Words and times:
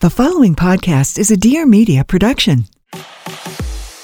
The 0.00 0.10
following 0.10 0.54
podcast 0.54 1.18
is 1.18 1.32
a 1.32 1.36
Dear 1.36 1.66
Media 1.66 2.04
production. 2.04 2.66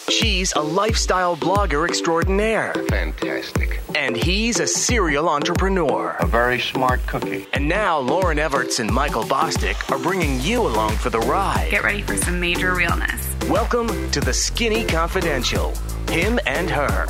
She's 0.08 0.52
a 0.54 0.60
lifestyle 0.60 1.36
blogger 1.36 1.88
extraordinaire, 1.88 2.74
Fantastic. 2.88 3.80
and 3.94 4.16
he's 4.16 4.58
a 4.58 4.66
serial 4.66 5.28
entrepreneur. 5.28 6.16
A 6.18 6.26
very 6.26 6.58
smart 6.58 7.06
cookie. 7.06 7.46
And 7.52 7.68
now 7.68 8.02
Lauryn 8.02 8.44
Evarts 8.44 8.80
and 8.80 8.92
Michael 8.92 9.22
Bosstick 9.22 9.88
are 9.88 10.00
bringing 10.00 10.40
you 10.40 10.62
along 10.62 10.96
for 10.96 11.10
the 11.10 11.20
ride. 11.20 11.68
Get 11.70 11.84
ready 11.84 12.02
for 12.02 12.16
some 12.16 12.40
major 12.40 12.74
realness. 12.74 13.32
Welcome 13.48 14.10
to 14.10 14.20
the 14.20 14.32
Skinny 14.32 14.84
Confidential. 14.84 15.72
Him 16.08 16.40
and 16.44 16.68
her. 16.70 17.06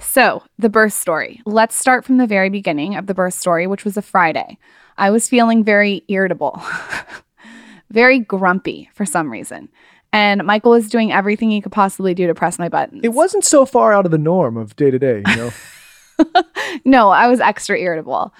So, 0.00 0.42
the 0.58 0.70
birth 0.70 0.94
story. 0.94 1.42
Let's 1.44 1.76
start 1.76 2.06
from 2.06 2.16
the 2.16 2.26
very 2.26 2.48
beginning 2.48 2.96
of 2.96 3.06
the 3.06 3.14
birth 3.14 3.34
story, 3.34 3.66
which 3.66 3.84
was 3.84 3.98
a 3.98 4.02
Friday. 4.02 4.56
I 5.00 5.10
was 5.10 5.26
feeling 5.28 5.64
very 5.64 6.04
irritable, 6.08 6.62
very 7.90 8.20
grumpy 8.20 8.90
for 8.94 9.06
some 9.06 9.32
reason. 9.32 9.70
And 10.12 10.44
Michael 10.44 10.72
was 10.72 10.90
doing 10.90 11.10
everything 11.10 11.50
he 11.50 11.62
could 11.62 11.72
possibly 11.72 12.12
do 12.14 12.26
to 12.26 12.34
press 12.34 12.58
my 12.58 12.68
buttons. 12.68 13.00
It 13.02 13.14
wasn't 13.14 13.44
so 13.44 13.64
far 13.64 13.94
out 13.94 14.04
of 14.04 14.10
the 14.10 14.18
norm 14.18 14.58
of 14.58 14.76
day 14.76 14.90
to 14.90 14.98
day, 14.98 15.22
you 15.26 15.36
know. 15.36 15.50
No, 16.84 17.10
I 17.10 17.26
was 17.28 17.40
extra 17.40 17.78
irritable. 17.78 18.32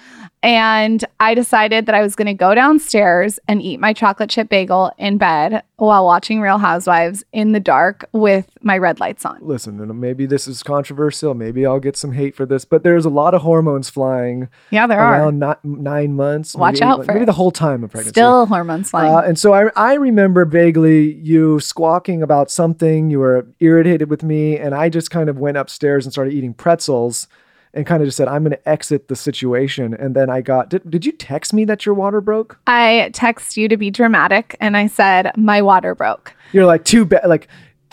And 0.43 1.03
I 1.19 1.35
decided 1.35 1.85
that 1.85 1.93
I 1.93 2.01
was 2.01 2.15
going 2.15 2.25
to 2.27 2.33
go 2.33 2.55
downstairs 2.55 3.39
and 3.47 3.61
eat 3.61 3.79
my 3.79 3.93
chocolate 3.93 4.29
chip 4.29 4.49
bagel 4.49 4.91
in 4.97 5.17
bed 5.19 5.61
while 5.75 6.05
watching 6.05 6.41
Real 6.41 6.57
Housewives 6.57 7.23
in 7.31 7.51
the 7.51 7.59
dark 7.59 8.05
with 8.13 8.49
my 8.61 8.77
red 8.77 8.99
lights 8.99 9.23
on. 9.25 9.37
Listen, 9.41 9.99
maybe 9.99 10.25
this 10.25 10.47
is 10.47 10.63
controversial. 10.63 11.33
Maybe 11.35 11.65
I'll 11.65 11.79
get 11.79 11.95
some 11.97 12.13
hate 12.13 12.35
for 12.35 12.45
this, 12.47 12.65
but 12.65 12.83
there's 12.83 13.05
a 13.05 13.09
lot 13.09 13.35
of 13.35 13.41
hormones 13.41 13.89
flying 13.89 14.47
Yeah, 14.71 14.87
there 14.87 14.99
are. 14.99 15.13
around 15.21 15.39
ni- 15.39 15.53
nine 15.63 16.13
months. 16.15 16.55
Watch 16.55 16.77
eight 16.77 16.81
out 16.83 17.05
for 17.05 17.11
maybe 17.11 17.23
it. 17.23 17.25
the 17.27 17.33
whole 17.33 17.51
time 17.51 17.83
of 17.83 17.91
pregnancy. 17.91 18.13
Still 18.13 18.45
hormones 18.47 18.89
flying. 18.89 19.13
Uh, 19.13 19.19
and 19.19 19.37
so 19.37 19.53
I, 19.53 19.69
I 19.75 19.93
remember 19.95 20.45
vaguely 20.45 21.13
you 21.15 21.59
squawking 21.59 22.23
about 22.23 22.49
something. 22.49 23.11
You 23.11 23.19
were 23.19 23.45
irritated 23.59 24.09
with 24.09 24.23
me, 24.23 24.57
and 24.57 24.73
I 24.73 24.89
just 24.89 25.11
kind 25.11 25.29
of 25.29 25.37
went 25.37 25.57
upstairs 25.57 26.05
and 26.05 26.11
started 26.13 26.33
eating 26.33 26.53
pretzels, 26.55 27.27
and 27.73 27.85
kind 27.85 28.01
of 28.01 28.07
just 28.07 28.17
said, 28.17 28.27
"I'm 28.27 28.43
going 28.43 28.51
to 28.51 28.69
exit 28.69 29.07
the 29.07 29.15
situation." 29.15 29.93
And 29.93 30.15
then 30.15 30.29
I 30.29 30.41
got. 30.41 30.69
Did, 30.69 30.89
did 30.89 31.05
you 31.05 31.11
text 31.11 31.53
me 31.53 31.65
that 31.65 31.85
your 31.85 31.95
water 31.95 32.21
broke? 32.21 32.59
I 32.67 33.11
text 33.13 33.57
you 33.57 33.67
to 33.67 33.77
be 33.77 33.91
dramatic 33.91 34.55
and 34.59 34.77
I 34.77 34.87
said, 34.87 35.31
My 35.37 35.61
water 35.61 35.95
broke. 35.95 36.33
You're 36.51 36.65
like 36.65 36.85
too 36.85 37.05
bad. 37.05 37.27
Like, 37.27 37.47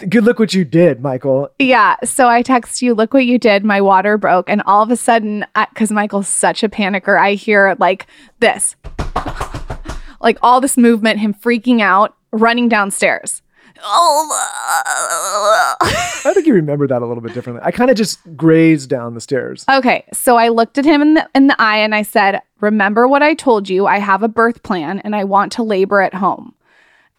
good 0.08 0.24
look 0.24 0.38
what 0.38 0.54
you 0.54 0.64
did, 0.64 1.00
Michael. 1.00 1.50
Yeah. 1.58 1.96
So 2.04 2.28
I 2.28 2.42
text 2.42 2.82
you, 2.82 2.94
Look 2.94 3.14
what 3.14 3.26
you 3.26 3.38
did. 3.38 3.64
My 3.64 3.80
water 3.80 4.18
broke. 4.18 4.48
And 4.48 4.62
all 4.66 4.82
of 4.82 4.90
a 4.90 4.96
sudden, 4.96 5.44
because 5.72 5.90
Michael's 5.90 6.28
such 6.28 6.62
a 6.62 6.68
panicker, 6.68 7.18
I 7.18 7.34
hear 7.34 7.76
like 7.78 8.06
this 8.40 8.76
like 10.20 10.38
all 10.42 10.60
this 10.60 10.76
movement, 10.76 11.20
him 11.20 11.34
freaking 11.34 11.80
out, 11.80 12.16
running 12.32 12.68
downstairs. 12.68 13.42
Oh. 13.82 15.76
I 15.80 16.32
think 16.34 16.46
you 16.46 16.54
remember 16.54 16.86
that 16.86 17.02
a 17.02 17.06
little 17.06 17.22
bit 17.22 17.34
differently. 17.34 17.62
I 17.64 17.70
kind 17.70 17.90
of 17.90 17.96
just 17.96 18.18
grazed 18.36 18.90
down 18.90 19.14
the 19.14 19.20
stairs. 19.20 19.64
Okay, 19.68 20.04
so 20.12 20.36
I 20.36 20.48
looked 20.48 20.78
at 20.78 20.84
him 20.84 21.00
in 21.02 21.14
the 21.14 21.28
in 21.34 21.46
the 21.46 21.56
eye 21.60 21.78
and 21.78 21.94
I 21.94 22.02
said, 22.02 22.42
"Remember 22.60 23.06
what 23.08 23.22
I 23.22 23.34
told 23.34 23.68
you? 23.68 23.86
I 23.86 23.98
have 23.98 24.22
a 24.22 24.28
birth 24.28 24.62
plan 24.62 25.00
and 25.00 25.14
I 25.14 25.24
want 25.24 25.52
to 25.52 25.62
labor 25.62 26.00
at 26.00 26.14
home." 26.14 26.54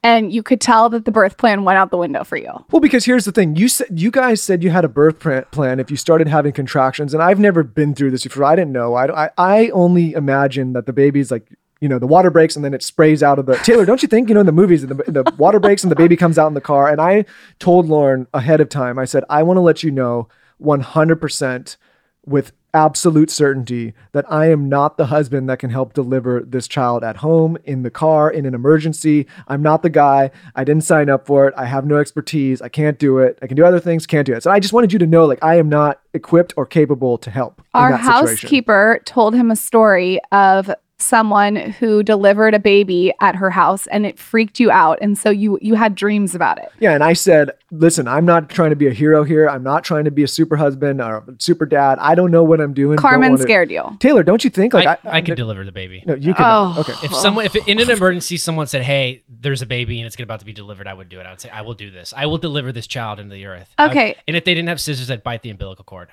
And 0.02 0.32
you 0.32 0.44
could 0.44 0.62
tell 0.62 0.90
that 0.90 1.04
the 1.04 1.12
birth 1.12 1.36
plan 1.36 1.66
went 1.66 1.78
out 1.78 1.92
the 1.92 1.98
window 1.98 2.24
for 2.24 2.38
you. 2.38 2.52
Well, 2.72 2.80
because 2.80 3.04
here's 3.06 3.26
the 3.26 3.34
thing: 3.34 3.56
you 3.56 3.68
said 3.68 3.88
you 3.94 4.12
guys 4.12 4.42
said 4.42 4.64
you 4.64 4.70
had 4.70 4.86
a 4.86 4.90
birth 4.90 5.20
plan 5.20 5.80
if 5.80 5.92
you 5.92 5.98
started 5.98 6.28
having 6.28 6.54
contractions, 6.54 7.14
and 7.14 7.22
I've 7.22 7.40
never 7.40 7.64
been 7.64 7.94
through 7.96 8.12
this 8.12 8.24
before. 8.24 8.46
I 8.46 8.56
didn't 8.56 8.72
know. 8.72 8.94
I 8.96 9.26
I, 9.26 9.30
I 9.38 9.70
only 9.70 10.14
imagine 10.14 10.74
that 10.74 10.86
the 10.86 10.94
baby's 10.94 11.32
like. 11.32 11.48
You 11.82 11.88
know, 11.88 12.00
the 12.00 12.08
water 12.08 12.30
breaks 12.30 12.56
and 12.56 12.66
then 12.66 12.74
it 12.74 12.84
sprays 12.84 13.24
out 13.24 13.40
of 13.40 13.46
the 13.46 13.56
Taylor. 13.58 13.86
Don't 13.86 14.02
you 14.02 14.08
think? 14.08 14.28
You 14.28 14.36
know, 14.36 14.42
in 14.42 14.46
the 14.46 14.52
movies, 14.52 14.86
the, 14.86 14.96
the 14.96 15.34
water 15.38 15.60
breaks 15.60 15.84
and 15.84 15.92
the 15.92 15.96
baby 15.96 16.18
comes 16.18 16.38
out 16.38 16.48
in 16.48 16.54
the 16.54 16.62
car. 16.62 16.90
And 16.90 17.00
I 17.00 17.26
told 17.60 17.88
Lauryn 17.88 18.28
ahead 18.34 18.60
of 18.60 18.70
time, 18.70 19.00
I 19.00 19.06
said, 19.06 19.24
I 19.30 19.44
want 19.44 19.58
to 19.58 19.62
let 19.62 19.82
you 19.82 19.92
know 19.92 20.28
100% 20.62 21.78
with 22.26 22.52
absolute 22.74 23.32
certainty 23.32 23.94
that 24.12 24.32
I 24.32 24.52
am 24.52 24.70
not 24.70 24.98
the 24.98 25.08
husband 25.08 25.50
that 25.50 25.60
can 25.60 25.70
help 25.70 25.94
deliver 25.94 26.42
this 26.42 26.68
child 26.68 27.04
at 27.04 27.18
home, 27.18 27.58
in 27.64 27.84
the 27.84 27.90
car, 27.90 28.30
in 28.30 28.46
an 28.46 28.54
emergency. 28.54 29.26
I'm 29.48 29.62
not 29.62 29.82
the 29.82 29.90
guy. 29.90 30.32
I 30.56 30.64
didn't 30.64 30.84
sign 30.84 31.10
up 31.10 31.26
for 31.26 31.48
it. 31.48 31.54
I 31.58 31.66
have 31.66 31.86
no 31.86 31.98
expertise. 31.98 32.62
I 32.62 32.70
can't 32.70 33.00
do 33.00 33.20
it. 33.20 33.40
I 33.42 33.48
can 33.48 33.58
do 33.58 33.66
other 33.66 33.80
things, 33.80 34.06
can't 34.06 34.26
do 34.26 34.34
it. 34.34 34.44
So 34.44 34.52
I 34.52 34.60
just 34.60 34.74
wanted 34.74 34.94
you 34.94 35.00
to 35.00 35.08
know 35.08 35.26
like 35.26 35.44
I 35.44 35.56
am 35.56 35.70
not 35.70 36.02
equipped 36.14 36.54
or 36.58 36.66
capable 36.66 37.18
to 37.20 37.32
help. 37.32 37.60
in 37.60 37.66
Our 37.74 37.94
housekeeper 37.94 39.02
told 39.06 39.34
him 39.34 39.50
a 39.50 39.56
story 39.56 40.20
of 40.32 40.70
someone 41.02 41.56
who 41.56 42.04
delivered 42.04 42.54
a 42.54 42.60
baby 42.60 43.14
at 43.22 43.36
her 43.36 43.50
house 43.50 43.88
and 43.88 44.06
it 44.06 44.20
freaked 44.20 44.60
you 44.60 44.70
out 44.70 44.98
and 45.02 45.18
so 45.18 45.30
you 45.30 45.58
you 45.62 45.76
had 45.76 45.96
dreams 45.96 46.36
about 46.36 46.58
it. 46.58 46.70
Yeah, 46.80 46.94
and 46.94 47.04
I 47.04 47.14
said, 47.14 47.52
listen, 47.72 48.08
I'm 48.08 48.26
not 48.26 48.50
trying 48.50 48.70
to 48.72 48.76
be 48.76 48.88
a 48.88 48.92
hero 48.94 49.24
here. 49.24 49.48
I'm 49.50 49.64
not 49.64 49.84
trying 49.84 50.06
to 50.06 50.12
be 50.12 50.24
a 50.24 50.28
super 50.28 50.58
husband 50.58 51.02
or 51.02 51.18
a 51.18 51.24
super 51.40 51.66
dad. 51.66 51.98
I 52.00 52.16
don't 52.16 52.32
know 52.32 52.44
what 52.44 52.60
I'm 52.62 52.74
doing. 52.74 52.98
Carmen 52.98 53.38
scared 53.38 53.72
you. 53.72 53.98
Taylor, 54.00 54.24
don't 54.24 54.44
you 54.44 54.50
think? 54.50 54.74
Like 54.74 54.88
I, 54.88 54.98
I 55.18 55.22
could 55.22 55.36
deliver 55.38 55.64
the 55.64 55.72
baby. 55.72 56.04
No, 56.06 56.16
you 56.16 56.34
can. 56.34 56.46
Oh. 56.46 56.76
Okay. 56.80 56.94
If 57.04 57.16
someone, 57.16 57.46
if 57.46 57.56
in 57.68 57.80
an 57.80 57.90
emergency 57.90 58.38
someone 58.38 58.68
said, 58.68 58.84
"Hey, 58.84 59.24
there's 59.30 59.62
a 59.62 59.66
baby 59.66 60.00
and 60.00 60.06
it's 60.08 60.20
about 60.20 60.40
to 60.42 60.46
be 60.46 60.54
delivered," 60.54 60.88
I 60.88 60.94
would 60.94 61.10
do 61.10 61.20
it. 61.20 61.26
I 61.26 61.30
would 61.32 61.42
say, 61.42 61.50
"I 61.50 61.62
will 61.62 61.74
do 61.74 61.90
this. 61.92 62.14
I 62.16 62.26
will 62.26 62.38
deliver 62.38 62.72
this 62.72 62.88
child 62.88 63.20
into 63.20 63.34
the 63.34 63.46
earth." 63.46 63.74
I- 63.78 63.90
Okay. 63.90 64.16
and 64.28 64.36
if 64.38 64.44
they 64.46 64.54
didn't 64.54 64.70
have 64.70 64.80
scissors, 64.82 65.10
I'd 65.10 65.24
bite 65.24 65.42
the 65.42 65.50
umbilical 65.50 65.84
cord. 65.86 66.10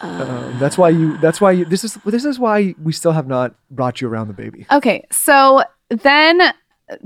Um, 0.00 0.58
that's 0.58 0.78
why 0.78 0.90
you. 0.90 1.18
That's 1.18 1.40
why 1.40 1.52
you. 1.52 1.64
This 1.64 1.84
is. 1.84 1.98
This 2.04 2.24
is 2.24 2.38
why 2.38 2.74
we 2.82 2.92
still 2.92 3.12
have 3.12 3.26
not 3.26 3.54
brought 3.70 4.00
you 4.00 4.08
around 4.08 4.28
the 4.28 4.34
baby. 4.34 4.66
Okay, 4.70 5.06
so 5.10 5.62
then 5.88 6.52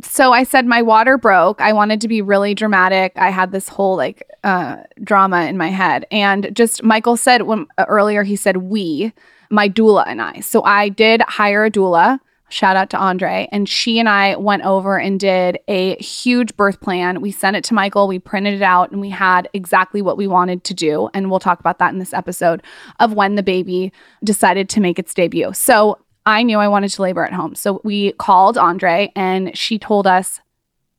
so 0.02 0.32
I 0.32 0.44
said 0.44 0.66
my 0.66 0.82
water 0.82 1.18
broke. 1.18 1.60
I 1.60 1.72
wanted 1.72 2.00
to 2.02 2.08
be 2.08 2.22
really 2.22 2.54
dramatic. 2.54 3.12
I 3.16 3.30
had 3.30 3.52
this 3.52 3.68
whole 3.68 3.96
like 3.96 4.22
uh 4.44 4.76
drama 5.02 5.42
in 5.46 5.56
my 5.56 5.68
head. 5.68 6.06
And 6.10 6.54
just 6.54 6.82
Michael 6.82 7.16
said 7.16 7.42
when 7.42 7.66
uh, 7.78 7.84
earlier 7.88 8.22
he 8.22 8.36
said 8.36 8.58
we, 8.58 9.12
my 9.50 9.68
doula 9.68 10.04
and 10.06 10.20
I. 10.20 10.40
So 10.40 10.62
I 10.62 10.88
did 10.88 11.22
hire 11.22 11.64
a 11.64 11.70
doula. 11.70 12.20
Shout 12.52 12.76
out 12.76 12.90
to 12.90 12.98
Andre. 12.98 13.48
And 13.50 13.66
she 13.66 13.98
and 13.98 14.10
I 14.10 14.36
went 14.36 14.62
over 14.62 15.00
and 15.00 15.18
did 15.18 15.58
a 15.68 15.96
huge 15.96 16.54
birth 16.54 16.82
plan. 16.82 17.22
We 17.22 17.30
sent 17.30 17.56
it 17.56 17.64
to 17.64 17.74
Michael, 17.74 18.06
we 18.06 18.18
printed 18.18 18.52
it 18.52 18.60
out, 18.60 18.90
and 18.90 19.00
we 19.00 19.08
had 19.08 19.48
exactly 19.54 20.02
what 20.02 20.18
we 20.18 20.26
wanted 20.26 20.62
to 20.64 20.74
do. 20.74 21.08
And 21.14 21.30
we'll 21.30 21.40
talk 21.40 21.60
about 21.60 21.78
that 21.78 21.94
in 21.94 21.98
this 21.98 22.12
episode 22.12 22.62
of 23.00 23.14
when 23.14 23.36
the 23.36 23.42
baby 23.42 23.90
decided 24.22 24.68
to 24.68 24.80
make 24.80 24.98
its 24.98 25.14
debut. 25.14 25.54
So 25.54 25.98
I 26.26 26.42
knew 26.42 26.58
I 26.58 26.68
wanted 26.68 26.90
to 26.90 27.00
labor 27.00 27.24
at 27.24 27.32
home. 27.32 27.54
So 27.54 27.80
we 27.84 28.12
called 28.12 28.58
Andre 28.58 29.10
and 29.16 29.56
she 29.56 29.78
told 29.78 30.06
us, 30.06 30.42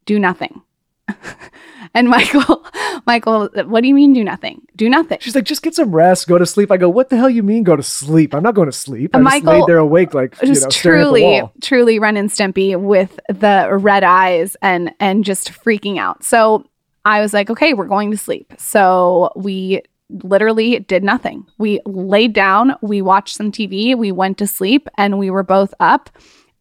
do 0.06 0.18
nothing. 0.18 0.63
and 1.94 2.10
Michael, 2.10 2.66
Michael, 3.06 3.50
what 3.66 3.82
do 3.82 3.88
you 3.88 3.94
mean 3.94 4.14
do 4.14 4.24
nothing? 4.24 4.62
Do 4.76 4.90
nothing. 4.90 5.18
She's 5.22 5.36
like, 5.36 5.44
just 5.44 5.62
get 5.62 5.76
some 5.76 5.94
rest, 5.94 6.28
go 6.28 6.38
to 6.38 6.46
sleep. 6.46 6.72
I 6.72 6.78
go, 6.78 6.90
what 6.90 7.10
the 7.10 7.18
hell 7.18 7.30
you 7.30 7.44
mean 7.44 7.64
go 7.64 7.76
to 7.76 7.84
sleep? 7.84 8.34
I'm 8.34 8.44
not 8.44 8.56
going 8.56 8.68
to 8.68 8.72
sleep. 8.72 9.12
I 9.14 9.20
just 9.20 9.24
Michael- 9.24 9.60
laid 9.60 9.68
there 9.68 9.78
awake, 9.78 10.14
like 10.14 10.40
you 10.42 10.48
just 10.48 10.62
know, 10.62 10.68
at 10.68 10.74
the 10.74 10.80
truly, 10.80 11.42
truly 11.62 12.00
Ren 12.00 12.18
and 12.18 12.30
Stimpy 12.30 12.80
with 12.80 13.20
the 13.28 13.68
red 13.72 14.04
eyes 14.04 14.56
and 14.62 14.92
and 15.00 15.24
just 15.24 15.52
freaking 15.52 15.98
out. 15.98 16.24
So 16.24 16.66
I 17.06 17.20
was 17.20 17.34
like, 17.34 17.50
okay, 17.50 17.74
we're 17.74 17.88
going 17.88 18.12
to 18.12 18.18
sleep. 18.18 18.54
So 18.58 19.32
we 19.36 19.82
literally 20.10 20.80
did 20.80 21.04
nothing. 21.04 21.46
We 21.58 21.80
laid 21.86 22.34
down, 22.34 22.76
we 22.82 23.02
watched 23.02 23.36
some 23.36 23.52
TV, 23.52 23.98
we 23.98 24.12
went 24.12 24.38
to 24.38 24.48
sleep, 24.48 24.88
and 24.98 25.18
we 25.18 25.30
were 25.30 25.44
both 25.44 25.74
up 25.80 26.10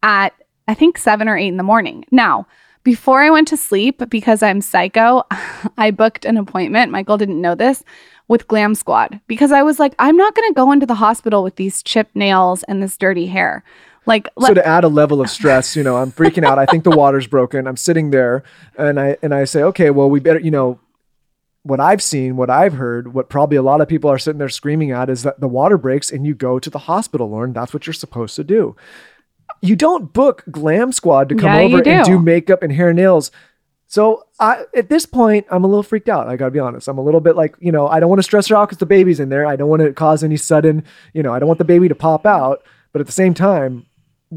at 0.01 0.33
I 0.67 0.73
think 0.73 0.97
seven 0.97 1.27
or 1.27 1.37
eight 1.37 1.47
in 1.49 1.57
the 1.57 1.63
morning. 1.63 2.05
Now, 2.11 2.47
before 2.83 3.21
I 3.21 3.29
went 3.29 3.47
to 3.49 3.57
sleep, 3.57 4.01
because 4.09 4.43
I'm 4.43 4.61
psycho, 4.61 5.23
I 5.77 5.91
booked 5.91 6.25
an 6.25 6.37
appointment. 6.37 6.91
Michael 6.91 7.17
didn't 7.17 7.41
know 7.41 7.55
this 7.55 7.83
with 8.27 8.47
Glam 8.47 8.75
Squad 8.75 9.19
because 9.27 9.51
I 9.51 9.63
was 9.63 9.79
like, 9.79 9.93
I'm 9.99 10.17
not 10.17 10.35
going 10.35 10.49
to 10.49 10.55
go 10.55 10.71
into 10.71 10.85
the 10.85 10.95
hospital 10.95 11.43
with 11.43 11.55
these 11.55 11.83
chipped 11.83 12.15
nails 12.15 12.63
and 12.63 12.81
this 12.81 12.97
dirty 12.97 13.27
hair. 13.27 13.63
Like, 14.05 14.27
So 14.37 14.47
let- 14.47 14.53
to 14.55 14.67
add 14.67 14.83
a 14.83 14.89
level 14.89 15.21
of 15.21 15.29
stress, 15.29 15.75
you 15.75 15.83
know, 15.83 15.97
I'm 15.97 16.11
freaking 16.11 16.45
out. 16.45 16.59
I 16.59 16.65
think 16.65 16.83
the 16.83 16.91
water's 16.91 17.27
broken. 17.27 17.67
I'm 17.67 17.77
sitting 17.77 18.11
there 18.11 18.43
and 18.77 18.99
I 18.99 19.17
and 19.21 19.33
I 19.33 19.45
say, 19.45 19.63
okay, 19.63 19.89
well, 19.91 20.09
we 20.09 20.19
better, 20.19 20.39
you 20.39 20.51
know, 20.51 20.79
what 21.63 21.79
I've 21.79 22.01
seen, 22.03 22.35
what 22.35 22.49
I've 22.49 22.73
heard, 22.73 23.13
what 23.13 23.29
probably 23.29 23.55
a 23.55 23.61
lot 23.61 23.79
of 23.79 23.87
people 23.87 24.09
are 24.09 24.17
sitting 24.17 24.39
there 24.39 24.49
screaming 24.49 24.91
at 24.91 25.09
is 25.09 25.23
that 25.23 25.39
the 25.39 25.47
water 25.47 25.77
breaks 25.77 26.11
and 26.11 26.25
you 26.25 26.35
go 26.35 26.59
to 26.59 26.69
the 26.69 26.79
hospital, 26.79 27.29
Lauryn. 27.29 27.53
That's 27.53 27.73
what 27.73 27.87
you're 27.87 27.93
supposed 27.93 28.35
to 28.35 28.43
do. 28.43 28.75
You 29.63 29.75
don't 29.75 30.11
book 30.11 30.43
Glam 30.51 30.91
Squad 30.91 31.29
to 31.29 31.35
come 31.35 31.45
Yeah, 31.45 31.59
over 31.61 31.77
and 31.77 32.05
do. 32.05 32.11
do 32.13 32.19
makeup 32.19 32.61
and 32.63 32.71
hair 32.71 32.89
and 32.89 32.97
nails. 32.97 33.31
So 33.87 34.25
I, 34.39 34.65
at 34.75 34.89
this 34.89 35.05
point, 35.05 35.45
I'm 35.49 35.63
a 35.63 35.67
little 35.67 35.83
freaked 35.83 36.09
out. 36.09 36.27
I 36.27 36.35
gotta 36.35 36.51
be 36.51 36.59
honest. 36.59 36.87
I'm 36.87 36.97
a 36.97 37.03
little 37.03 37.21
bit 37.21 37.35
like, 37.35 37.55
you 37.59 37.71
know, 37.71 37.87
I 37.87 37.99
don't 37.99 38.09
want 38.09 38.19
to 38.19 38.23
stress 38.23 38.47
her 38.47 38.55
out 38.57 38.67
because 38.67 38.79
the 38.79 38.85
baby's 38.85 39.19
in 39.19 39.29
there. 39.29 39.45
I 39.45 39.55
don't 39.55 39.69
want 39.69 39.81
to 39.83 39.93
cause 39.93 40.23
any 40.23 40.35
sudden, 40.35 40.83
you 41.13 41.23
know, 41.23 41.33
I 41.33 41.39
don't 41.39 41.47
want 41.47 41.59
the 41.59 41.65
baby 41.65 41.87
to 41.87 41.95
pop 41.95 42.25
out. 42.25 42.63
But 42.91 42.99
at 43.01 43.05
the 43.05 43.13
same 43.13 43.33
time, 43.33 43.85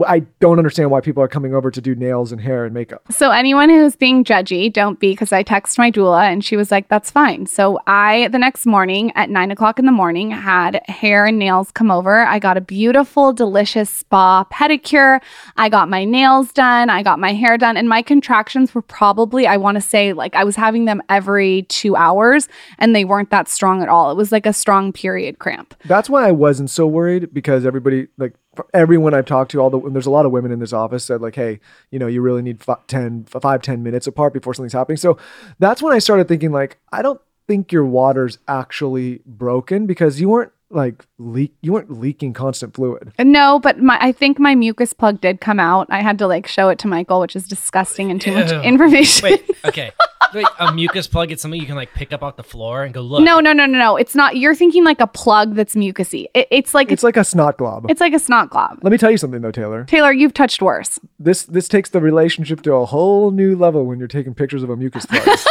I 0.07 0.21
don't 0.41 0.59
understand 0.59 0.91
why 0.91 1.01
people 1.01 1.23
are 1.23 1.29
coming 1.29 1.55
over 1.55 1.71
to 1.71 1.81
do 1.81 1.95
nails 1.95 2.33
and 2.33 2.41
hair 2.41 2.65
and 2.65 2.75
makeup. 2.75 3.03
So 3.11 3.31
anyone 3.31 3.69
who's 3.71 3.97
being 3.97 4.25
judgy, 4.25 4.73
don't 4.73 4.99
be, 4.99 5.13
because 5.13 5.33
I 5.33 5.45
texted 5.45 5.79
my 5.79 5.91
doula 5.91 6.23
and 6.31 6.45
she 6.45 6.57
was 6.57 6.71
like, 6.71 6.89
"That's 6.89 7.11
fine." 7.11 7.47
So 7.47 7.81
I, 7.87 8.29
the 8.29 8.39
next 8.39 8.67
morning 8.67 9.13
at 9.15 9.31
nine 9.31 9.51
o'clock 9.51 9.79
in 9.79 9.87
the 9.87 9.93
morning, 9.93 10.31
had 10.31 10.83
hair 10.89 11.27
and 11.27 11.39
nails 11.39 11.71
come 11.71 11.91
over. 11.91 12.27
I 12.27 12.39
got 12.39 12.57
a 12.57 12.61
beautiful, 12.61 13.33
delicious 13.33 13.91
spa 13.91 14.45
pedicure. 14.45 15.21
I 15.57 15.69
got 15.69 15.89
my 15.89 16.05
nails 16.05 16.53
done. 16.53 16.91
I 16.91 17.03
got 17.03 17.19
my 17.19 17.33
hair 17.33 17.57
done, 17.59 17.77
and 17.77 17.89
my 17.89 18.03
contractions 18.03 18.75
were 18.75 18.83
probably, 18.83 19.47
I 19.47 19.57
want 19.57 19.77
to 19.77 19.81
say, 19.81 20.13
like 20.13 20.35
I 20.35 20.45
was 20.45 20.57
having 20.57 20.85
them 20.85 21.03
every 21.09 21.63
two 21.69 21.97
hours, 21.97 22.49
and 22.79 22.95
they 22.95 23.05
weren't 23.05 23.31
that 23.31 23.49
strong 23.49 23.83
at 23.83 23.89
all. 23.89 24.11
It 24.11 24.17
was 24.17 24.33
like 24.33 24.47
a 24.47 24.53
strong 24.53 24.93
period 24.93 25.39
cramp. 25.39 25.75
That's 25.85 26.11
why 26.11 26.29
I 26.29 26.33
wasn't 26.33 26.71
so 26.71 26.87
worried 26.87 27.33
because 27.33 27.65
everybody, 27.67 28.09
like 28.19 28.35
everyone 28.75 29.15
I've 29.15 29.27
talked 29.27 29.51
to, 29.53 29.61
all 29.61 29.71
the 29.71 29.81
there's 29.91 30.07
a 30.07 30.11
lot 30.11 30.27
of 30.27 30.33
women 30.33 30.53
in 30.53 30.59
this 30.59 30.73
office 30.73 31.05
said 31.05 31.21
like, 31.21 31.35
hey, 31.35 31.61
you 31.91 31.99
know, 31.99 32.07
you 32.07 32.21
really 32.21 32.43
need 32.43 32.63
fi- 32.63 32.79
10, 32.87 33.25
five, 33.25 33.63
10 33.63 33.83
minutes 33.83 34.07
apart 34.07 34.33
before 34.33 34.55
something's 34.55 34.73
happening. 34.73 34.97
So 34.97 35.19
that's 35.59 35.83
when 35.83 35.93
I 35.93 35.99
started 35.99 36.29
thinking 36.29 36.53
like, 36.53 36.79
I 36.93 37.03
don't 37.03 37.21
think 37.47 37.73
your 37.73 37.85
water's 37.85 38.39
actually 38.49 39.23
broken 39.25 39.87
because 39.87 40.21
you 40.21 40.29
weren't 40.29 40.53
like 40.71 41.07
leak, 41.19 41.55
you 41.61 41.73
weren't 41.73 41.91
leaking 41.91 42.33
constant 42.33 42.75
fluid. 42.75 43.13
Uh, 43.19 43.25
no, 43.25 43.59
but 43.61 43.79
my 43.81 43.99
I 44.01 44.13
think 44.13 44.39
my 44.39 44.55
mucus 44.55 44.93
plug 44.93 45.21
did 45.21 45.41
come 45.41 45.61
out. 45.61 45.87
I 45.91 46.03
had 46.03 46.19
to 46.19 46.27
like 46.27 46.47
show 46.47 46.69
it 46.69 46.79
to 46.81 46.89
Michael, 46.89 47.21
which 47.21 47.37
is 47.37 47.47
disgusting 47.47 48.11
and 48.11 48.21
too 48.21 48.33
much 48.33 48.51
information. 48.65 49.25
Wait, 49.31 49.51
okay. 49.65 49.93
Wait, 50.35 50.47
a 50.59 50.73
mucus 50.73 51.07
plug. 51.07 51.31
It's 51.31 51.41
something 51.41 51.61
you 51.61 51.67
can 51.67 51.77
like 51.77 51.95
pick 51.95 52.13
up 52.13 52.23
off 52.23 52.37
the 52.37 52.43
floor 52.43 52.83
and 52.83 52.93
go 52.93 53.01
look. 53.01 53.23
No, 53.23 53.39
no, 53.39 53.53
no, 53.53 53.65
no, 53.65 53.79
no. 53.79 53.97
It's 53.97 54.15
not. 54.17 54.37
You're 54.37 54.57
thinking 54.57 54.85
like 54.85 55.01
a 55.01 55.07
plug 55.07 55.55
that's 55.55 55.77
mucusy. 55.77 56.27
It, 56.35 56.49
it's 56.51 56.75
like 56.75 56.89
It's 56.89 56.95
it's, 56.95 57.03
like 57.05 57.17
a 57.17 57.25
snot 57.25 57.59
glob. 57.59 57.87
it's 57.89 58.01
like 58.01 58.13
a 58.13 58.19
snot 58.19 58.51
glob. 58.51 58.81
Let 58.83 58.91
me 58.91 58.99
tell 58.99 59.11
you 59.11 59.19
something 59.19 59.41
though, 59.41 59.53
Taylor. 59.53 59.85
Taylor, 59.85 60.13
you've 60.13 60.35
touched 60.35 60.61
worse. 60.61 60.99
This 61.19 61.45
this 61.45 61.69
takes 61.69 61.91
the 61.91 62.01
relationship 62.01 62.63
to 62.63 62.75
a 62.75 62.87
whole 62.87 63.31
new 63.31 63.55
level 63.57 63.87
when 63.87 63.99
you're 64.01 64.09
taking 64.09 64.35
pictures 64.35 64.63
of 64.65 64.71
a 64.71 64.77
mucus 64.77 65.07
plug. 65.07 65.23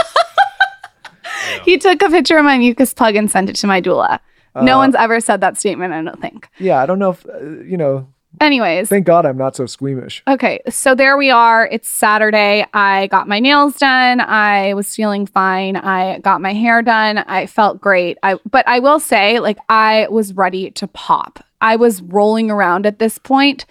He 1.63 1.77
took 1.77 2.01
a 2.01 2.09
picture 2.09 2.37
of 2.37 2.45
my 2.45 2.57
mucus 2.57 2.93
plug 2.93 3.15
and 3.15 3.29
sent 3.29 3.49
it 3.49 3.55
to 3.57 3.67
my 3.67 3.81
doula. 3.81 4.19
Uh, 4.55 4.63
no 4.63 4.77
one's 4.77 4.95
ever 4.95 5.19
said 5.19 5.41
that 5.41 5.57
statement. 5.57 5.93
I 5.93 6.01
don't 6.01 6.21
think. 6.21 6.49
yeah, 6.59 6.81
I 6.81 6.85
don't 6.85 6.99
know 6.99 7.11
if 7.11 7.25
uh, 7.27 7.39
you 7.63 7.77
know. 7.77 8.07
Anyways, 8.41 8.89
Thank 8.89 9.05
God 9.05 9.25
I'm 9.25 9.37
not 9.37 9.55
so 9.55 9.65
squeamish. 9.65 10.21
Okay, 10.27 10.59
so 10.67 10.93
there 10.93 11.15
we 11.15 11.31
are. 11.31 11.67
It's 11.67 11.87
Saturday. 11.87 12.65
I 12.73 13.07
got 13.07 13.29
my 13.29 13.39
nails 13.39 13.77
done. 13.77 14.19
I 14.19 14.73
was 14.73 14.93
feeling 14.93 15.25
fine. 15.25 15.77
I 15.77 16.19
got 16.19 16.41
my 16.41 16.51
hair 16.53 16.81
done. 16.81 17.19
I 17.19 17.45
felt 17.45 17.79
great. 17.79 18.17
I 18.23 18.37
but 18.49 18.67
I 18.67 18.79
will 18.79 18.99
say 18.99 19.39
like 19.39 19.57
I 19.69 20.07
was 20.09 20.33
ready 20.33 20.71
to 20.71 20.87
pop. 20.87 21.45
I 21.61 21.77
was 21.77 22.01
rolling 22.01 22.51
around 22.51 22.85
at 22.85 22.99
this 22.99 23.17
point 23.17 23.65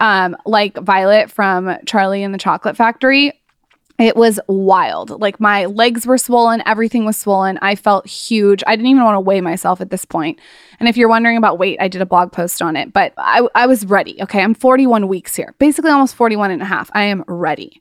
um 0.00 0.36
like 0.44 0.76
Violet 0.76 1.30
from 1.30 1.74
Charlie 1.86 2.22
and 2.22 2.34
the 2.34 2.38
Chocolate 2.38 2.76
Factory. 2.76 3.32
It 4.02 4.16
was 4.16 4.40
wild. 4.48 5.20
Like 5.20 5.38
my 5.38 5.66
legs 5.66 6.06
were 6.06 6.18
swollen, 6.18 6.60
everything 6.66 7.04
was 7.04 7.16
swollen. 7.16 7.56
I 7.62 7.76
felt 7.76 8.06
huge. 8.06 8.64
I 8.66 8.74
didn't 8.74 8.88
even 8.88 9.04
want 9.04 9.14
to 9.14 9.20
weigh 9.20 9.40
myself 9.40 9.80
at 9.80 9.90
this 9.90 10.04
point. 10.04 10.40
And 10.80 10.88
if 10.88 10.96
you're 10.96 11.08
wondering 11.08 11.36
about 11.36 11.58
weight, 11.58 11.78
I 11.80 11.86
did 11.86 12.02
a 12.02 12.06
blog 12.06 12.32
post 12.32 12.60
on 12.60 12.74
it, 12.74 12.92
but 12.92 13.12
I, 13.16 13.46
I 13.54 13.68
was 13.68 13.86
ready. 13.86 14.20
Okay. 14.20 14.42
I'm 14.42 14.54
41 14.54 15.06
weeks 15.06 15.36
here, 15.36 15.54
basically 15.60 15.92
almost 15.92 16.16
41 16.16 16.50
and 16.50 16.62
a 16.62 16.64
half. 16.64 16.90
I 16.94 17.04
am 17.04 17.22
ready. 17.28 17.80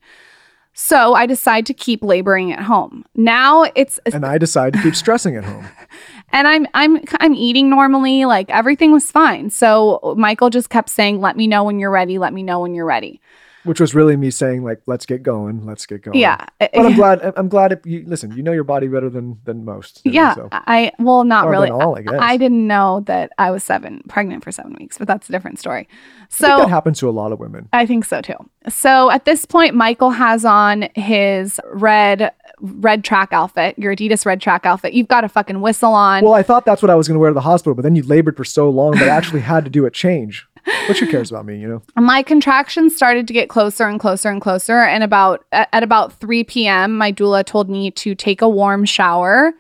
So 0.74 1.16
I 1.16 1.26
decide 1.26 1.66
to 1.66 1.74
keep 1.74 2.04
laboring 2.04 2.54
at 2.54 2.62
home. 2.62 3.04
Now 3.16 3.64
it's 3.76 4.00
And 4.06 4.26
I 4.26 4.38
decide 4.38 4.74
to 4.74 4.82
keep 4.82 4.96
stressing 4.96 5.36
at 5.36 5.44
home. 5.44 5.68
and 6.32 6.48
I'm 6.48 6.68
I'm 6.74 7.04
I'm 7.20 7.34
eating 7.34 7.70
normally, 7.70 8.26
like 8.26 8.50
everything 8.50 8.92
was 8.92 9.12
fine. 9.12 9.50
So 9.50 10.16
Michael 10.18 10.50
just 10.50 10.70
kept 10.70 10.90
saying, 10.90 11.20
"Let 11.20 11.36
me 11.36 11.46
know 11.46 11.64
when 11.64 11.80
you're 11.80 11.92
ready. 11.92 12.18
Let 12.18 12.34
me 12.34 12.42
know 12.42 12.62
when 12.62 12.74
you're 12.74 12.86
ready." 12.86 13.20
Which 13.64 13.80
was 13.80 13.94
really 13.94 14.16
me 14.16 14.32
saying 14.32 14.64
like, 14.64 14.82
let's 14.88 15.06
get 15.06 15.24
going, 15.24 15.66
let's 15.66 15.86
get 15.86 16.02
going. 16.02 16.18
Yeah. 16.18 16.46
But 16.60 16.76
I'm 16.76 16.96
glad. 16.96 17.34
I'm 17.36 17.50
glad 17.50 17.72
if 17.72 17.86
you 17.86 18.04
listen. 18.08 18.36
You 18.36 18.44
know 18.44 18.52
your 18.52 18.64
body 18.64 18.88
better 18.88 19.10
than 19.10 19.40
than 19.44 19.66
most. 19.66 20.02
Yeah, 20.04 20.36
so. 20.36 20.50
I 20.52 20.92
well, 21.00 21.24
not 21.24 21.48
really. 21.48 21.70
all, 21.70 21.98
I 21.98 22.02
guess. 22.02 22.16
I 22.20 22.38
didn't 22.38 22.66
know 22.68 23.02
that 23.08 23.32
I 23.38 23.52
was 23.52 23.64
seven, 23.64 24.02
pregnant 24.08 24.44
for 24.44 24.52
seven 24.52 24.76
weeks, 24.80 24.98
but 24.98 25.08
that's 25.08 25.30
a 25.30 25.32
different 25.32 25.60
story. 25.60 25.88
So 26.30 26.48
that 26.48 26.70
happens 26.70 27.00
to 27.00 27.10
a 27.10 27.12
lot 27.12 27.32
of 27.32 27.40
women. 27.40 27.70
I 27.74 27.86
think 27.86 28.06
so 28.06 28.22
too. 28.22 28.38
So 28.70 29.12
at 29.12 29.26
this 29.26 29.46
point, 29.46 29.76
Michael 29.76 30.12
has 30.12 30.46
on 30.46 30.88
his 30.96 31.60
red 31.72 32.32
red 32.62 33.04
track 33.04 33.30
outfit, 33.32 33.78
your 33.78 33.96
Adidas 33.96 34.26
red 34.26 34.40
track 34.40 34.66
outfit. 34.66 34.94
You've 34.94 35.08
got 35.08 35.24
a 35.24 35.30
fucking 35.30 35.62
whistle 35.62 35.94
on. 35.94 36.24
Well, 36.24 36.34
I 36.34 36.44
thought 36.44 36.66
that's 36.66 36.82
what 36.82 36.90
I 36.90 36.96
was 36.96 37.08
going 37.08 37.16
to 37.16 37.20
wear 37.20 37.30
to 37.30 37.34
the 37.34 37.42
hospital, 37.42 37.74
but 37.74 37.82
then 37.82 37.96
you 37.96 38.04
labored 38.04 38.38
for 38.38 38.46
so 38.46 38.70
long 38.70 38.92
that 38.92 39.04
I 39.04 39.08
actually 39.08 39.42
had 39.52 39.64
to 39.66 39.70
do 39.70 39.86
a 39.86 39.92
change. 39.92 40.48
But 40.88 40.98
she 40.98 41.08
cares 41.08 41.32
about 41.32 41.46
me, 41.46 41.60
you 41.60 41.68
know? 41.68 41.82
my 41.96 42.24
contractions 42.24 42.96
started 42.96 43.28
to 43.28 43.34
get 43.34 43.50
closer 43.50 43.88
and 43.88 44.00
closer 44.00 44.30
and 44.30 44.42
closer. 44.42 44.80
And 44.80 45.04
about 45.04 45.46
at, 45.52 45.70
at 45.74 45.84
about 45.84 46.14
3 46.14 46.44
p.m., 46.44 46.98
my 46.98 47.12
doula 47.12 47.46
told 47.46 47.70
me 47.70 47.92
to 47.92 48.16
take 48.16 48.42
a 48.42 48.50
warm 48.50 48.86
shower 48.86 49.54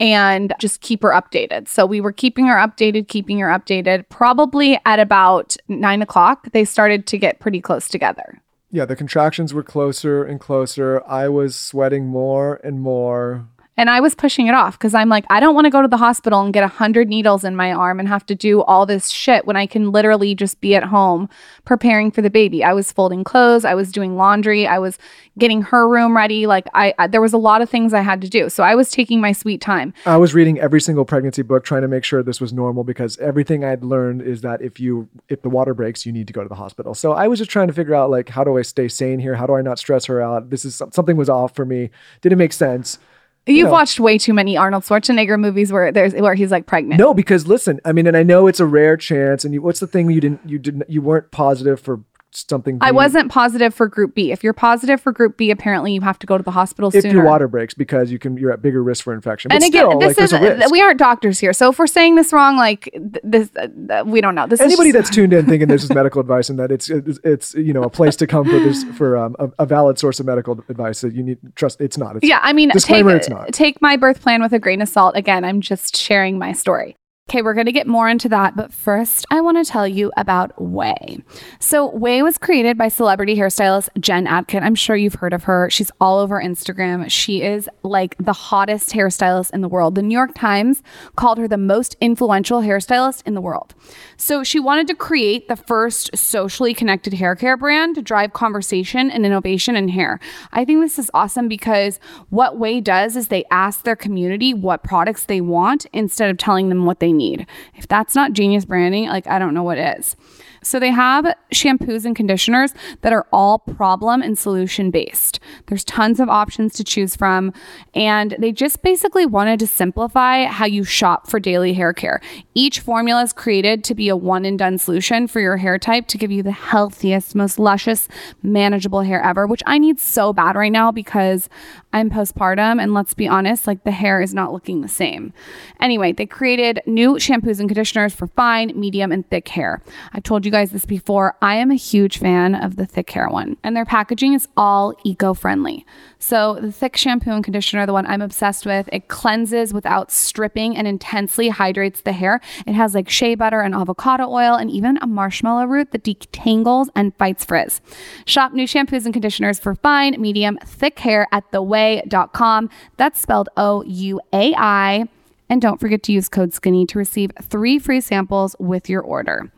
and 0.00 0.52
just 0.58 0.80
keep 0.80 1.02
her 1.02 1.10
updated. 1.10 1.68
So 1.68 1.86
we 1.86 2.00
were 2.00 2.12
keeping 2.12 2.46
her 2.46 2.56
updated, 2.56 3.08
keeping 3.08 3.38
her 3.38 3.48
updated. 3.48 4.08
Probably 4.08 4.78
at 4.84 4.98
about 4.98 5.56
nine 5.68 6.02
o'clock, 6.02 6.50
they 6.52 6.64
started 6.64 7.06
to 7.06 7.18
get 7.18 7.40
pretty 7.40 7.60
close 7.60 7.88
together. 7.88 8.40
Yeah, 8.70 8.84
the 8.86 8.96
contractions 8.96 9.54
were 9.54 9.62
closer 9.62 10.24
and 10.24 10.40
closer. 10.40 11.02
I 11.06 11.28
was 11.28 11.54
sweating 11.54 12.06
more 12.06 12.60
and 12.64 12.80
more. 12.80 13.46
And 13.76 13.90
I 13.90 14.00
was 14.00 14.14
pushing 14.14 14.46
it 14.46 14.54
off 14.54 14.78
because 14.78 14.94
I'm 14.94 15.08
like, 15.08 15.24
I 15.30 15.40
don't 15.40 15.54
want 15.54 15.64
to 15.64 15.70
go 15.70 15.82
to 15.82 15.88
the 15.88 15.96
hospital 15.96 16.40
and 16.42 16.54
get 16.54 16.62
a 16.62 16.68
hundred 16.68 17.08
needles 17.08 17.42
in 17.42 17.56
my 17.56 17.72
arm 17.72 17.98
and 17.98 18.08
have 18.08 18.24
to 18.26 18.34
do 18.34 18.62
all 18.62 18.86
this 18.86 19.08
shit 19.08 19.46
when 19.46 19.56
I 19.56 19.66
can 19.66 19.90
literally 19.90 20.34
just 20.34 20.60
be 20.60 20.76
at 20.76 20.84
home 20.84 21.28
preparing 21.64 22.12
for 22.12 22.22
the 22.22 22.30
baby. 22.30 22.62
I 22.62 22.72
was 22.72 22.92
folding 22.92 23.24
clothes, 23.24 23.64
I 23.64 23.74
was 23.74 23.90
doing 23.90 24.16
laundry, 24.16 24.66
I 24.66 24.78
was 24.78 24.96
getting 25.38 25.62
her 25.62 25.88
room 25.88 26.16
ready. 26.16 26.46
Like 26.46 26.68
I, 26.74 26.94
I 26.98 27.06
there 27.08 27.20
was 27.20 27.32
a 27.32 27.38
lot 27.38 27.62
of 27.62 27.70
things 27.70 27.92
I 27.92 28.00
had 28.00 28.20
to 28.20 28.28
do. 28.28 28.48
So 28.48 28.62
I 28.62 28.76
was 28.76 28.90
taking 28.90 29.20
my 29.20 29.32
sweet 29.32 29.60
time. 29.60 29.92
I 30.06 30.18
was 30.18 30.34
reading 30.34 30.60
every 30.60 30.80
single 30.80 31.04
pregnancy 31.04 31.42
book 31.42 31.64
trying 31.64 31.82
to 31.82 31.88
make 31.88 32.04
sure 32.04 32.22
this 32.22 32.40
was 32.40 32.52
normal 32.52 32.84
because 32.84 33.18
everything 33.18 33.64
I'd 33.64 33.82
learned 33.82 34.22
is 34.22 34.42
that 34.42 34.62
if 34.62 34.78
you 34.78 35.08
if 35.28 35.42
the 35.42 35.50
water 35.50 35.74
breaks, 35.74 36.06
you 36.06 36.12
need 36.12 36.28
to 36.28 36.32
go 36.32 36.42
to 36.42 36.48
the 36.48 36.54
hospital. 36.54 36.94
So 36.94 37.12
I 37.12 37.26
was 37.26 37.40
just 37.40 37.50
trying 37.50 37.66
to 37.66 37.74
figure 37.74 37.94
out 37.94 38.08
like 38.10 38.28
how 38.28 38.44
do 38.44 38.56
I 38.56 38.62
stay 38.62 38.86
sane 38.86 39.18
here? 39.18 39.34
How 39.34 39.46
do 39.46 39.54
I 39.54 39.62
not 39.62 39.80
stress 39.80 40.04
her 40.06 40.22
out? 40.22 40.50
This 40.50 40.64
is 40.64 40.76
something 40.76 41.16
was 41.16 41.28
off 41.28 41.56
for 41.56 41.64
me. 41.64 41.90
Didn't 42.20 42.38
make 42.38 42.52
sense. 42.52 42.98
You've 43.46 43.66
know. 43.66 43.72
watched 43.72 44.00
way 44.00 44.16
too 44.16 44.32
many 44.32 44.56
Arnold 44.56 44.84
Schwarzenegger 44.84 45.38
movies 45.38 45.70
where 45.70 45.92
there's 45.92 46.14
where 46.14 46.34
he's 46.34 46.50
like 46.50 46.66
pregnant. 46.66 46.98
No, 46.98 47.12
because 47.12 47.46
listen, 47.46 47.80
I 47.84 47.92
mean, 47.92 48.06
and 48.06 48.16
I 48.16 48.22
know 48.22 48.46
it's 48.46 48.60
a 48.60 48.66
rare 48.66 48.96
chance. 48.96 49.44
And 49.44 49.52
you, 49.52 49.60
what's 49.60 49.80
the 49.80 49.86
thing 49.86 50.10
you 50.10 50.20
didn't 50.20 50.40
you 50.46 50.58
didn't 50.58 50.88
you 50.88 51.02
weren't 51.02 51.30
positive 51.30 51.78
for 51.78 52.00
something? 52.36 52.78
I 52.80 52.90
wasn't 52.90 53.30
positive 53.30 53.74
for 53.74 53.88
group 53.88 54.14
B. 54.14 54.32
If 54.32 54.42
you're 54.44 54.52
positive 54.52 55.00
for 55.00 55.12
group 55.12 55.36
B, 55.36 55.50
apparently 55.50 55.92
you 55.92 56.00
have 56.00 56.18
to 56.20 56.26
go 56.26 56.36
to 56.36 56.44
the 56.44 56.50
hospital 56.50 56.90
if 56.92 57.02
sooner. 57.02 57.14
your 57.14 57.24
water 57.24 57.48
breaks 57.48 57.74
because 57.74 58.10
you 58.10 58.18
can 58.18 58.36
you're 58.36 58.52
at 58.52 58.62
bigger 58.62 58.82
risk 58.82 59.04
for 59.04 59.14
infection. 59.14 59.48
But 59.48 59.56
and 59.56 59.64
again, 59.64 59.86
still, 59.86 59.98
this 59.98 60.32
like, 60.32 60.42
is 60.42 60.72
we 60.72 60.80
aren't 60.80 60.98
doctors 60.98 61.38
here, 61.38 61.52
so 61.52 61.70
if 61.70 61.78
we're 61.78 61.86
saying 61.86 62.14
this 62.16 62.32
wrong, 62.32 62.56
like 62.56 62.84
th- 62.92 63.20
this, 63.22 63.50
uh, 63.56 64.04
we 64.06 64.20
don't 64.20 64.34
know. 64.34 64.46
This 64.46 64.60
Anybody 64.60 64.90
is 64.90 64.94
just, 64.94 65.06
that's 65.06 65.14
tuned 65.14 65.32
in 65.32 65.46
thinking 65.46 65.68
this 65.68 65.84
is 65.84 65.92
medical 65.92 66.20
advice 66.20 66.48
and 66.48 66.58
that 66.58 66.70
it's 66.70 66.90
it's, 66.90 67.18
it's 67.24 67.54
you 67.54 67.72
know 67.72 67.82
a 67.82 67.90
place 67.90 68.16
to 68.16 68.26
come 68.26 68.44
for 68.44 68.58
this 68.58 68.84
for 68.96 69.16
um, 69.16 69.36
a, 69.38 69.50
a 69.60 69.66
valid 69.66 69.98
source 69.98 70.20
of 70.20 70.26
medical 70.26 70.62
advice 70.68 71.00
that 71.00 71.14
you 71.14 71.22
need 71.22 71.38
trust. 71.54 71.80
It's 71.80 71.98
not. 71.98 72.16
It's, 72.16 72.26
yeah. 72.26 72.40
I 72.42 72.52
mean, 72.52 72.68
take 72.68 72.74
Disclaimer, 72.74 73.16
it's 73.16 73.28
not. 73.28 73.52
take 73.52 73.80
my 73.80 73.96
birth 73.96 74.20
plan 74.20 74.42
with 74.42 74.52
a 74.52 74.58
grain 74.58 74.82
of 74.82 74.88
salt. 74.88 75.16
Again, 75.16 75.44
I'm 75.44 75.60
just 75.60 75.96
sharing 75.96 76.38
my 76.38 76.52
story. 76.52 76.96
Okay, 77.30 77.40
we're 77.40 77.54
going 77.54 77.64
to 77.64 77.72
get 77.72 77.86
more 77.86 78.06
into 78.06 78.28
that, 78.28 78.54
but 78.54 78.70
first, 78.70 79.24
I 79.30 79.40
want 79.40 79.56
to 79.56 79.64
tell 79.64 79.88
you 79.88 80.12
about 80.14 80.54
OUAI. 80.56 81.22
So, 81.58 81.90
OUAI 81.92 82.22
was 82.22 82.36
created 82.36 82.76
by 82.76 82.88
celebrity 82.88 83.34
hairstylist 83.34 83.88
Jen 83.98 84.26
Atkin. 84.26 84.62
I'm 84.62 84.74
sure 84.74 84.94
you've 84.94 85.14
heard 85.14 85.32
of 85.32 85.44
her. 85.44 85.70
She's 85.70 85.90
all 86.02 86.18
over 86.18 86.38
Instagram. 86.38 87.10
She 87.10 87.40
is 87.40 87.66
like 87.82 88.14
the 88.18 88.34
hottest 88.34 88.90
hairstylist 88.90 89.54
in 89.54 89.62
the 89.62 89.70
world. 89.70 89.94
The 89.94 90.02
New 90.02 90.14
York 90.14 90.34
Times 90.34 90.82
called 91.16 91.38
her 91.38 91.48
the 91.48 91.56
most 91.56 91.96
influential 91.98 92.60
hairstylist 92.60 93.22
in 93.26 93.32
the 93.32 93.40
world. 93.40 93.74
So, 94.18 94.44
she 94.44 94.60
wanted 94.60 94.86
to 94.88 94.94
create 94.94 95.48
the 95.48 95.56
first 95.56 96.14
socially 96.14 96.74
connected 96.74 97.14
hair 97.14 97.34
care 97.34 97.56
brand 97.56 97.94
to 97.94 98.02
drive 98.02 98.34
conversation 98.34 99.10
and 99.10 99.24
innovation 99.24 99.76
in 99.76 99.88
hair. 99.88 100.20
I 100.52 100.66
think 100.66 100.82
this 100.82 100.98
is 100.98 101.10
awesome 101.14 101.48
because 101.48 101.98
what 102.28 102.58
OUAI 102.58 102.84
does 102.84 103.16
is 103.16 103.28
they 103.28 103.44
ask 103.50 103.84
their 103.84 103.96
community 103.96 104.52
what 104.52 104.84
products 104.84 105.24
they 105.24 105.40
want 105.40 105.86
instead 105.94 106.28
of 106.28 106.36
telling 106.36 106.68
them 106.68 106.84
what 106.84 107.00
they 107.00 107.13
need. 107.16 107.46
If 107.76 107.88
that's 107.88 108.14
not 108.14 108.32
genius 108.32 108.64
branding, 108.64 109.06
like 109.08 109.26
I 109.26 109.38
don't 109.38 109.54
know 109.54 109.62
what 109.62 109.78
is. 109.78 110.16
So 110.64 110.80
they 110.80 110.90
have 110.90 111.26
shampoos 111.52 112.04
and 112.04 112.16
conditioners 112.16 112.74
that 113.02 113.12
are 113.12 113.26
all 113.32 113.58
problem 113.58 114.22
and 114.22 114.38
solution 114.38 114.90
based. 114.90 115.38
There's 115.66 115.84
tons 115.84 116.20
of 116.20 116.28
options 116.28 116.74
to 116.74 116.84
choose 116.84 117.14
from 117.14 117.52
and 117.94 118.34
they 118.38 118.50
just 118.50 118.82
basically 118.82 119.26
wanted 119.26 119.60
to 119.60 119.66
simplify 119.66 120.44
how 120.46 120.64
you 120.64 120.82
shop 120.82 121.28
for 121.28 121.38
daily 121.38 121.74
hair 121.74 121.92
care. 121.92 122.20
Each 122.54 122.80
formula 122.80 123.22
is 123.22 123.32
created 123.32 123.84
to 123.84 123.94
be 123.94 124.08
a 124.08 124.16
one 124.16 124.44
and 124.44 124.58
done 124.58 124.78
solution 124.78 125.26
for 125.26 125.40
your 125.40 125.58
hair 125.58 125.78
type 125.78 126.06
to 126.08 126.18
give 126.18 126.30
you 126.30 126.42
the 126.42 126.50
healthiest, 126.52 127.34
most 127.34 127.58
luscious, 127.58 128.08
manageable 128.42 129.02
hair 129.02 129.22
ever, 129.22 129.46
which 129.46 129.62
I 129.66 129.78
need 129.78 130.00
so 130.00 130.32
bad 130.32 130.56
right 130.56 130.72
now 130.72 130.90
because 130.90 131.48
I'm 131.92 132.10
postpartum 132.10 132.82
and 132.82 132.94
let's 132.94 133.14
be 133.14 133.28
honest, 133.28 133.66
like 133.66 133.84
the 133.84 133.90
hair 133.90 134.20
is 134.20 134.34
not 134.34 134.52
looking 134.52 134.80
the 134.80 134.88
same. 134.88 135.32
Anyway, 135.80 136.12
they 136.12 136.26
created 136.26 136.80
new 136.86 137.14
shampoos 137.14 137.60
and 137.60 137.68
conditioners 137.68 138.14
for 138.14 138.26
fine, 138.26 138.72
medium, 138.74 139.12
and 139.12 139.28
thick 139.30 139.48
hair. 139.48 139.82
I've 140.12 140.24
told 140.24 140.44
you 140.44 140.50
guys 140.54 140.70
this 140.70 140.86
before. 140.86 141.34
I 141.42 141.56
am 141.56 141.72
a 141.72 141.74
huge 141.74 142.18
fan 142.18 142.54
of 142.54 142.76
the 142.76 142.86
thick 142.86 143.10
hair 143.10 143.28
one, 143.28 143.56
and 143.64 143.76
their 143.76 143.84
packaging 143.84 144.34
is 144.34 144.46
all 144.56 144.94
eco 145.02 145.34
friendly. 145.34 145.84
So, 146.20 146.60
the 146.60 146.70
thick 146.70 146.96
shampoo 146.96 147.32
and 147.32 147.42
conditioner, 147.42 147.86
the 147.86 147.92
one 147.92 148.06
I'm 148.06 148.22
obsessed 148.22 148.64
with, 148.64 148.88
it 148.92 149.08
cleanses 149.08 149.74
without 149.74 150.12
stripping 150.12 150.76
and 150.76 150.86
intensely 150.86 151.48
hydrates 151.48 152.02
the 152.02 152.12
hair. 152.12 152.40
It 152.68 152.74
has 152.74 152.94
like 152.94 153.08
shea 153.08 153.34
butter 153.34 153.62
and 153.62 153.74
avocado 153.74 154.28
oil, 154.28 154.54
and 154.54 154.70
even 154.70 154.96
a 155.02 155.08
marshmallow 155.08 155.66
root 155.66 155.90
that 155.90 156.04
detangles 156.04 156.88
and 156.94 157.16
fights 157.16 157.44
frizz. 157.44 157.80
Shop 158.24 158.52
new 158.52 158.68
shampoos 158.68 159.06
and 159.06 159.12
conditioners 159.12 159.58
for 159.58 159.74
fine, 159.74 160.20
medium, 160.22 160.56
thick 160.64 161.00
hair 161.00 161.26
at 161.32 161.50
theouai.com. 161.50 162.70
That's 162.96 163.20
spelled 163.20 163.48
O 163.56 163.82
U 163.82 164.20
A 164.32 164.54
I. 164.56 165.08
And 165.48 165.60
don't 165.60 165.80
forget 165.80 166.04
to 166.04 166.12
use 166.12 166.28
code 166.28 166.54
SKINNY 166.54 166.86
to 166.86 166.98
receive 166.98 167.32
three 167.42 167.80
free 167.80 168.00
samples 168.00 168.54
with 168.60 168.88
your 168.88 169.02
order. 169.02 169.50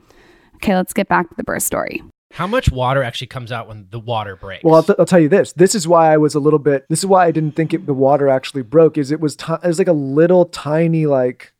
Okay, 0.56 0.74
let's 0.74 0.92
get 0.92 1.08
back 1.08 1.28
to 1.28 1.34
the 1.34 1.44
birth 1.44 1.62
story. 1.62 2.02
How 2.32 2.46
much 2.46 2.70
water 2.70 3.02
actually 3.02 3.28
comes 3.28 3.50
out 3.50 3.68
when 3.68 3.86
the 3.90 3.98
water 3.98 4.36
breaks? 4.36 4.64
Well, 4.64 4.74
I'll, 4.74 4.82
t- 4.82 4.94
I'll 4.98 5.06
tell 5.06 5.20
you 5.20 5.28
this. 5.28 5.52
This 5.52 5.74
is 5.74 5.88
why 5.88 6.12
I 6.12 6.16
was 6.16 6.34
a 6.34 6.40
little 6.40 6.58
bit. 6.58 6.84
This 6.88 6.98
is 6.98 7.06
why 7.06 7.24
I 7.24 7.30
didn't 7.30 7.52
think 7.52 7.72
it, 7.72 7.86
the 7.86 7.94
water 7.94 8.28
actually 8.28 8.62
broke. 8.62 8.98
Is 8.98 9.10
it 9.10 9.20
was 9.20 9.36
ti 9.36 9.54
it 9.54 9.66
was 9.66 9.78
like 9.78 9.88
a 9.88 9.92
little 9.92 10.44
tiny 10.44 11.06
like 11.06 11.52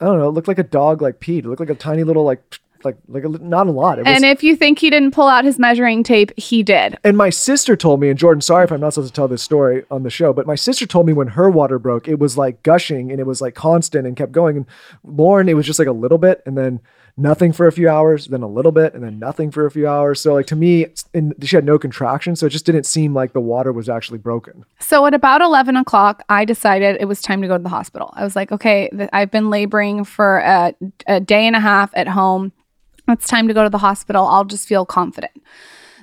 I 0.00 0.06
don't 0.06 0.18
know. 0.18 0.28
It 0.28 0.32
looked 0.32 0.48
like 0.48 0.58
a 0.58 0.64
dog 0.64 1.02
like 1.02 1.20
peed. 1.20 1.40
It 1.40 1.46
looked 1.46 1.60
like 1.60 1.70
a 1.70 1.74
tiny 1.74 2.04
little 2.04 2.24
like 2.24 2.60
like 2.84 2.96
like 3.08 3.24
a, 3.24 3.28
not 3.28 3.66
a 3.66 3.70
lot. 3.70 3.98
It 3.98 4.04
was, 4.04 4.14
And 4.14 4.24
if 4.24 4.42
you 4.42 4.56
think 4.56 4.78
he 4.78 4.90
didn't 4.90 5.12
pull 5.12 5.28
out 5.28 5.44
his 5.44 5.58
measuring 5.58 6.02
tape, 6.02 6.32
he 6.36 6.62
did. 6.62 6.98
And 7.04 7.16
my 7.16 7.30
sister 7.30 7.76
told 7.76 8.00
me, 8.00 8.08
and 8.08 8.18
Jordan, 8.18 8.40
sorry 8.40 8.64
if 8.64 8.72
I'm 8.72 8.80
not 8.80 8.94
supposed 8.94 9.14
to 9.14 9.16
tell 9.16 9.28
this 9.28 9.42
story 9.42 9.84
on 9.90 10.02
the 10.02 10.10
show, 10.10 10.32
but 10.32 10.46
my 10.46 10.54
sister 10.54 10.86
told 10.86 11.06
me 11.06 11.12
when 11.12 11.28
her 11.28 11.50
water 11.50 11.78
broke, 11.78 12.08
it 12.08 12.18
was 12.18 12.36
like 12.36 12.62
gushing 12.62 13.10
and 13.10 13.20
it 13.20 13.26
was 13.26 13.40
like 13.40 13.54
constant 13.54 14.06
and 14.06 14.16
kept 14.16 14.32
going. 14.32 14.56
And 14.56 14.66
Lauryn, 15.06 15.48
it 15.48 15.54
was 15.54 15.66
just 15.66 15.78
like 15.78 15.88
a 15.88 15.92
little 15.92 16.18
bit 16.18 16.42
and 16.46 16.56
then 16.56 16.80
nothing 17.18 17.52
for 17.52 17.66
a 17.66 17.72
few 17.72 17.88
hours, 17.88 18.26
then 18.26 18.42
a 18.42 18.48
little 18.48 18.72
bit 18.72 18.94
and 18.94 19.02
then 19.02 19.18
nothing 19.18 19.50
for 19.50 19.66
a 19.66 19.70
few 19.70 19.88
hours. 19.88 20.20
So 20.20 20.34
like 20.34 20.46
to 20.46 20.56
me, 20.56 20.86
and 21.12 21.34
she 21.42 21.56
had 21.56 21.64
no 21.64 21.78
contraction, 21.78 22.36
so 22.36 22.46
it 22.46 22.50
just 22.50 22.64
didn't 22.64 22.84
seem 22.86 23.12
like 23.12 23.32
the 23.32 23.40
water 23.40 23.72
was 23.72 23.88
actually 23.88 24.18
broken. 24.18 24.64
So 24.78 25.04
at 25.06 25.14
about 25.14 25.42
11 25.42 25.76
o'clock, 25.76 26.22
I 26.28 26.44
decided 26.44 26.96
it 27.00 27.06
was 27.06 27.20
time 27.20 27.42
to 27.42 27.48
go 27.48 27.56
to 27.56 27.62
the 27.62 27.68
hospital. 27.68 28.12
I 28.14 28.24
was 28.24 28.36
like, 28.36 28.52
okay, 28.52 28.88
th- 28.96 29.10
I've 29.12 29.30
been 29.30 29.50
laboring 29.50 30.04
for 30.04 30.38
a, 30.38 30.74
a 31.06 31.20
day 31.20 31.46
and 31.46 31.56
a 31.56 31.60
half 31.60 31.90
at 31.94 32.08
home. 32.08 32.52
It's 33.08 33.26
time 33.26 33.48
to 33.48 33.54
go 33.54 33.64
to 33.64 33.70
the 33.70 33.78
hospital. 33.78 34.26
I'll 34.26 34.44
just 34.44 34.68
feel 34.68 34.84
confident. 34.84 35.32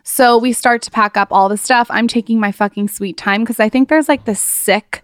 So 0.04 0.38
we 0.38 0.54
start 0.54 0.82
to 0.84 0.92
pack 0.92 1.18
up 1.18 1.30
all 1.32 1.50
the 1.50 1.58
stuff. 1.58 1.88
I'm 1.90 2.08
taking 2.08 2.40
my 2.40 2.52
fucking 2.52 2.90
sweet 2.90 3.18
time 3.18 3.42
because 3.42 3.60
I 3.60 3.70
think 3.70 3.90
there's 3.90 4.08
like 4.08 4.26
this 4.26 4.40
sick, 4.40 5.04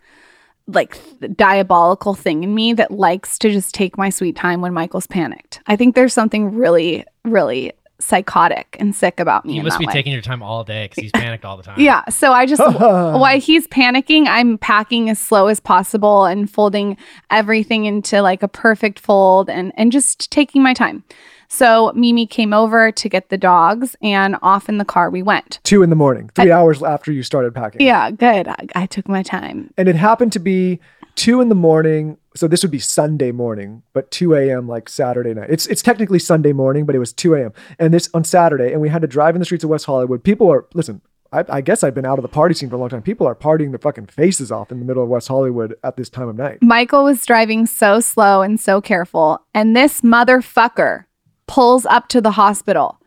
like 0.67 1.00
th- 1.20 1.34
diabolical 1.36 2.13
thing 2.13 2.43
in 2.43 2.53
me 2.53 2.74
that 2.74 2.91
likes 2.91 3.39
to 3.39 3.50
just 3.50 3.74
take 3.74 3.98
my 3.98 4.10
sweet 4.10 4.36
time 4.36 4.62
when 4.62 4.74
Michael's 4.74 5.08
panicked. 5.08 5.60
I 5.65 5.75
think 5.75 5.96
there's 5.96 6.13
something 6.13 6.53
really, 6.53 7.03
really 7.25 7.74
psychotic 8.01 8.75
and 8.79 8.96
sick 8.96 9.20
about 9.20 9.46
me. 9.46 9.55
you 9.55 9.63
must 9.63 9.79
be 9.79 9.86
way. 9.86 9.93
taking 9.93 10.12
your 10.12 10.22
time 10.22 10.43
all 10.43 10.63
day 10.63 10.86
because 10.86 11.01
he's 11.01 11.12
panicked 11.12 11.46
all 11.46 11.58
the 11.58 11.63
time. 11.63 11.79
Yeah. 11.79 12.08
So 12.10 12.31
I 12.31 12.46
just, 12.46 12.62
while 12.79 13.39
he's 13.39 13.67
panicking, 13.67 14.27
I'm 14.27 14.58
packing 14.58 15.10
as 15.10 15.20
slow 15.20 15.48
as 15.48 15.60
possible 15.60 16.25
and 16.25 16.50
folding 16.50 16.98
everything 17.29 17.86
into 17.86 18.22
like 18.22 18.43
a 18.43 18.48
perfect 18.48 19.00
fold 19.00 19.50
and, 19.50 19.72
and 19.77 19.91
just 19.91 20.31
taking 20.31 20.62
my 20.62 20.74
time. 20.74 21.03
So 21.51 21.91
Mimi 21.96 22.25
came 22.25 22.53
over 22.53 22.93
to 22.93 23.10
get 23.10 23.27
the 23.27 23.38
dogs 23.38 23.98
and 24.01 24.38
off 24.41 24.70
in 24.70 24.77
the 24.77 24.86
car 24.86 25.10
we 25.10 25.22
went. 25.22 25.60
Two 25.63 25.84
in 25.84 25.89
the 25.89 25.98
morning, 25.98 26.31
three 26.34 26.50
hours 26.50 26.81
after 26.81 27.12
you 27.12 27.24
started 27.24 27.53
packing. 27.53 27.86
Yeah, 27.86 28.10
good. 28.10 28.48
I, 28.48 28.67
I 28.74 28.86
took 28.86 29.10
my 29.10 29.22
time. 29.22 29.74
And 29.77 29.89
it 29.89 29.98
happened 29.98 30.31
to 30.31 30.39
be 30.39 30.79
two 31.15 31.41
in 31.41 31.50
the 31.50 31.55
morning. 31.55 32.17
So 32.38 32.48
this 32.48 32.62
would 32.62 32.72
be 32.72 32.79
Sunday 32.79 33.34
morning, 33.34 33.84
but 33.91 34.10
2 34.12 34.34
a.m. 34.34 34.65
like 34.70 34.88
Saturday 34.88 35.34
night. 35.34 35.50
It's 35.50 35.67
it's 35.67 35.81
technically 35.81 36.20
Sunday 36.20 36.53
morning, 36.53 36.86
but 36.86 36.96
it 36.96 37.00
was 37.00 37.12
2 37.12 37.36
a.m. 37.36 37.51
And 37.77 37.93
this 37.93 38.10
on 38.13 38.24
Saturday, 38.24 38.72
and 38.72 38.79
we 38.79 38.88
had 38.88 39.01
to 39.01 39.08
drive 39.08 39.36
in 39.36 39.39
the 39.39 39.46
streets 39.46 39.65
of 39.65 39.70
West 39.70 39.86
Hollywood. 39.86 40.24
People 40.24 40.50
are 40.50 40.65
listen. 40.74 41.01
I, 41.34 41.43
I 41.50 41.62
guess 41.62 41.84
I've 41.84 41.96
been 41.96 42.05
out 42.05 42.17
of 42.17 42.24
the 42.24 42.29
party 42.29 42.53
scene 42.53 42.70
for 42.70 42.75
a 42.75 42.79
long 42.79 42.89
time. 42.89 43.01
People 43.01 43.27
are 43.27 43.36
partying 43.36 43.72
their 43.72 43.79
fucking 43.79 44.08
faces 44.08 44.51
off 44.51 44.72
in 44.72 44.79
the 44.79 44.86
middle 44.86 45.03
of 45.03 45.10
West 45.10 45.27
Hollywood 45.27 45.75
at 45.84 45.98
this 45.98 46.10
time 46.10 46.29
of 46.29 46.38
night. 46.38 46.60
Michael 46.62 47.03
was 47.03 47.25
driving 47.25 47.65
so 47.65 48.00
slow 48.00 48.41
and 48.41 48.58
so 48.58 48.79
careful, 48.79 49.46
and 49.53 49.75
this 49.75 50.00
motherfucker 50.00 51.05
pulls 51.51 51.86
up 51.86 52.08
to 52.08 52.22
the 52.22 52.31
hospital. 52.31 52.98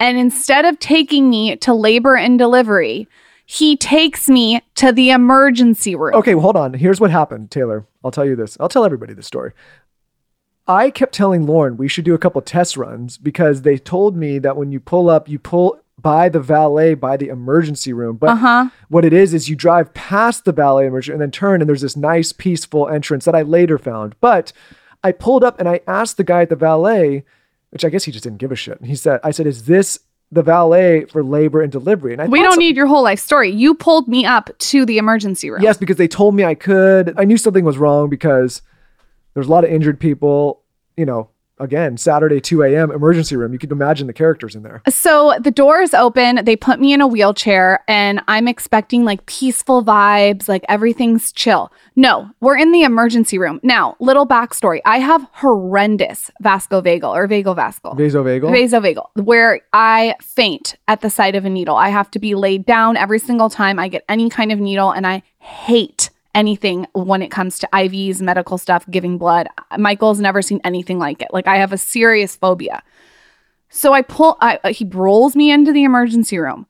And 0.00 0.18
instead 0.18 0.64
of 0.64 0.78
taking 0.80 1.30
me 1.30 1.54
to 1.56 1.72
labor 1.72 2.16
and 2.16 2.38
delivery, 2.38 3.06
he 3.46 3.76
takes 3.76 4.28
me 4.28 4.60
to 4.74 4.90
the 4.90 5.10
emergency 5.10 5.94
room. 5.94 6.14
Okay, 6.14 6.34
well, 6.34 6.42
hold 6.42 6.56
on. 6.56 6.74
Here's 6.74 7.00
what 7.00 7.10
happened, 7.12 7.50
Taylor. 7.52 7.86
I'll 8.02 8.10
tell 8.10 8.24
you 8.24 8.34
this. 8.34 8.56
I'll 8.58 8.68
tell 8.68 8.84
everybody 8.84 9.14
this 9.14 9.26
story. 9.28 9.52
I 10.66 10.90
kept 10.90 11.14
telling 11.14 11.46
Lauren 11.46 11.76
we 11.76 11.86
should 11.88 12.04
do 12.04 12.14
a 12.14 12.18
couple 12.18 12.40
test 12.40 12.76
runs 12.76 13.18
because 13.18 13.62
they 13.62 13.78
told 13.78 14.16
me 14.16 14.38
that 14.40 14.56
when 14.56 14.72
you 14.72 14.80
pull 14.80 15.08
up, 15.08 15.28
you 15.28 15.38
pull 15.38 15.78
by 16.00 16.28
the 16.28 16.40
valet 16.40 16.94
by 16.94 17.16
the 17.16 17.28
emergency 17.28 17.92
room. 17.92 18.16
But 18.16 18.30
Uh 18.30 18.34
huh. 18.36 18.68
what 18.88 19.04
it 19.04 19.12
is 19.12 19.32
is 19.34 19.48
you 19.48 19.54
drive 19.54 19.94
past 19.94 20.44
the 20.44 20.52
valet 20.52 20.86
emergency 20.86 21.12
and 21.12 21.20
then 21.22 21.30
turn, 21.30 21.60
and 21.60 21.68
there's 21.68 21.82
this 21.82 21.96
nice, 21.96 22.32
peaceful 22.32 22.88
entrance 22.88 23.24
that 23.26 23.34
I 23.36 23.42
later 23.42 23.78
found. 23.78 24.16
But 24.20 24.52
I 25.04 25.12
pulled 25.12 25.44
up 25.44 25.60
and 25.60 25.68
I 25.68 25.80
asked 25.86 26.16
the 26.16 26.24
guy 26.24 26.42
at 26.42 26.48
the 26.48 26.56
valet, 26.56 27.24
which 27.72 27.84
I 27.84 27.88
guess 27.88 28.04
he 28.04 28.12
just 28.12 28.22
didn't 28.24 28.38
give 28.38 28.52
a 28.52 28.56
shit. 28.56 28.78
And 28.78 28.88
he 28.88 28.94
said, 28.94 29.18
I 29.24 29.30
said, 29.32 29.46
is 29.46 29.64
this 29.64 29.98
the 30.30 30.42
valet 30.42 31.04
for 31.06 31.22
labor 31.24 31.60
and 31.60 31.70
delivery? 31.72 32.12
And 32.12 32.22
I 32.22 32.26
We 32.28 32.40
don't 32.40 32.54
so- 32.54 32.58
need 32.58 32.76
your 32.76 32.86
whole 32.86 33.02
life 33.02 33.18
story. 33.18 33.50
You 33.50 33.74
pulled 33.74 34.08
me 34.08 34.24
up 34.24 34.50
to 34.58 34.86
the 34.86 34.98
emergency 34.98 35.50
room. 35.50 35.62
Yes, 35.62 35.76
because 35.76 35.96
they 35.96 36.08
told 36.08 36.34
me 36.34 36.44
I 36.44 36.54
could. 36.54 37.12
I 37.18 37.24
knew 37.24 37.36
something 37.36 37.64
was 37.64 37.76
wrong 37.78 38.08
because 38.08 38.62
there's 39.34 39.46
a 39.46 39.50
lot 39.50 39.64
of 39.64 39.70
injured 39.70 39.98
people. 40.00 40.62
You 40.96 41.06
know, 41.06 41.28
again, 41.62 41.96
Saturday, 41.96 42.40
2 42.40 42.62
a.m., 42.64 42.90
emergency 42.90 43.36
room. 43.36 43.52
You 43.52 43.58
can 43.58 43.70
imagine 43.70 44.06
the 44.06 44.12
characters 44.12 44.54
in 44.54 44.62
there. 44.62 44.82
So 44.88 45.34
the 45.40 45.50
doors 45.50 45.94
open, 45.94 46.44
they 46.44 46.56
put 46.56 46.80
me 46.80 46.92
in 46.92 47.00
a 47.00 47.06
wheelchair, 47.06 47.84
and 47.88 48.20
I'm 48.28 48.48
expecting 48.48 49.04
like 49.04 49.24
peaceful 49.26 49.84
vibes, 49.84 50.48
like 50.48 50.64
everything's 50.68 51.32
chill. 51.32 51.72
No, 51.94 52.30
we're 52.40 52.56
in 52.56 52.72
the 52.72 52.82
emergency 52.82 53.38
room. 53.38 53.60
Now, 53.62 53.96
little 54.00 54.26
backstory 54.26 54.80
I 54.84 54.98
have 54.98 55.26
horrendous 55.32 56.30
vascovagal 56.42 57.14
or 57.14 57.28
vagal-vascal. 57.28 57.94
Vasovagal. 57.94 58.50
Vasovagal, 58.50 59.24
where 59.24 59.60
I 59.72 60.16
faint 60.20 60.76
at 60.88 61.00
the 61.00 61.10
sight 61.10 61.36
of 61.36 61.44
a 61.44 61.50
needle. 61.50 61.76
I 61.76 61.90
have 61.90 62.10
to 62.12 62.18
be 62.18 62.34
laid 62.34 62.66
down 62.66 62.96
every 62.96 63.20
single 63.20 63.48
time 63.48 63.78
I 63.78 63.88
get 63.88 64.04
any 64.08 64.28
kind 64.28 64.50
of 64.50 64.58
needle, 64.58 64.90
and 64.90 65.06
I 65.06 65.22
hate 65.38 66.01
anything 66.34 66.86
when 66.92 67.22
it 67.22 67.30
comes 67.30 67.58
to 67.60 67.68
IVs, 67.72 68.20
medical 68.20 68.58
stuff, 68.58 68.84
giving 68.90 69.18
blood. 69.18 69.48
Michael's 69.78 70.20
never 70.20 70.42
seen 70.42 70.60
anything 70.64 70.98
like 70.98 71.22
it. 71.22 71.28
Like 71.32 71.46
I 71.46 71.56
have 71.56 71.72
a 71.72 71.78
serious 71.78 72.36
phobia. 72.36 72.82
So 73.68 73.92
I 73.92 74.02
pull, 74.02 74.36
I, 74.40 74.58
uh, 74.64 74.72
he 74.72 74.84
rolls 74.84 75.34
me 75.34 75.50
into 75.50 75.72
the 75.72 75.84
emergency 75.84 76.38
room, 76.38 76.66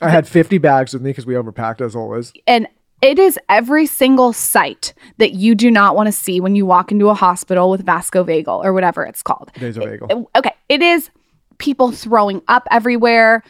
I 0.00 0.10
had 0.10 0.28
50 0.28 0.58
bags 0.58 0.92
with 0.92 1.02
me 1.02 1.10
because 1.10 1.26
we 1.26 1.34
overpacked 1.34 1.80
as 1.80 1.96
always. 1.96 2.32
and 2.46 2.68
it 3.02 3.18
is 3.18 3.38
every 3.50 3.84
single 3.84 4.32
sight 4.32 4.94
that 5.18 5.32
you 5.32 5.54
do 5.54 5.70
not 5.70 5.94
want 5.94 6.06
to 6.06 6.12
see 6.12 6.40
when 6.40 6.56
you 6.56 6.64
walk 6.64 6.90
into 6.90 7.10
a 7.10 7.14
hospital 7.14 7.70
with 7.70 7.84
vascovagal 7.84 8.64
or 8.64 8.72
whatever 8.72 9.04
it's 9.04 9.22
called. 9.22 9.52
Vasovagal. 9.54 10.26
okay, 10.34 10.54
it 10.70 10.80
is 10.80 11.10
people 11.58 11.92
throwing 11.92 12.40
up 12.48 12.66
everywhere. 12.70 13.42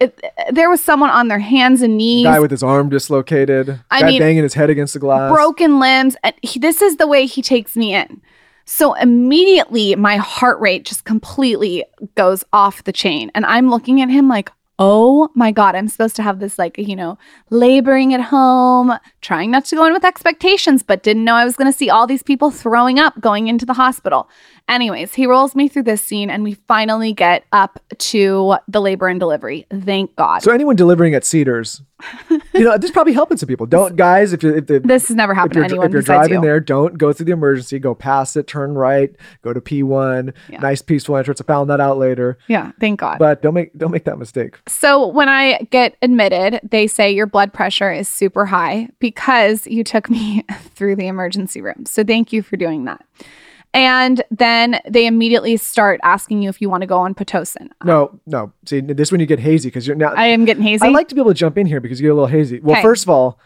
It- 0.00 0.20
there 0.50 0.68
was 0.70 0.82
someone 0.82 1.10
on 1.10 1.28
their 1.28 1.38
hands 1.38 1.82
and 1.82 1.96
knees, 1.96 2.24
Guy 2.24 2.40
with 2.40 2.50
his 2.50 2.62
arm 2.62 2.88
dislocated. 2.88 3.80
I 3.90 4.00
guy 4.00 4.06
mean, 4.08 4.20
banging 4.20 4.42
his 4.42 4.54
head 4.54 4.70
against 4.70 4.94
the 4.94 5.00
glass. 5.00 5.32
broken 5.32 5.78
limbs, 5.80 6.16
and 6.22 6.34
he, 6.42 6.58
this 6.58 6.82
is 6.82 6.96
the 6.96 7.06
way 7.06 7.26
he 7.26 7.42
takes 7.42 7.76
me 7.76 7.94
in. 7.94 8.20
So 8.64 8.94
immediately, 8.94 9.94
my 9.94 10.16
heart 10.16 10.60
rate 10.60 10.84
just 10.84 11.04
completely 11.04 11.84
goes 12.16 12.44
off 12.52 12.84
the 12.84 12.92
chain, 12.92 13.30
and 13.34 13.46
I'm 13.46 13.70
looking 13.70 14.00
at 14.02 14.10
him 14.10 14.28
like, 14.28 14.50
"Oh 14.78 15.28
my 15.34 15.52
god, 15.52 15.74
I'm 15.76 15.88
supposed 15.88 16.16
to 16.16 16.22
have 16.22 16.40
this 16.40 16.58
like 16.58 16.76
you 16.76 16.96
know 16.96 17.16
laboring 17.50 18.12
at 18.12 18.20
home, 18.20 18.92
trying 19.20 19.50
not 19.50 19.64
to 19.66 19.76
go 19.76 19.84
in 19.86 19.92
with 19.92 20.04
expectations, 20.04 20.82
but 20.82 21.02
didn't 21.02 21.24
know 21.24 21.34
I 21.34 21.44
was 21.44 21.56
going 21.56 21.70
to 21.70 21.76
see 21.76 21.90
all 21.90 22.06
these 22.06 22.22
people 22.24 22.50
throwing 22.50 22.98
up 22.98 23.20
going 23.20 23.46
into 23.48 23.64
the 23.66 23.74
hospital." 23.74 24.28
Anyways, 24.68 25.14
he 25.14 25.26
rolls 25.26 25.54
me 25.54 25.68
through 25.68 25.84
this 25.84 26.02
scene, 26.02 26.28
and 26.28 26.42
we 26.42 26.54
finally 26.54 27.12
get 27.12 27.44
up 27.52 27.78
to 27.98 28.56
the 28.66 28.80
labor 28.80 29.06
and 29.06 29.20
delivery. 29.20 29.64
Thank 29.70 30.16
God. 30.16 30.42
So 30.42 30.50
anyone 30.50 30.74
delivering 30.74 31.14
at 31.14 31.24
Cedars, 31.24 31.82
you 32.52 32.64
know, 32.64 32.76
this 32.76 32.86
is 32.86 32.90
probably 32.90 33.12
helping 33.12 33.36
some 33.38 33.46
people. 33.46 33.66
Don't 33.66 33.94
guys, 33.94 34.32
if 34.32 34.42
you 34.42 34.56
if 34.56 34.66
the 34.66 34.80
this 34.80 35.06
has 35.06 35.16
never 35.16 35.34
happened 35.34 35.54
to 35.54 35.64
anyone 35.64 35.86
if 35.86 35.92
you're 35.92 36.02
driving 36.02 36.34
you. 36.34 36.40
there, 36.40 36.58
don't 36.58 36.98
go 36.98 37.12
through 37.12 37.26
the 37.26 37.32
emergency. 37.32 37.78
Go 37.78 37.94
past 37.94 38.36
it, 38.36 38.48
turn 38.48 38.74
right, 38.74 39.14
go 39.42 39.52
to 39.52 39.60
P1. 39.60 40.34
Yeah. 40.48 40.58
Nice 40.58 40.82
peaceful 40.82 41.16
entrance. 41.16 41.40
I 41.40 41.44
found 41.44 41.70
that 41.70 41.80
out 41.80 41.96
later, 41.96 42.36
yeah, 42.48 42.72
thank 42.80 42.98
God. 43.00 43.18
but 43.18 43.42
don't 43.42 43.54
make 43.54 43.72
don't 43.78 43.92
make 43.92 44.04
that 44.04 44.18
mistake. 44.18 44.58
So 44.66 45.06
when 45.06 45.28
I 45.28 45.60
get 45.70 45.96
admitted, 46.02 46.60
they 46.68 46.88
say 46.88 47.12
your 47.12 47.26
blood 47.26 47.52
pressure 47.52 47.92
is 47.92 48.08
super 48.08 48.46
high 48.46 48.88
because 48.98 49.66
you 49.68 49.84
took 49.84 50.10
me 50.10 50.44
through 50.74 50.96
the 50.96 51.06
emergency 51.06 51.60
room. 51.62 51.86
So 51.86 52.02
thank 52.02 52.32
you 52.32 52.42
for 52.42 52.56
doing 52.56 52.84
that. 52.86 53.04
And 53.76 54.22
then 54.30 54.80
they 54.88 55.06
immediately 55.06 55.58
start 55.58 56.00
asking 56.02 56.42
you 56.42 56.48
if 56.48 56.62
you 56.62 56.70
want 56.70 56.80
to 56.80 56.86
go 56.86 56.98
on 56.98 57.14
Pitocin. 57.14 57.68
No, 57.84 58.18
no. 58.26 58.50
See, 58.64 58.80
this 58.80 59.12
when 59.12 59.20
you 59.20 59.26
get 59.26 59.38
hazy 59.38 59.68
because 59.68 59.86
you're 59.86 59.96
now. 59.96 60.14
I 60.16 60.26
am 60.28 60.46
getting 60.46 60.62
hazy. 60.62 60.86
I 60.86 60.88
like 60.88 61.08
to 61.08 61.14
be 61.14 61.20
able 61.20 61.30
to 61.32 61.34
jump 61.38 61.58
in 61.58 61.66
here 61.66 61.78
because 61.80 62.00
you 62.00 62.06
get 62.06 62.12
a 62.12 62.14
little 62.14 62.26
hazy. 62.26 62.58
Well, 62.60 62.72
Okay. 62.76 62.82
first 62.82 63.04
of 63.04 63.10
all, 63.10 63.38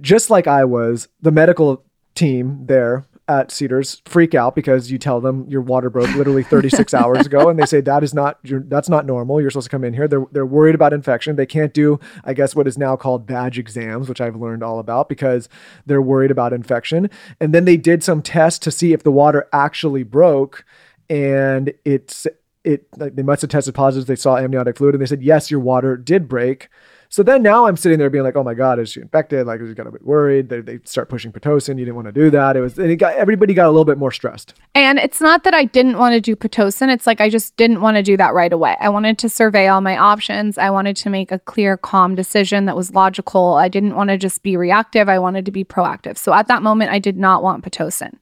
just 0.00 0.30
like 0.30 0.46
I 0.46 0.64
was, 0.64 1.08
the 1.20 1.32
medical 1.32 1.84
team 2.14 2.66
there 2.66 3.04
at 3.28 3.50
Cedars 3.50 4.02
freak 4.04 4.34
out 4.34 4.54
because 4.54 4.90
you 4.90 4.98
tell 4.98 5.20
them 5.20 5.46
your 5.48 5.60
water 5.60 5.88
broke 5.88 6.12
literally 6.14 6.42
36 6.42 6.92
hours 6.94 7.26
ago, 7.26 7.48
and 7.48 7.58
they 7.58 7.66
say 7.66 7.80
that 7.80 8.02
is 8.02 8.12
not 8.12 8.38
you're, 8.42 8.62
that's 8.64 8.88
not 8.88 9.06
normal. 9.06 9.40
You're 9.40 9.50
supposed 9.50 9.66
to 9.66 9.70
come 9.70 9.84
in 9.84 9.94
here. 9.94 10.08
They're 10.08 10.26
they're 10.32 10.46
worried 10.46 10.74
about 10.74 10.92
infection. 10.92 11.36
They 11.36 11.46
can't 11.46 11.72
do, 11.72 12.00
I 12.24 12.34
guess, 12.34 12.56
what 12.56 12.66
is 12.66 12.76
now 12.76 12.96
called 12.96 13.26
badge 13.26 13.58
exams, 13.58 14.08
which 14.08 14.20
I've 14.20 14.36
learned 14.36 14.62
all 14.62 14.78
about 14.78 15.08
because 15.08 15.48
they're 15.86 16.02
worried 16.02 16.30
about 16.30 16.52
infection. 16.52 17.10
And 17.40 17.54
then 17.54 17.64
they 17.64 17.76
did 17.76 18.02
some 18.02 18.22
tests 18.22 18.58
to 18.60 18.70
see 18.70 18.92
if 18.92 19.02
the 19.02 19.12
water 19.12 19.48
actually 19.52 20.02
broke, 20.02 20.64
and 21.08 21.72
it's 21.84 22.26
it 22.64 22.86
like 22.96 23.14
they 23.14 23.22
must 23.22 23.42
have 23.42 23.50
tested 23.50 23.74
positive. 23.74 24.06
They 24.06 24.16
saw 24.16 24.36
amniotic 24.36 24.76
fluid, 24.76 24.94
and 24.94 25.02
they 25.02 25.06
said 25.06 25.22
yes, 25.22 25.50
your 25.50 25.60
water 25.60 25.96
did 25.96 26.28
break. 26.28 26.68
So 27.12 27.22
then 27.22 27.42
now 27.42 27.66
I'm 27.66 27.76
sitting 27.76 27.98
there 27.98 28.08
being 28.08 28.24
like, 28.24 28.36
oh 28.36 28.42
my 28.42 28.54
God, 28.54 28.78
is 28.78 28.90
she 28.90 29.02
infected? 29.02 29.46
Like, 29.46 29.60
I 29.60 29.64
just 29.64 29.76
got 29.76 29.86
a 29.86 29.90
bit 29.90 30.02
worried. 30.02 30.48
They, 30.48 30.62
they 30.62 30.80
start 30.84 31.10
pushing 31.10 31.30
Pitocin. 31.30 31.78
You 31.78 31.84
didn't 31.84 31.96
want 31.96 32.06
to 32.06 32.12
do 32.12 32.30
that. 32.30 32.56
It 32.56 32.62
was, 32.62 32.78
and 32.78 32.90
it 32.90 32.96
got, 32.96 33.16
everybody 33.16 33.52
got 33.52 33.66
a 33.66 33.68
little 33.68 33.84
bit 33.84 33.98
more 33.98 34.10
stressed. 34.10 34.54
And 34.74 34.98
it's 34.98 35.20
not 35.20 35.44
that 35.44 35.52
I 35.52 35.66
didn't 35.66 35.98
want 35.98 36.14
to 36.14 36.22
do 36.22 36.34
Pitocin. 36.34 36.90
It's 36.90 37.06
like 37.06 37.20
I 37.20 37.28
just 37.28 37.54
didn't 37.58 37.82
want 37.82 37.98
to 37.98 38.02
do 38.02 38.16
that 38.16 38.32
right 38.32 38.50
away. 38.50 38.78
I 38.80 38.88
wanted 38.88 39.18
to 39.18 39.28
survey 39.28 39.68
all 39.68 39.82
my 39.82 39.94
options. 39.94 40.56
I 40.56 40.70
wanted 40.70 40.96
to 40.96 41.10
make 41.10 41.30
a 41.30 41.38
clear, 41.38 41.76
calm 41.76 42.14
decision 42.14 42.64
that 42.64 42.76
was 42.76 42.94
logical. 42.94 43.56
I 43.56 43.68
didn't 43.68 43.94
want 43.94 44.08
to 44.08 44.16
just 44.16 44.42
be 44.42 44.56
reactive. 44.56 45.10
I 45.10 45.18
wanted 45.18 45.44
to 45.44 45.52
be 45.52 45.64
proactive. 45.64 46.16
So 46.16 46.32
at 46.32 46.48
that 46.48 46.62
moment, 46.62 46.92
I 46.92 46.98
did 46.98 47.18
not 47.18 47.42
want 47.42 47.62
Pitocin. 47.62 48.14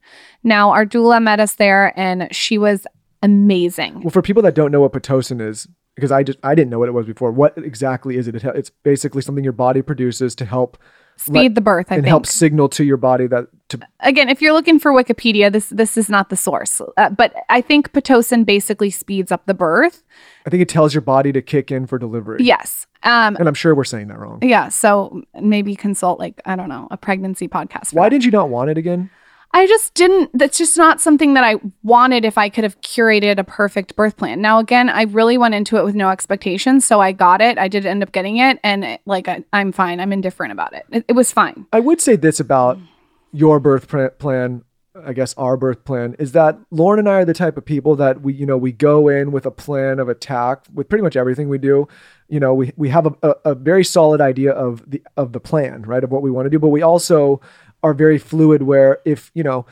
Now, 0.43 0.73
our 0.73 0.85
doula 0.85 1.23
met 1.23 1.39
us 1.39 1.55
there 1.55 1.93
and 1.97 2.27
she 2.35 2.59
was 2.59 2.89
amazing. 3.23 4.01
Well, 4.01 4.11
for 4.11 4.23
people 4.23 4.43
that 4.43 4.57
don't 4.57 4.73
know 4.73 4.81
what 4.81 4.93
Pitocin 4.93 5.41
is, 5.41 5.69
because 6.01 6.13
I 6.13 6.23
just 6.23 6.39
I 6.43 6.55
didn't 6.55 6.71
know 6.71 6.79
what 6.79 6.89
it 6.89 6.93
was 6.93 7.07
before. 7.07 7.31
What 7.33 7.57
exactly 7.59 8.17
is 8.17 8.27
it? 8.29 8.35
It- 8.37 8.45
It's 8.45 8.71
basically 8.71 9.23
something 9.23 9.45
your 9.45 9.53
body 9.53 9.83
produces 9.83 10.35
to 10.37 10.45
help 10.45 10.79
Speed 11.17 11.35
let- 11.35 11.55
the 11.55 11.61
birth, 11.61 11.87
I 11.93 11.97
and 11.97 12.05
think. 12.05 12.09
help 12.09 12.25
signal 12.27 12.69
to 12.71 12.83
your 12.85 12.97
body 12.97 13.27
that 13.27 13.47
to 13.69 13.79
Again, 14.01 14.29
if 14.31 14.41
you're 14.41 14.55
looking 14.55 14.79
for 14.79 14.91
Wikipedia, 14.93 15.53
this 15.53 15.69
this 15.69 15.99
is 15.99 16.09
not 16.09 16.31
the 16.31 16.37
source. 16.37 16.81
Uh, 16.97 17.11
but 17.11 17.35
I 17.51 17.61
think 17.61 17.93
Pitocin 17.93 18.47
basically 18.47 18.91
speeds 18.91 19.31
up 19.31 19.45
the 19.47 19.53
birth. 19.55 20.03
I 20.47 20.51
think 20.51 20.63
it 20.63 20.69
tells 20.71 20.95
your 20.95 21.03
body 21.03 21.31
to 21.33 21.43
kick 21.43 21.71
in 21.71 21.87
for 21.87 21.99
delivery. 21.99 22.39
Yes. 22.43 22.87
Um, 23.03 23.37
And 23.37 23.47
I'm 23.49 23.55
sure 23.55 23.75
we're 23.75 23.85
saying 23.85 24.09
that 24.09 24.19
wrong. 24.19 24.39
yeah. 24.43 24.69
So 24.69 25.23
maybe 25.41 25.75
consult 25.77 26.19
like, 26.19 26.41
I 26.47 26.57
don't 26.57 26.69
know, 26.69 26.89
a 26.91 26.97
pregnancy 26.97 27.49
podcast. 27.49 27.93
Why 27.95 28.07
that. 28.07 28.11
did 28.11 28.25
you 28.25 28.31
not 28.31 28.49
want 28.49 28.71
it 28.71 28.79
again? 28.79 29.11
I 29.53 29.67
just 29.67 29.95
didn't. 29.95 30.31
That's 30.33 30.59
just 30.59 30.77
not 30.77 31.01
something 31.01 31.35
that 31.35 31.43
I 31.43 31.57
wanted 31.83 32.25
if 32.25 32.39
I 32.39 32.49
could 32.49 32.63
have 32.63 32.81
curated 32.83 33.39
a 33.39 33.45
perfect 33.45 33.97
birth 33.97 34.17
plan. 34.17 34.41
Now, 34.41 34.61
again, 34.61 34.89
I 34.89 35.03
really 35.03 35.37
went 35.37 35.55
into 35.55 35.77
it 35.77 35.85
with 35.85 35.95
no 35.95 36.11
expectations. 36.11 36.87
So 36.87 37.01
I 37.01 37.13
got 37.13 37.41
it. 37.41 37.59
I 37.59 37.67
did 37.67 37.85
end 37.85 38.03
up 38.03 38.13
getting 38.13 38.39
it. 38.39 38.61
And 38.63 38.85
it, 38.85 39.01
like, 39.07 39.27
I, 39.27 39.43
I'm 39.53 39.73
fine. 39.73 39.99
I'm 39.99 40.13
indifferent 40.13 40.53
about 40.53 40.73
it. 40.73 40.87
it. 40.93 41.05
It 41.09 41.13
was 41.15 41.33
fine. 41.33 41.67
I 41.73 41.81
would 41.81 42.01
say 42.01 42.15
this 42.15 42.39
about 42.39 42.79
your 43.33 43.59
birth 43.59 43.89
plan, 44.19 44.63
I 45.05 45.13
guess 45.13 45.35
our 45.35 45.57
birth 45.57 45.85
plan, 45.85 46.15
is 46.21 46.31
that 46.33 46.59
Lauryn 46.73 47.01
and 47.01 47.09
I 47.09 47.15
are 47.15 47.25
the 47.25 47.35
type 47.35 47.57
of 47.57 47.65
people 47.65 47.97
that 47.97 48.23
we, 48.23 48.35
you 48.35 48.47
know, 48.47 48.57
we 48.57 48.71
go 48.71 49.09
in 49.09 49.33
with 49.33 49.47
a 49.47 49.51
plan 49.51 49.99
of 49.99 50.09
attack 50.09 50.65
with 50.73 50.89
pretty 50.89 51.03
much 51.03 51.17
everything 51.17 51.49
we 51.49 51.59
do. 51.59 51.89
You 52.29 52.39
know, 52.39 52.55
we, 52.55 52.73
we 52.77 52.89
have 52.91 53.07
a, 53.07 53.15
a, 53.23 53.35
a 53.47 53.55
very 53.57 53.83
solid 53.83 54.21
idea 54.21 54.53
of 54.53 54.89
the 54.89 55.03
of 55.17 55.33
the 55.33 55.41
plan, 55.41 55.83
right, 55.83 56.05
of 56.05 56.13
what 56.13 56.23
we 56.23 56.31
want 56.31 56.47
to 56.47 56.51
do, 56.51 56.61
but 56.61 56.69
we 56.69 56.83
also 56.83 57.41
are 57.83 57.95
very 57.95 58.19
fluid. 58.19 58.63
Where 58.63 59.01
if 59.05 59.31
you 59.35 59.43
know, 59.43 59.67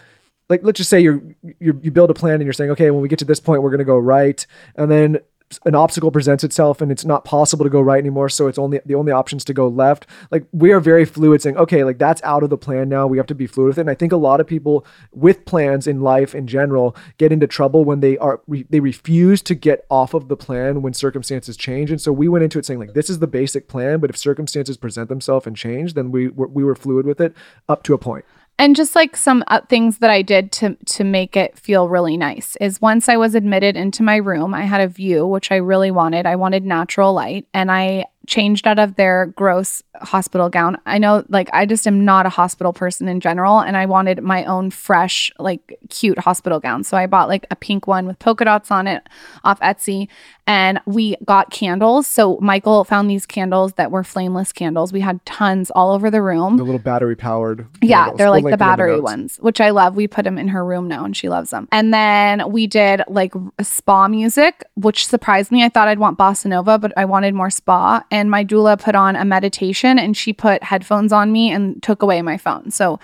like 0.49 0.63
let's 0.63 0.79
just 0.79 0.91
say 0.91 1.01
you 1.01 1.35
you 1.61 1.73
build 1.73 2.11
a 2.11 2.15
plan 2.15 2.35
and 2.35 2.45
you're 2.45 2.53
saying, 2.53 2.71
okay, 2.73 2.91
when 2.91 3.03
we 3.03 3.09
get 3.09 3.19
to 3.21 3.25
this 3.25 3.41
point, 3.41 3.63
we're 3.63 3.71
going 3.71 3.79
to 3.79 3.85
go 3.85 3.99
right, 3.99 4.47
and 4.77 4.91
then 4.91 5.19
an 5.65 5.75
obstacle 5.75 6.11
presents 6.11 6.45
itself 6.45 6.81
and 6.81 6.93
it's 6.93 7.05
not 7.05 7.25
possible 7.25 7.65
to 7.65 7.71
go 7.71 7.81
right 7.81 7.99
anymore 7.99 8.29
so 8.29 8.49
it's 8.49 8.59
only 8.59 8.81
the 8.85 8.95
only 8.95 9.13
options 9.13 9.45
to 9.45 9.55
go 9.55 9.69
left. 9.69 10.07
Like 10.31 10.47
we 10.53 10.73
are 10.73 10.81
very 10.81 11.05
fluid 11.05 11.43
saying 11.43 11.57
okay 11.57 11.85
like 11.85 11.99
that's 11.99 12.23
out 12.23 12.43
of 12.43 12.51
the 12.51 12.59
plan 12.59 12.89
now. 12.89 13.07
We 13.07 13.17
have 13.17 13.27
to 13.29 13.35
be 13.35 13.47
fluid 13.47 13.69
with 13.69 13.79
it. 13.79 13.83
And 13.83 13.91
i 13.91 13.95
think 13.95 14.13
a 14.13 14.17
lot 14.17 14.41
of 14.41 14.47
people 14.47 14.85
with 15.13 15.45
plans 15.45 15.87
in 15.87 16.01
life 16.01 16.35
in 16.35 16.47
general 16.47 16.95
get 17.17 17.33
into 17.33 17.47
trouble 17.47 17.85
when 17.85 18.01
they 18.01 18.19
are 18.19 18.41
re- 18.47 18.67
they 18.69 18.81
refuse 18.81 19.43
to 19.43 19.55
get 19.55 19.87
off 19.91 20.15
of 20.15 20.29
the 20.29 20.37
plan 20.37 20.83
when 20.83 20.93
circumstances 20.93 21.57
change. 21.57 21.91
And 21.91 22.01
so 22.01 22.13
we 22.13 22.29
went 22.29 22.45
into 22.45 22.59
it 22.59 22.67
saying 22.67 22.81
like 22.81 22.95
this 22.95 23.11
is 23.11 23.19
the 23.19 23.27
basic 23.27 23.69
plan 23.69 24.01
but 24.01 24.11
if 24.11 24.17
circumstances 24.17 24.77
present 24.77 25.09
themselves 25.09 25.47
and 25.47 25.57
change 25.57 25.95
then 25.95 26.11
we 26.11 26.29
were, 26.29 26.49
we 26.49 26.65
were 26.65 26.75
fluid 26.75 27.07
with 27.07 27.21
it 27.21 27.35
up 27.69 27.83
to 27.85 27.95
a 27.95 27.99
point 27.99 28.25
and 28.59 28.75
just 28.75 28.95
like 28.95 29.17
some 29.17 29.45
uh, 29.47 29.61
things 29.69 29.99
that 29.99 30.11
I 30.11 30.23
did 30.23 30.53
to 30.53 30.75
to 30.75 31.05
make 31.05 31.37
it 31.37 31.59
feel 31.59 31.89
really 31.89 32.17
nice 32.17 32.57
is 32.61 32.81
once 32.81 33.09
I 33.09 33.17
was 33.17 33.35
admitted 33.35 33.77
into 33.77 34.03
my 34.03 34.17
room, 34.17 34.53
I 34.55 34.63
had 34.63 34.81
a 34.81 34.89
view 34.89 35.27
which 35.27 35.53
I 35.53 35.57
really 35.57 35.91
wanted. 35.91 36.27
I 36.27 36.37
wanted 36.37 36.65
natural 36.65 37.13
light, 37.13 37.47
and 37.55 37.71
I 37.71 38.07
changed 38.29 38.67
out 38.67 38.79
of 38.79 38.95
their 38.95 39.27
gross 39.35 39.83
hospital 39.97 40.49
gown. 40.49 40.77
I 40.87 40.99
know, 40.99 41.25
like, 41.29 41.49
I 41.53 41.67
just 41.67 41.87
am 41.87 42.05
not 42.05 42.27
a 42.27 42.29
hospital 42.29 42.73
person 42.73 43.09
in 43.09 43.21
general, 43.21 43.59
and 43.59 43.77
I 43.77 43.87
wanted 43.87 44.23
my 44.23 44.45
own 44.45 44.71
fresh, 44.71 45.33
like, 45.39 45.79
cute 45.89 46.19
hospital 46.19 46.61
gown. 46.61 46.85
So 46.85 46.97
I 46.97 47.07
bought 47.07 47.29
like 47.29 47.47
a 47.51 47.57
pink 47.57 47.87
one 47.87 48.07
with 48.07 48.19
polka 48.19 48.45
dots 48.45 48.71
on 48.71 48.87
it 48.87 49.09
off 49.43 49.59
Etsy, 49.61 50.09
and 50.47 50.81
we 50.87 51.17
got 51.25 51.51
candles. 51.51 52.07
So 52.07 52.39
Michael 52.41 52.85
found 52.85 53.11
these 53.11 53.27
candles 53.27 53.75
that 53.75 53.91
were 53.91 54.03
flameless 54.03 54.51
candles. 54.53 54.93
We 54.93 55.01
had 55.01 55.25
tons 55.27 55.71
all 55.71 55.93
over 55.93 56.11
the 56.11 56.23
room. 56.23 56.57
the 56.57 56.65
little 56.65 56.79
battery 56.79 57.17
powered 57.17 57.67
Yeah, 57.83 58.13
they're 58.17 58.31
like 58.31 58.45
the 58.45 58.57
battery 58.57 58.99
ones, 58.99 59.37
which 59.39 59.61
I 59.61 59.71
love. 59.71 59.95
We 59.95 60.09
put 60.09 60.25
them 60.25 60.39
in 60.39 60.49
her 60.49 60.65
room 60.65 60.89
now 60.89 61.05
and 61.05 61.15
she 61.15 61.29
loves 61.29 61.51
them. 61.51 61.69
And 61.71 61.93
then 61.93 62.51
we 62.51 62.67
did 62.67 63.03
like 63.09 63.35
spa 63.61 64.09
music, 64.09 64.65
which 64.75 65.07
surprised 65.07 65.53
me. 65.53 65.65
I 65.65 65.69
thought 65.69 65.87
I'd 65.87 65.99
want 65.99 66.19
bossa 66.19 66.47
nova, 66.47 66.79
but 66.79 66.93
I 66.97 67.05
wanted 67.05 67.35
more 67.35 67.51
spa. 67.51 68.03
And 68.11 68.18
my 68.27 68.45
doula 68.45 68.81
put 68.81 68.95
on 68.95 69.17
a 69.17 69.25
meditation 69.25 69.99
and 69.99 70.17
she 70.17 70.33
put 70.33 70.63
headphones 70.63 71.13
on 71.13 71.33
me 71.33 71.51
and 71.51 71.83
took 71.83 72.03
away 72.03 72.21
my 72.23 72.37
phone. 72.37 72.71
So 72.71 72.99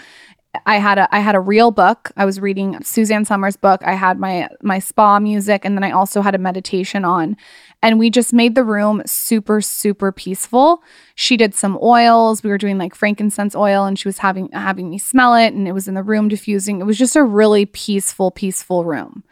I 0.66 0.76
had 0.76 0.98
a 0.98 1.14
I 1.14 1.20
had 1.20 1.34
a 1.34 1.40
real 1.40 1.70
book. 1.70 2.12
I 2.16 2.24
was 2.24 2.40
reading 2.40 2.82
Suzanne 2.82 3.24
Somers' 3.24 3.56
book. 3.56 3.82
I 3.84 3.94
had 3.94 4.18
my 4.18 4.48
my 4.62 4.78
spa 4.78 5.18
music 5.18 5.64
and 5.64 5.76
then 5.76 5.84
I 5.84 5.90
also 5.90 6.22
had 6.22 6.34
a 6.34 6.38
meditation 6.38 7.04
on. 7.04 7.36
And 7.82 7.98
we 7.98 8.08
just 8.08 8.32
made 8.32 8.54
the 8.54 8.64
room 8.64 9.02
super 9.04 9.60
super 9.60 10.12
peaceful. 10.12 10.82
She 11.14 11.36
did 11.36 11.54
some 11.54 11.78
oils. 11.82 12.42
We 12.42 12.50
were 12.50 12.58
doing 12.58 12.78
like 12.78 12.94
frankincense 12.94 13.54
oil 13.54 13.84
and 13.84 13.98
she 13.98 14.08
was 14.08 14.18
having 14.18 14.50
having 14.52 14.90
me 14.90 14.98
smell 14.98 15.34
it 15.34 15.54
and 15.54 15.66
it 15.66 15.72
was 15.72 15.88
in 15.88 15.94
the 15.94 16.02
room 16.02 16.28
diffusing. 16.28 16.80
It 16.80 16.84
was 16.84 16.98
just 16.98 17.16
a 17.16 17.22
really 17.22 17.66
peaceful 17.66 18.30
peaceful 18.30 18.84
room. 18.84 19.24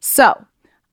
So, 0.00 0.44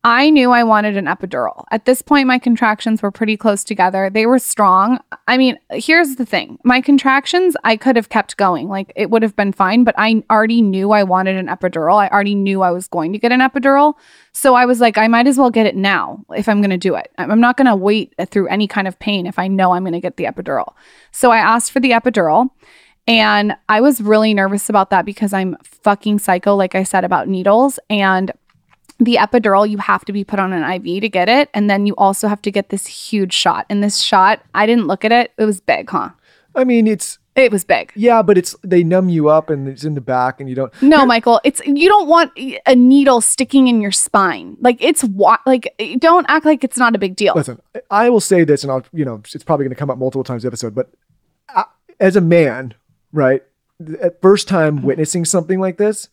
I 0.08 0.30
knew 0.30 0.52
I 0.52 0.64
wanted 0.64 0.98
an 0.98 1.06
epidural. 1.06 1.66
At 1.72 1.86
this 1.86 2.04
point, 2.04 2.28
my 2.28 2.38
contractions 2.38 3.02
were 3.02 3.10
pretty 3.10 3.36
close 3.36 3.64
together. 3.64 4.08
They 4.08 4.28
were 4.28 4.38
strong. 4.38 5.00
I 5.28 5.36
mean, 5.36 5.58
here's 5.72 6.18
the 6.18 6.28
thing 6.28 6.60
my 6.64 6.80
contractions, 6.80 7.58
I 7.64 7.76
could 7.76 7.96
have 7.96 8.10
kept 8.10 8.38
going. 8.38 8.68
Like, 8.68 8.94
it 8.96 9.10
would 9.10 9.24
have 9.24 9.36
been 9.36 9.52
fine, 9.52 9.84
but 9.84 9.96
I 9.98 10.24
already 10.30 10.62
knew 10.62 10.92
I 10.92 11.02
wanted 11.02 11.38
an 11.38 11.48
epidural. 11.48 11.96
I 11.98 12.08
already 12.10 12.36
knew 12.36 12.62
I 12.62 12.70
was 12.70 12.88
going 12.88 13.14
to 13.14 13.18
get 13.18 13.32
an 13.32 13.40
epidural. 13.40 13.96
So 14.32 14.54
I 14.54 14.68
was 14.68 14.80
like, 14.80 15.00
I 15.00 15.08
might 15.08 15.26
as 15.26 15.40
well 15.40 15.50
get 15.50 15.66
it 15.66 15.76
now 15.76 16.24
if 16.36 16.48
I'm 16.48 16.62
going 16.62 16.70
to 16.70 16.78
do 16.78 16.94
it. 16.94 17.12
I'm 17.18 17.42
not 17.42 17.58
going 17.58 17.66
to 17.66 17.76
wait 17.76 18.14
through 18.30 18.48
any 18.50 18.68
kind 18.68 18.88
of 18.88 19.00
pain 19.00 19.26
if 19.26 19.40
I 19.40 19.48
know 19.48 19.72
I'm 19.72 19.82
going 19.82 19.94
to 19.94 20.00
get 20.00 20.18
the 20.18 20.26
epidural. 20.26 20.76
So 21.12 21.32
I 21.32 21.40
asked 21.40 21.72
for 21.72 21.80
the 21.80 21.92
epidural. 21.92 22.52
And 23.08 23.56
I 23.70 23.82
was 23.82 24.02
really 24.02 24.34
nervous 24.34 24.68
about 24.70 24.90
that 24.90 25.06
because 25.06 25.32
I'm 25.32 25.58
fucking 25.64 26.20
psycho, 26.20 26.56
like 26.56 26.74
I 26.76 26.84
said, 26.84 27.04
about 27.04 27.28
needles. 27.28 27.80
And 27.90 28.32
the 29.00 29.16
epidural, 29.16 29.70
you 29.70 29.78
have 29.78 30.06
to 30.06 30.14
be 30.14 30.24
put 30.24 30.40
on 30.40 30.54
an 30.54 30.64
IV 30.64 31.02
to 31.02 31.10
get 31.10 31.28
it. 31.30 31.50
And 31.54 31.70
then 31.70 31.86
you 31.86 31.94
also 31.98 32.28
have 32.28 32.42
to 32.44 32.52
get 32.52 32.70
this 32.70 32.88
huge 32.88 33.34
shot. 33.34 33.66
And 33.70 33.84
this 33.84 34.00
shot, 34.00 34.42
I 34.54 34.66
didn't 34.66 34.88
look 34.88 35.04
at 35.04 35.12
it. 35.12 35.32
It 35.38 35.46
was 35.46 35.60
big, 35.62 35.90
huh? 35.90 36.10
i 36.58 36.64
mean 36.64 36.88
it's 36.88 37.20
It 37.36 37.52
was 37.52 37.66
big. 37.66 37.92
yeah 37.96 38.22
but 38.22 38.38
it's 38.38 38.56
they 38.64 38.82
numb 38.82 39.10
you 39.10 39.28
up 39.28 39.50
and 39.50 39.68
it's 39.68 39.84
in 39.84 39.94
the 39.94 40.00
back 40.00 40.40
and 40.40 40.48
you 40.50 40.56
don't 40.56 40.72
No, 40.82 41.06
Michael, 41.06 41.42
it's 41.44 41.60
you 41.66 41.90
don't 41.90 42.08
want 42.08 42.32
a 42.66 42.74
needle 42.76 43.20
sticking 43.20 43.68
in 43.68 43.82
your 43.82 43.92
spine. 43.92 44.56
Like 44.62 44.78
it's 44.80 45.04
wa- 45.04 45.40
like 45.46 45.76
don't 46.00 46.26
act 46.30 46.46
like 46.46 46.64
it's 46.64 46.78
not 46.78 46.96
a 46.96 46.98
big 46.98 47.18
deal. 47.18 47.34
Listen, 47.36 47.60
I 47.92 48.10
will 48.10 48.22
say 48.22 48.46
this, 48.46 48.64
and 48.64 48.72
I'll, 48.72 48.86
you 48.94 49.04
know, 49.04 49.22
it's 49.34 49.44
probably 49.44 49.66
going 49.66 49.76
to 49.76 49.80
come 49.80 49.90
up 49.90 49.98
multiple 49.98 50.24
times 50.24 50.46
in 50.46 50.48
the 50.48 50.52
episode, 50.54 50.74
but 50.74 50.92
I, 51.50 51.66
as 52.00 52.16
a 52.16 52.22
man, 52.22 52.74
right, 53.12 53.44
at 54.02 54.22
first 54.22 54.48
time 54.48 54.82
witnessing 54.82 55.26
something 55.26 55.60
like 55.60 55.76
this, 55.78 56.08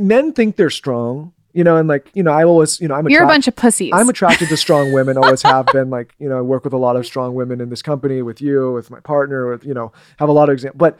men 0.00 0.32
think 0.32 0.54
they're 0.54 0.70
strong, 0.70 1.32
you 1.56 1.64
know, 1.64 1.78
and 1.78 1.88
like, 1.88 2.10
you 2.12 2.22
know, 2.22 2.32
I 2.32 2.44
always, 2.44 2.78
you 2.82 2.86
know, 2.86 2.94
I'm 2.94 3.08
You're 3.08 3.24
a 3.24 3.26
bunch 3.26 3.48
of 3.48 3.56
pussies. 3.56 3.90
I'm 3.94 4.10
attracted 4.10 4.50
to 4.50 4.58
strong 4.58 4.92
women, 4.92 5.16
always 5.22 5.40
have 5.40 5.64
been. 5.72 5.88
Like, 5.88 6.14
you 6.18 6.28
know, 6.28 6.36
I 6.36 6.42
work 6.42 6.64
with 6.64 6.74
a 6.74 6.76
lot 6.76 6.96
of 6.96 7.06
strong 7.06 7.34
women 7.34 7.62
in 7.62 7.70
this 7.70 7.80
company, 7.80 8.20
with 8.20 8.42
you, 8.42 8.72
with 8.72 8.90
my 8.90 9.00
partner, 9.00 9.48
with, 9.48 9.64
you 9.64 9.72
know, 9.72 9.90
have 10.18 10.28
a 10.28 10.32
lot 10.32 10.50
of 10.50 10.52
examples. 10.52 10.78
But, 10.78 10.98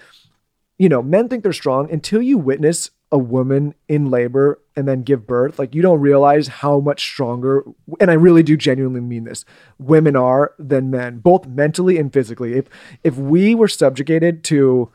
you 0.79 0.89
know, 0.89 1.03
men 1.03 1.29
think 1.29 1.43
they're 1.43 1.53
strong 1.53 1.91
until 1.91 2.23
you 2.23 2.39
witness 2.39 2.91
a 3.13 3.19
woman 3.19 3.75
in 3.87 4.11
labor 4.11 4.59
and 4.75 4.89
then 4.89 5.03
give 5.03 5.27
birth. 5.27 5.59
Like, 5.59 5.75
you 5.75 5.83
don't 5.83 6.01
realize 6.01 6.49
how 6.49 6.81
much 6.81 7.03
stronger, 7.03 7.63
and 8.01 8.11
I 8.11 8.15
really 8.15 8.43
do 8.43 8.57
genuinely 8.57 9.03
mean 9.03 9.25
this, 9.25 9.45
women 9.79 10.17
are 10.17 10.55
than 10.59 10.91
men, 10.91 11.19
both 11.19 11.47
mentally 11.47 11.99
and 11.99 12.11
physically. 12.11 12.55
If, 12.55 12.65
if 13.05 13.19
we 13.19 13.55
were 13.55 13.69
subjugated 13.69 14.43
to, 14.45 14.91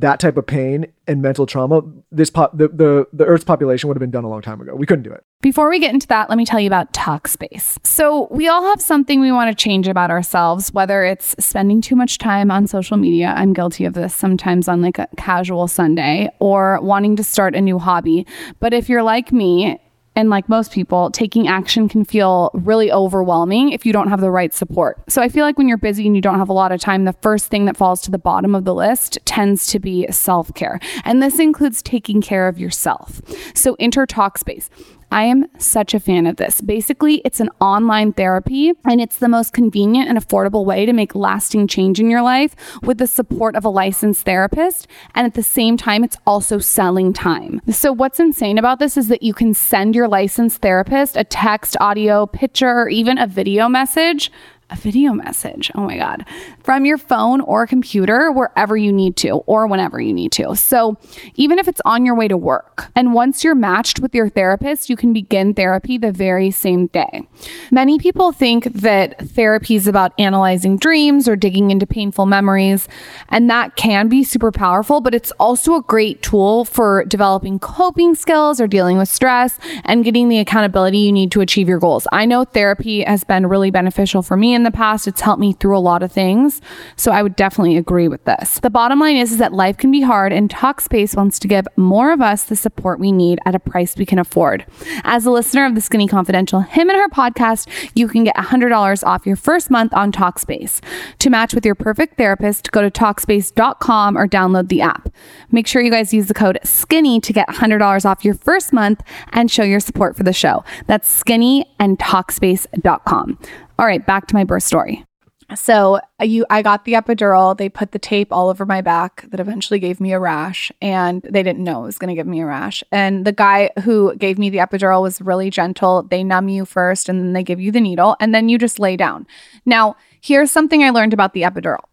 that 0.00 0.20
type 0.20 0.36
of 0.36 0.46
pain 0.46 0.86
and 1.06 1.22
mental 1.22 1.46
trauma, 1.46 1.82
this 2.10 2.30
the, 2.30 2.70
the 2.72 3.06
the 3.12 3.24
Earth's 3.24 3.44
population 3.44 3.88
would 3.88 3.96
have 3.96 4.00
been 4.00 4.10
done 4.10 4.24
a 4.24 4.28
long 4.28 4.42
time 4.42 4.60
ago. 4.60 4.74
We 4.74 4.86
couldn't 4.86 5.04
do 5.04 5.12
it. 5.12 5.24
Before 5.40 5.70
we 5.70 5.78
get 5.78 5.94
into 5.94 6.06
that, 6.08 6.28
let 6.28 6.36
me 6.36 6.44
tell 6.44 6.60
you 6.60 6.66
about 6.66 6.92
Talkspace. 6.92 7.78
So, 7.84 8.28
we 8.30 8.48
all 8.48 8.62
have 8.66 8.80
something 8.80 9.20
we 9.20 9.32
want 9.32 9.56
to 9.56 9.62
change 9.62 9.88
about 9.88 10.10
ourselves, 10.10 10.72
whether 10.72 11.04
it's 11.04 11.34
spending 11.38 11.80
too 11.80 11.96
much 11.96 12.18
time 12.18 12.50
on 12.50 12.66
social 12.66 12.96
media. 12.96 13.32
I'm 13.36 13.52
guilty 13.52 13.84
of 13.84 13.94
this 13.94 14.14
sometimes 14.14 14.68
on 14.68 14.82
like 14.82 14.98
a 14.98 15.08
casual 15.16 15.68
Sunday, 15.68 16.28
or 16.40 16.80
wanting 16.82 17.16
to 17.16 17.24
start 17.24 17.54
a 17.54 17.60
new 17.60 17.78
hobby. 17.78 18.26
But 18.58 18.74
if 18.74 18.88
you're 18.88 19.02
like 19.02 19.32
me, 19.32 19.80
and 20.20 20.28
like 20.28 20.50
most 20.50 20.70
people, 20.70 21.10
taking 21.10 21.48
action 21.48 21.88
can 21.88 22.04
feel 22.04 22.50
really 22.52 22.92
overwhelming 22.92 23.70
if 23.70 23.86
you 23.86 23.92
don't 23.92 24.08
have 24.08 24.20
the 24.20 24.30
right 24.30 24.52
support. 24.52 25.02
So 25.10 25.22
I 25.22 25.30
feel 25.30 25.46
like 25.46 25.56
when 25.56 25.66
you're 25.66 25.78
busy 25.78 26.06
and 26.06 26.14
you 26.14 26.20
don't 26.20 26.38
have 26.38 26.50
a 26.50 26.52
lot 26.52 26.72
of 26.72 26.80
time, 26.80 27.06
the 27.06 27.14
first 27.14 27.46
thing 27.46 27.64
that 27.64 27.76
falls 27.76 28.02
to 28.02 28.10
the 28.10 28.18
bottom 28.18 28.54
of 28.54 28.66
the 28.66 28.74
list 28.74 29.18
tends 29.24 29.66
to 29.68 29.78
be 29.78 30.06
self 30.10 30.52
care. 30.54 30.78
And 31.04 31.22
this 31.22 31.38
includes 31.38 31.82
taking 31.82 32.20
care 32.20 32.48
of 32.48 32.58
yourself. 32.58 33.22
So 33.54 33.76
enter 33.80 34.06
Talkspace. 34.06 34.68
I 35.10 35.24
am 35.24 35.46
such 35.58 35.92
a 35.92 36.00
fan 36.00 36.26
of 36.26 36.36
this. 36.36 36.60
Basically, 36.60 37.16
it's 37.24 37.40
an 37.40 37.50
online 37.60 38.12
therapy 38.12 38.72
and 38.84 39.00
it's 39.00 39.16
the 39.16 39.28
most 39.28 39.52
convenient 39.52 40.08
and 40.08 40.16
affordable 40.16 40.64
way 40.64 40.86
to 40.86 40.92
make 40.92 41.14
lasting 41.14 41.66
change 41.66 41.98
in 41.98 42.08
your 42.08 42.22
life 42.22 42.54
with 42.82 42.98
the 42.98 43.06
support 43.06 43.56
of 43.56 43.64
a 43.64 43.68
licensed 43.68 44.24
therapist. 44.24 44.86
And 45.14 45.26
at 45.26 45.34
the 45.34 45.42
same 45.42 45.76
time, 45.76 46.04
it's 46.04 46.16
also 46.26 46.58
selling 46.58 47.12
time. 47.12 47.60
So, 47.70 47.92
what's 47.92 48.20
insane 48.20 48.58
about 48.58 48.78
this 48.78 48.96
is 48.96 49.08
that 49.08 49.22
you 49.22 49.34
can 49.34 49.54
send 49.54 49.94
your 49.94 50.08
licensed 50.08 50.62
therapist 50.62 51.16
a 51.16 51.24
text, 51.24 51.76
audio, 51.80 52.26
picture, 52.26 52.70
or 52.70 52.88
even 52.88 53.18
a 53.18 53.26
video 53.26 53.68
message 53.68 54.30
a 54.70 54.76
video 54.76 55.12
message. 55.12 55.70
Oh 55.74 55.82
my 55.82 55.96
God. 55.96 56.24
From 56.62 56.84
your 56.84 56.98
phone 56.98 57.40
or 57.40 57.66
computer, 57.66 58.30
wherever 58.30 58.76
you 58.76 58.92
need 58.92 59.16
to 59.16 59.30
or 59.46 59.66
whenever 59.66 60.00
you 60.00 60.12
need 60.12 60.32
to. 60.32 60.54
So 60.54 60.96
even 61.34 61.58
if 61.58 61.68
it's 61.68 61.80
on 61.84 62.04
your 62.04 62.14
way 62.14 62.28
to 62.28 62.36
work, 62.36 62.90
and 62.94 63.12
once 63.12 63.42
you're 63.42 63.54
matched 63.54 64.00
with 64.00 64.14
your 64.14 64.28
therapist, 64.28 64.88
you 64.88 64.96
can 64.96 65.12
begin 65.12 65.54
therapy 65.54 65.98
the 65.98 66.12
very 66.12 66.50
same 66.50 66.86
day. 66.88 67.26
Many 67.70 67.98
people 67.98 68.32
think 68.32 68.64
that 68.72 69.18
therapy 69.30 69.74
is 69.74 69.86
about 69.86 70.12
analyzing 70.18 70.76
dreams 70.76 71.28
or 71.28 71.36
digging 71.36 71.70
into 71.70 71.86
painful 71.86 72.26
memories, 72.26 72.88
and 73.28 73.50
that 73.50 73.76
can 73.76 74.08
be 74.08 74.22
super 74.22 74.52
powerful, 74.52 75.00
but 75.00 75.14
it's 75.14 75.32
also 75.32 75.74
a 75.74 75.82
great 75.82 76.22
tool 76.22 76.64
for 76.64 77.04
developing 77.06 77.58
coping 77.58 78.14
skills 78.14 78.60
or 78.60 78.66
dealing 78.66 78.98
with 78.98 79.08
stress 79.08 79.58
and 79.84 80.04
getting 80.04 80.28
the 80.28 80.38
accountability 80.38 80.98
you 80.98 81.12
need 81.12 81.32
to 81.32 81.40
achieve 81.40 81.68
your 81.68 81.78
goals. 81.78 82.06
I 82.12 82.26
know 82.26 82.44
therapy 82.44 83.02
has 83.02 83.24
been 83.24 83.46
really 83.46 83.70
beneficial 83.70 84.22
for 84.22 84.36
me 84.36 84.54
in 84.60 84.64
the 84.64 84.70
past. 84.70 85.08
It's 85.08 85.20
helped 85.20 85.40
me 85.40 85.54
through 85.54 85.76
a 85.76 85.80
lot 85.80 86.02
of 86.02 86.12
things. 86.12 86.60
So 86.96 87.12
I 87.12 87.22
would 87.22 87.34
definitely 87.36 87.76
agree 87.76 88.08
with 88.08 88.24
this. 88.24 88.60
The 88.60 88.70
bottom 88.70 89.00
line 89.00 89.16
is, 89.16 89.32
is 89.32 89.38
that 89.38 89.52
life 89.52 89.76
can 89.76 89.90
be 89.90 90.02
hard 90.02 90.32
and 90.32 90.50
Talkspace 90.50 91.16
wants 91.16 91.38
to 91.40 91.48
give 91.48 91.66
more 91.76 92.12
of 92.12 92.20
us 92.20 92.44
the 92.44 92.56
support 92.56 93.00
we 93.00 93.10
need 93.10 93.38
at 93.46 93.54
a 93.54 93.58
price 93.58 93.96
we 93.96 94.06
can 94.06 94.18
afford. 94.18 94.66
As 95.04 95.24
a 95.26 95.30
listener 95.30 95.64
of 95.64 95.74
the 95.74 95.80
Skinny 95.80 96.06
Confidential 96.06 96.60
Him 96.60 96.90
and 96.90 96.98
Her 96.98 97.08
podcast, 97.08 97.68
you 97.94 98.06
can 98.08 98.24
get 98.24 98.36
$100 98.36 99.06
off 99.06 99.26
your 99.26 99.36
first 99.36 99.70
month 99.70 99.94
on 99.94 100.12
Talkspace. 100.12 100.80
To 101.18 101.30
match 101.30 101.54
with 101.54 101.64
your 101.64 101.74
perfect 101.74 102.16
therapist, 102.16 102.70
go 102.70 102.82
to 102.82 102.90
Talkspace.com 102.90 104.18
or 104.18 104.28
download 104.28 104.68
the 104.68 104.82
app. 104.82 105.12
Make 105.50 105.66
sure 105.66 105.82
you 105.82 105.90
guys 105.90 106.12
use 106.12 106.26
the 106.26 106.34
code 106.34 106.58
SKINNY 106.62 107.20
to 107.22 107.32
get 107.32 107.48
$100 107.48 108.04
off 108.04 108.24
your 108.24 108.34
first 108.34 108.72
month 108.72 109.02
and 109.32 109.50
show 109.50 109.62
your 109.62 109.80
support 109.80 110.16
for 110.16 110.22
the 110.22 110.32
show. 110.32 110.64
That's 110.86 111.08
skinny 111.08 111.66
and 111.78 111.98
Talkspace.com. 111.98 113.38
All 113.80 113.86
right, 113.86 114.04
back 114.04 114.26
to 114.26 114.34
my 114.34 114.44
birth 114.44 114.62
story. 114.62 115.06
So 115.54 116.00
uh, 116.20 116.24
you, 116.24 116.44
I 116.50 116.60
got 116.60 116.84
the 116.84 116.92
epidural. 116.92 117.56
They 117.56 117.70
put 117.70 117.92
the 117.92 117.98
tape 117.98 118.30
all 118.30 118.50
over 118.50 118.66
my 118.66 118.82
back 118.82 119.24
that 119.30 119.40
eventually 119.40 119.78
gave 119.78 120.00
me 120.00 120.12
a 120.12 120.20
rash, 120.20 120.70
and 120.82 121.22
they 121.22 121.42
didn't 121.42 121.64
know 121.64 121.84
it 121.84 121.86
was 121.86 121.96
going 121.96 122.10
to 122.10 122.14
give 122.14 122.26
me 122.26 122.42
a 122.42 122.46
rash. 122.46 122.84
And 122.92 123.24
the 123.24 123.32
guy 123.32 123.70
who 123.82 124.14
gave 124.16 124.38
me 124.38 124.50
the 124.50 124.58
epidural 124.58 125.00
was 125.00 125.22
really 125.22 125.48
gentle. 125.48 126.02
They 126.02 126.22
numb 126.22 126.50
you 126.50 126.66
first, 126.66 127.08
and 127.08 127.20
then 127.20 127.32
they 127.32 127.42
give 127.42 127.58
you 127.58 127.72
the 127.72 127.80
needle, 127.80 128.16
and 128.20 128.34
then 128.34 128.50
you 128.50 128.58
just 128.58 128.78
lay 128.78 128.98
down. 128.98 129.26
Now, 129.64 129.96
here's 130.20 130.50
something 130.50 130.84
I 130.84 130.90
learned 130.90 131.14
about 131.14 131.32
the 131.32 131.42
epidural. 131.42 131.84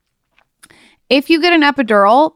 If 1.10 1.30
you 1.30 1.40
get 1.40 1.54
an 1.54 1.62
epidural 1.62 2.34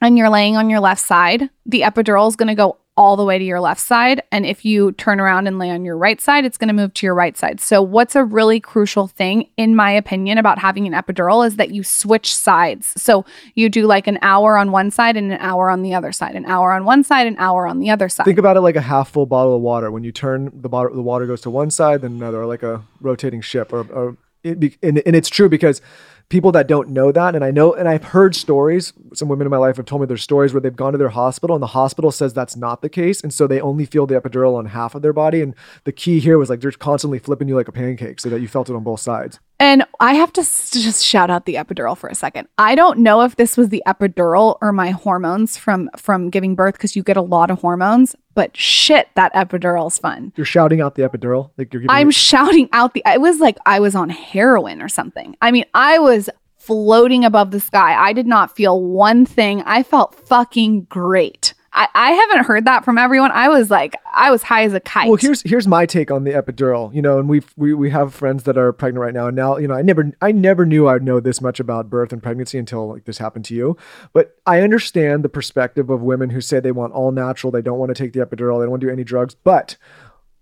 and 0.00 0.16
you're 0.16 0.30
laying 0.30 0.56
on 0.56 0.70
your 0.70 0.78
left 0.78 1.00
side, 1.00 1.50
the 1.66 1.80
epidural 1.80 2.28
is 2.28 2.36
going 2.36 2.46
to 2.46 2.54
go 2.54 2.78
all 2.98 3.16
the 3.16 3.24
way 3.24 3.38
to 3.38 3.44
your 3.44 3.60
left 3.60 3.80
side. 3.80 4.20
And 4.32 4.44
if 4.44 4.64
you 4.64 4.90
turn 4.92 5.20
around 5.20 5.46
and 5.46 5.56
lay 5.56 5.70
on 5.70 5.84
your 5.84 5.96
right 5.96 6.20
side, 6.20 6.44
it's 6.44 6.58
going 6.58 6.66
to 6.68 6.74
move 6.74 6.92
to 6.94 7.06
your 7.06 7.14
right 7.14 7.36
side. 7.36 7.60
So, 7.60 7.80
what's 7.80 8.16
a 8.16 8.24
really 8.24 8.58
crucial 8.58 9.06
thing, 9.06 9.48
in 9.56 9.76
my 9.76 9.92
opinion, 9.92 10.36
about 10.36 10.58
having 10.58 10.84
an 10.84 10.92
epidural 10.92 11.46
is 11.46 11.56
that 11.56 11.70
you 11.70 11.84
switch 11.84 12.34
sides. 12.34 12.92
So, 13.00 13.24
you 13.54 13.68
do 13.68 13.86
like 13.86 14.08
an 14.08 14.18
hour 14.20 14.58
on 14.58 14.72
one 14.72 14.90
side 14.90 15.16
and 15.16 15.32
an 15.32 15.38
hour 15.40 15.70
on 15.70 15.82
the 15.82 15.94
other 15.94 16.10
side, 16.10 16.34
an 16.34 16.44
hour 16.46 16.72
on 16.72 16.84
one 16.84 17.04
side, 17.04 17.28
an 17.28 17.36
hour 17.38 17.68
on 17.68 17.78
the 17.78 17.88
other 17.88 18.08
side. 18.08 18.24
Think 18.24 18.38
about 18.38 18.56
it 18.56 18.62
like 18.62 18.76
a 18.76 18.80
half 18.80 19.10
full 19.10 19.26
bottle 19.26 19.54
of 19.54 19.62
water. 19.62 19.92
When 19.92 20.02
you 20.02 20.10
turn 20.10 20.50
the 20.52 20.68
bottle, 20.68 20.96
the 20.96 21.02
water 21.02 21.26
goes 21.26 21.40
to 21.42 21.50
one 21.50 21.70
side, 21.70 22.02
then 22.02 22.12
another, 22.12 22.44
like 22.46 22.64
a 22.64 22.82
rotating 23.00 23.40
ship. 23.40 23.72
Or, 23.72 23.86
or 23.92 24.16
it 24.42 24.58
be, 24.58 24.76
and, 24.82 25.00
and 25.06 25.14
it's 25.14 25.28
true 25.28 25.48
because 25.48 25.80
people 26.28 26.52
that 26.52 26.68
don't 26.68 26.88
know 26.88 27.10
that 27.10 27.34
and 27.34 27.44
i 27.44 27.50
know 27.50 27.72
and 27.72 27.88
i've 27.88 28.04
heard 28.04 28.34
stories 28.34 28.92
some 29.14 29.28
women 29.28 29.46
in 29.46 29.50
my 29.50 29.56
life 29.56 29.76
have 29.76 29.86
told 29.86 30.00
me 30.00 30.06
their 30.06 30.16
stories 30.16 30.52
where 30.52 30.60
they've 30.60 30.76
gone 30.76 30.92
to 30.92 30.98
their 30.98 31.08
hospital 31.08 31.56
and 31.56 31.62
the 31.62 31.68
hospital 31.68 32.10
says 32.12 32.34
that's 32.34 32.56
not 32.56 32.82
the 32.82 32.88
case 32.88 33.22
and 33.22 33.32
so 33.32 33.46
they 33.46 33.60
only 33.60 33.86
feel 33.86 34.06
the 34.06 34.20
epidural 34.20 34.56
on 34.56 34.66
half 34.66 34.94
of 34.94 35.02
their 35.02 35.12
body 35.12 35.40
and 35.40 35.54
the 35.84 35.92
key 35.92 36.20
here 36.20 36.38
was 36.38 36.50
like 36.50 36.60
they're 36.60 36.72
constantly 36.72 37.18
flipping 37.18 37.48
you 37.48 37.56
like 37.56 37.68
a 37.68 37.72
pancake 37.72 38.20
so 38.20 38.28
that 38.28 38.40
you 38.40 38.48
felt 38.48 38.68
it 38.68 38.74
on 38.74 38.84
both 38.84 39.00
sides 39.00 39.40
And 39.60 39.84
I 39.98 40.14
have 40.14 40.32
to 40.34 40.40
just 40.42 41.04
shout 41.04 41.30
out 41.30 41.44
the 41.44 41.54
epidural 41.54 41.96
for 41.96 42.08
a 42.08 42.14
second. 42.14 42.46
I 42.58 42.76
don't 42.76 43.00
know 43.00 43.22
if 43.22 43.34
this 43.34 43.56
was 43.56 43.70
the 43.70 43.82
epidural 43.88 44.56
or 44.62 44.72
my 44.72 44.90
hormones 44.90 45.56
from 45.56 45.90
from 45.96 46.30
giving 46.30 46.54
birth 46.54 46.74
because 46.74 46.94
you 46.94 47.02
get 47.02 47.16
a 47.16 47.22
lot 47.22 47.50
of 47.50 47.60
hormones, 47.60 48.14
but 48.34 48.56
shit, 48.56 49.08
that 49.16 49.32
epidural's 49.34 49.98
fun. 49.98 50.32
you're 50.36 50.46
shouting 50.46 50.80
out 50.80 50.94
the 50.94 51.02
epidural 51.02 51.50
like 51.58 51.72
you're 51.74 51.82
I'm 51.88 52.10
it- 52.10 52.14
shouting 52.14 52.68
out 52.72 52.94
the 52.94 53.02
it 53.04 53.20
was 53.20 53.40
like 53.40 53.58
I 53.66 53.80
was 53.80 53.96
on 53.96 54.10
heroin 54.10 54.80
or 54.80 54.88
something. 54.88 55.36
I 55.42 55.50
mean, 55.50 55.64
I 55.74 55.98
was 55.98 56.30
floating 56.56 57.24
above 57.24 57.50
the 57.50 57.60
sky. 57.60 57.94
I 57.96 58.12
did 58.12 58.26
not 58.26 58.54
feel 58.54 58.80
one 58.80 59.26
thing. 59.26 59.62
I 59.62 59.82
felt 59.82 60.14
fucking 60.28 60.82
great. 60.82 61.54
I, 61.78 61.88
I 61.94 62.10
haven't 62.10 62.44
heard 62.44 62.64
that 62.64 62.84
from 62.84 62.98
everyone. 62.98 63.30
I 63.30 63.48
was 63.48 63.70
like, 63.70 63.94
I 64.12 64.32
was 64.32 64.42
high 64.42 64.64
as 64.64 64.74
a 64.74 64.80
kite. 64.80 65.06
Well, 65.06 65.16
here's 65.16 65.42
here's 65.42 65.68
my 65.68 65.86
take 65.86 66.10
on 66.10 66.24
the 66.24 66.32
epidural. 66.32 66.92
You 66.92 67.00
know, 67.02 67.20
and 67.20 67.28
we've 67.28 67.48
we 67.56 67.72
we 67.72 67.90
have 67.90 68.12
friends 68.12 68.42
that 68.42 68.58
are 68.58 68.72
pregnant 68.72 69.00
right 69.00 69.14
now, 69.14 69.28
and 69.28 69.36
now 69.36 69.58
you 69.58 69.68
know 69.68 69.74
I 69.74 69.82
never 69.82 70.10
I 70.20 70.32
never 70.32 70.66
knew 70.66 70.88
I'd 70.88 71.04
know 71.04 71.20
this 71.20 71.40
much 71.40 71.60
about 71.60 71.88
birth 71.88 72.12
and 72.12 72.20
pregnancy 72.20 72.58
until 72.58 72.88
like 72.88 73.04
this 73.04 73.18
happened 73.18 73.44
to 73.46 73.54
you. 73.54 73.76
But 74.12 74.36
I 74.44 74.60
understand 74.62 75.22
the 75.22 75.28
perspective 75.28 75.88
of 75.88 76.02
women 76.02 76.30
who 76.30 76.40
say 76.40 76.58
they 76.58 76.72
want 76.72 76.94
all 76.94 77.12
natural, 77.12 77.52
they 77.52 77.62
don't 77.62 77.78
want 77.78 77.94
to 77.94 78.02
take 78.02 78.12
the 78.12 78.26
epidural, 78.26 78.58
they 78.58 78.64
don't 78.64 78.70
want 78.70 78.80
to 78.80 78.88
do 78.88 78.92
any 78.92 79.04
drugs. 79.04 79.36
But 79.36 79.76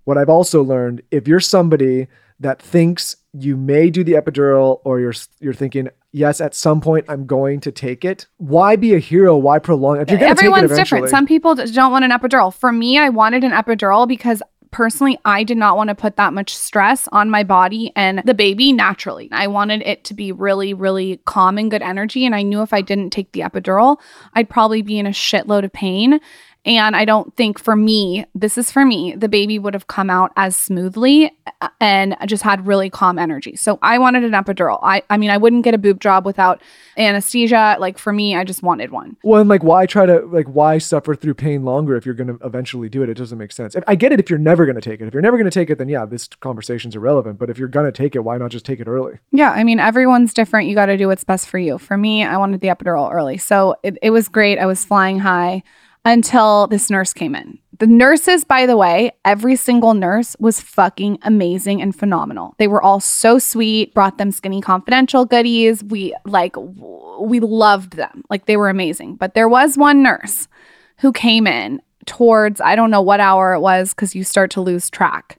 what 0.05 0.17
I've 0.17 0.31
also 0.31 0.63
learned, 0.63 1.03
if 1.11 1.29
you're 1.29 1.41
somebody 1.41 2.09
that 2.41 2.63
thinks 2.63 3.17
you 3.35 3.59
may 3.59 3.91
do 3.91 4.03
the 4.03 4.13
epidural, 4.15 4.81
or 4.85 5.01
you're 5.01 5.15
you're 5.41 5.53
thinking 5.53 5.91
yes, 6.17 6.41
at 6.41 6.55
some 6.55 6.81
point 6.81 7.05
I'm 7.09 7.27
going 7.27 7.61
to 7.61 7.71
take 7.71 8.05
it. 8.05 8.27
Why 8.39 8.75
be 8.77 8.95
a 8.95 8.99
hero? 8.99 9.37
Why 9.37 9.59
prolong? 9.59 10.01
If 10.01 10.11
you're 10.11 10.19
going 10.19 10.35
to 10.35 10.41
take 10.41 10.45
it 10.45 10.47
Everyone's 10.47 10.77
different. 10.77 11.09
Some 11.11 11.27
people 11.27 11.55
don't 11.55 11.93
want 11.93 12.05
an 12.05 12.11
epidural. 12.11 12.53
For 12.53 12.73
me, 12.73 12.99
I 12.99 13.11
wanted 13.11 13.45
an 13.45 13.53
epidural 13.53 14.09
because 14.09 14.43
personally, 14.71 15.19
I 15.25 15.45
did 15.45 15.57
not 15.57 15.77
want 15.77 15.89
to 15.89 15.95
put 15.95 16.17
that 16.17 16.33
much 16.33 16.55
stress 16.55 17.09
on 17.13 17.31
my 17.31 17.45
body 17.45 17.93
and 17.95 18.23
the 18.25 18.35
baby 18.35 18.73
naturally. 18.73 19.29
I 19.31 19.47
wanted 19.47 19.83
it 19.83 20.05
to 20.05 20.15
be 20.15 20.33
really, 20.33 20.75
really 20.75 21.21
calm 21.25 21.59
and 21.59 21.71
good 21.71 21.83
energy. 21.83 22.27
And 22.27 22.35
I 22.35 22.43
knew 22.43 22.63
if 22.63 22.73
I 22.73 22.81
didn't 22.81 23.11
take 23.11 23.33
the 23.33 23.41
epidural, 23.41 23.99
I'd 24.35 24.49
probably 24.49 24.83
be 24.83 24.99
in 24.99 25.07
a 25.07 25.11
shitload 25.11 25.65
of 25.65 25.73
pain. 25.73 26.21
And 26.67 26.97
I 26.97 27.05
don't 27.05 27.35
think 27.37 27.61
for 27.61 27.77
me, 27.77 28.27
this 28.35 28.59
is 28.59 28.73
for 28.73 28.85
me, 28.85 29.15
the 29.15 29.29
baby 29.29 29.57
would 29.57 29.73
have 29.73 29.87
come 29.87 30.11
out 30.11 30.33
as 30.37 30.57
smoothly 30.57 31.31
and 31.81 32.17
just 32.27 32.43
had 32.43 32.67
really 32.67 32.91
calm 32.91 33.21
energy. 33.21 33.55
So 33.55 33.79
I 33.83 33.99
wanted 33.99 34.25
an 34.25 34.33
epidural. 34.33 34.81
I, 34.83 35.05
I 35.09 35.17
mean, 35.17 35.31
I 35.31 35.37
wouldn't 35.37 35.63
get 35.63 35.75
a 35.75 35.79
boob 35.79 36.01
job 36.01 36.27
without 36.27 36.61
anesthesia. 36.99 37.77
Like 37.79 37.99
for 37.99 38.13
me, 38.13 38.35
I 38.35 38.43
just 38.43 38.65
wanted 38.65 38.91
one. 38.91 39.17
Well, 39.23 39.41
and 39.41 39.49
like, 39.49 39.63
why 39.63 39.87
try 39.87 40.07
to 40.07 40.27
like 40.27 40.47
why 40.47 40.79
suffer 40.79 41.15
through 41.15 41.35
pain 41.35 41.65
longer 41.65 41.97
if 41.97 42.05
you're 42.05 42.17
going 42.17 42.37
to 42.37 42.45
eventually 42.45 42.89
do 42.89 43.05
it? 43.05 43.09
It 43.09 43.15
doesn't 43.15 43.39
make 43.39 43.53
sense. 43.53 43.77
I 43.87 43.95
get 43.95 44.11
it 44.11 44.19
if 44.19 44.29
you're 44.29 44.39
never 44.39 44.67
going 44.67 44.75
to 44.75 44.81
take 44.81 45.01
it. 45.01 45.07
If 45.07 45.15
you're 45.15 45.23
never 45.23 45.37
going 45.37 45.49
to 45.49 45.55
take 45.55 45.71
it, 45.71 45.79
then 45.79 45.89
yeah, 45.89 46.05
this 46.05 46.27
conversation's 46.27 46.97
irrelevant. 46.97 47.39
But 47.39 47.49
if 47.49 47.59
you're 47.59 47.69
going 47.69 47.87
to 47.87 47.93
take 47.93 48.17
it, 48.17 48.21
why 48.21 48.39
not 48.39 48.51
just 48.51 48.67
take 48.67 48.81
it 48.81 48.89
early? 48.89 49.19
Yeah, 49.31 49.53
I 49.53 49.63
mean, 49.63 49.79
everyone's 49.79 50.35
different. 50.35 50.69
You 50.69 50.75
got 50.75 50.87
to 50.87 50.97
do 50.97 51.07
what's 51.07 51.23
best 51.23 51.49
for 51.49 51.59
you. 51.59 51.79
For 51.79 51.97
me, 51.97 52.25
I 52.25 52.37
wanted 52.39 52.61
the 52.61 52.69
epidural 52.69 53.13
early. 53.13 53.39
So 53.39 53.77
it, 53.85 53.97
it 54.03 54.11
was 54.11 54.27
great. 54.29 54.59
I 54.59 54.67
was 54.67 54.85
flying 54.85 55.21
high 55.21 55.63
until 56.07 56.69
this 56.69 56.89
nurse 56.89 57.13
came 57.13 57.35
in. 57.35 57.59
The 57.79 57.87
nurses, 57.87 58.45
by 58.45 58.65
the 58.65 58.77
way, 58.77 59.11
every 59.25 59.57
single 59.57 59.93
nurse 59.93 60.35
was 60.39 60.61
fucking 60.61 61.19
amazing 61.23 61.83
and 61.83 61.95
phenomenal. 61.95 62.55
They 62.59 62.69
were 62.69 62.81
all 62.81 63.01
so 63.01 63.39
sweet, 63.39 63.93
brought 63.93 64.17
them 64.17 64.31
skinny 64.31 64.63
confidential 64.63 65.27
goodies. 65.27 65.85
We 65.85 66.15
like, 66.25 66.55
we 66.57 67.41
loved 67.41 67.97
them. 67.97 68.23
Like 68.31 68.47
they 68.47 68.57
were 68.57 68.71
amazing. 68.71 69.17
But 69.17 69.35
there 69.35 69.49
was 69.49 69.77
one 69.77 70.03
nurse 70.03 70.49
who 70.99 71.13
came 71.13 71.47
in 71.47 71.83
towards, 72.07 72.61
I 72.61 72.77
don't 72.77 72.91
know 72.91 73.03
what 73.03 73.21
hour 73.21 73.53
it 73.53 73.61
was 73.61 73.91
because 73.93 74.15
you 74.15 74.25
start 74.25 74.51
to 74.53 74.63
lose 74.63 74.89
track. 74.89 75.39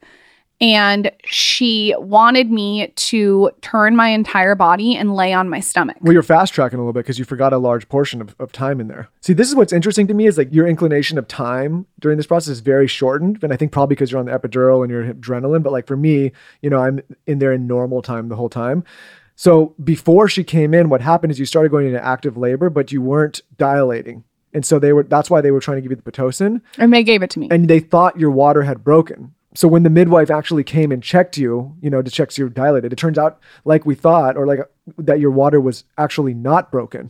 And 0.59 1.11
she 1.25 1.93
wanted 1.99 2.49
me 2.49 2.87
to 2.95 3.51
turn 3.61 3.95
my 3.95 4.09
entire 4.09 4.55
body 4.55 4.95
and 4.95 5.15
lay 5.15 5.31
on 5.31 5.49
my 5.49 5.59
stomach. 5.59 5.97
Well, 6.01 6.13
you're 6.13 6.23
fast 6.23 6.53
tracking 6.53 6.79
a 6.79 6.81
little 6.81 6.93
bit 6.93 7.01
because 7.01 7.19
you 7.19 7.25
forgot 7.25 7.53
a 7.53 7.57
large 7.57 7.87
portion 7.89 8.21
of, 8.21 8.35
of 8.39 8.51
time 8.51 8.79
in 8.79 8.87
there. 8.87 9.09
See, 9.21 9.33
this 9.33 9.49
is 9.49 9.55
what's 9.55 9.73
interesting 9.73 10.07
to 10.07 10.13
me 10.13 10.25
is 10.25 10.37
like 10.37 10.51
your 10.51 10.67
inclination 10.67 11.17
of 11.17 11.27
time 11.27 11.85
during 11.99 12.17
this 12.17 12.25
process 12.25 12.49
is 12.49 12.59
very 12.61 12.87
shortened. 12.87 13.43
And 13.43 13.53
I 13.53 13.55
think 13.55 13.71
probably 13.71 13.95
because 13.95 14.11
you're 14.11 14.19
on 14.19 14.25
the 14.25 14.37
epidural 14.37 14.81
and 14.81 14.91
your 14.91 15.13
adrenaline. 15.13 15.61
But 15.61 15.73
like 15.73 15.85
for 15.85 15.97
me, 15.97 16.31
you 16.61 16.69
know, 16.69 16.79
I'm 16.79 17.01
in 17.27 17.39
there 17.39 17.53
in 17.53 17.67
normal 17.67 18.01
time 18.01 18.29
the 18.29 18.35
whole 18.35 18.49
time. 18.49 18.83
So 19.35 19.75
before 19.83 20.27
she 20.27 20.43
came 20.43 20.73
in, 20.73 20.89
what 20.89 21.01
happened 21.01 21.31
is 21.31 21.37
you 21.37 21.45
started 21.45 21.69
going 21.69 21.85
into 21.85 22.03
active 22.03 22.35
labor, 22.35 22.71
but 22.71 22.91
you 22.91 23.03
weren't 23.03 23.41
dilating. 23.57 24.23
And 24.53 24.65
so 24.65 24.79
they 24.79 24.91
were 24.91 25.03
that's 25.03 25.29
why 25.29 25.41
they 25.41 25.51
were 25.51 25.59
trying 25.59 25.77
to 25.77 25.81
give 25.81 25.91
you 25.91 26.01
the 26.03 26.11
Pitocin. 26.11 26.61
and 26.79 26.91
they 26.91 27.03
gave 27.03 27.21
it 27.21 27.29
to 27.31 27.39
me. 27.39 27.47
And 27.51 27.67
they 27.67 27.79
thought 27.79 28.19
your 28.19 28.31
water 28.31 28.63
had 28.63 28.83
broken. 28.83 29.35
So 29.57 29.67
when 29.67 29.81
the 29.81 29.89
midwife 29.89 30.29
actually 30.29 30.63
came 30.63 30.91
and 30.91 31.01
checked 31.01 31.35
you, 31.35 31.75
you 31.81 31.89
know, 31.89 32.03
to 32.03 32.11
check 32.11 32.31
so 32.31 32.43
you're 32.43 32.49
dilated, 32.49 32.93
it 32.93 32.97
turns 32.97 33.17
out 33.17 33.39
like 33.65 33.87
we 33.87 33.95
thought, 33.95 34.37
or 34.37 34.45
like 34.45 34.59
that 34.99 35.19
your 35.19 35.31
water 35.31 35.59
was 35.59 35.83
actually 35.97 36.35
not 36.35 36.71
broken. 36.71 37.09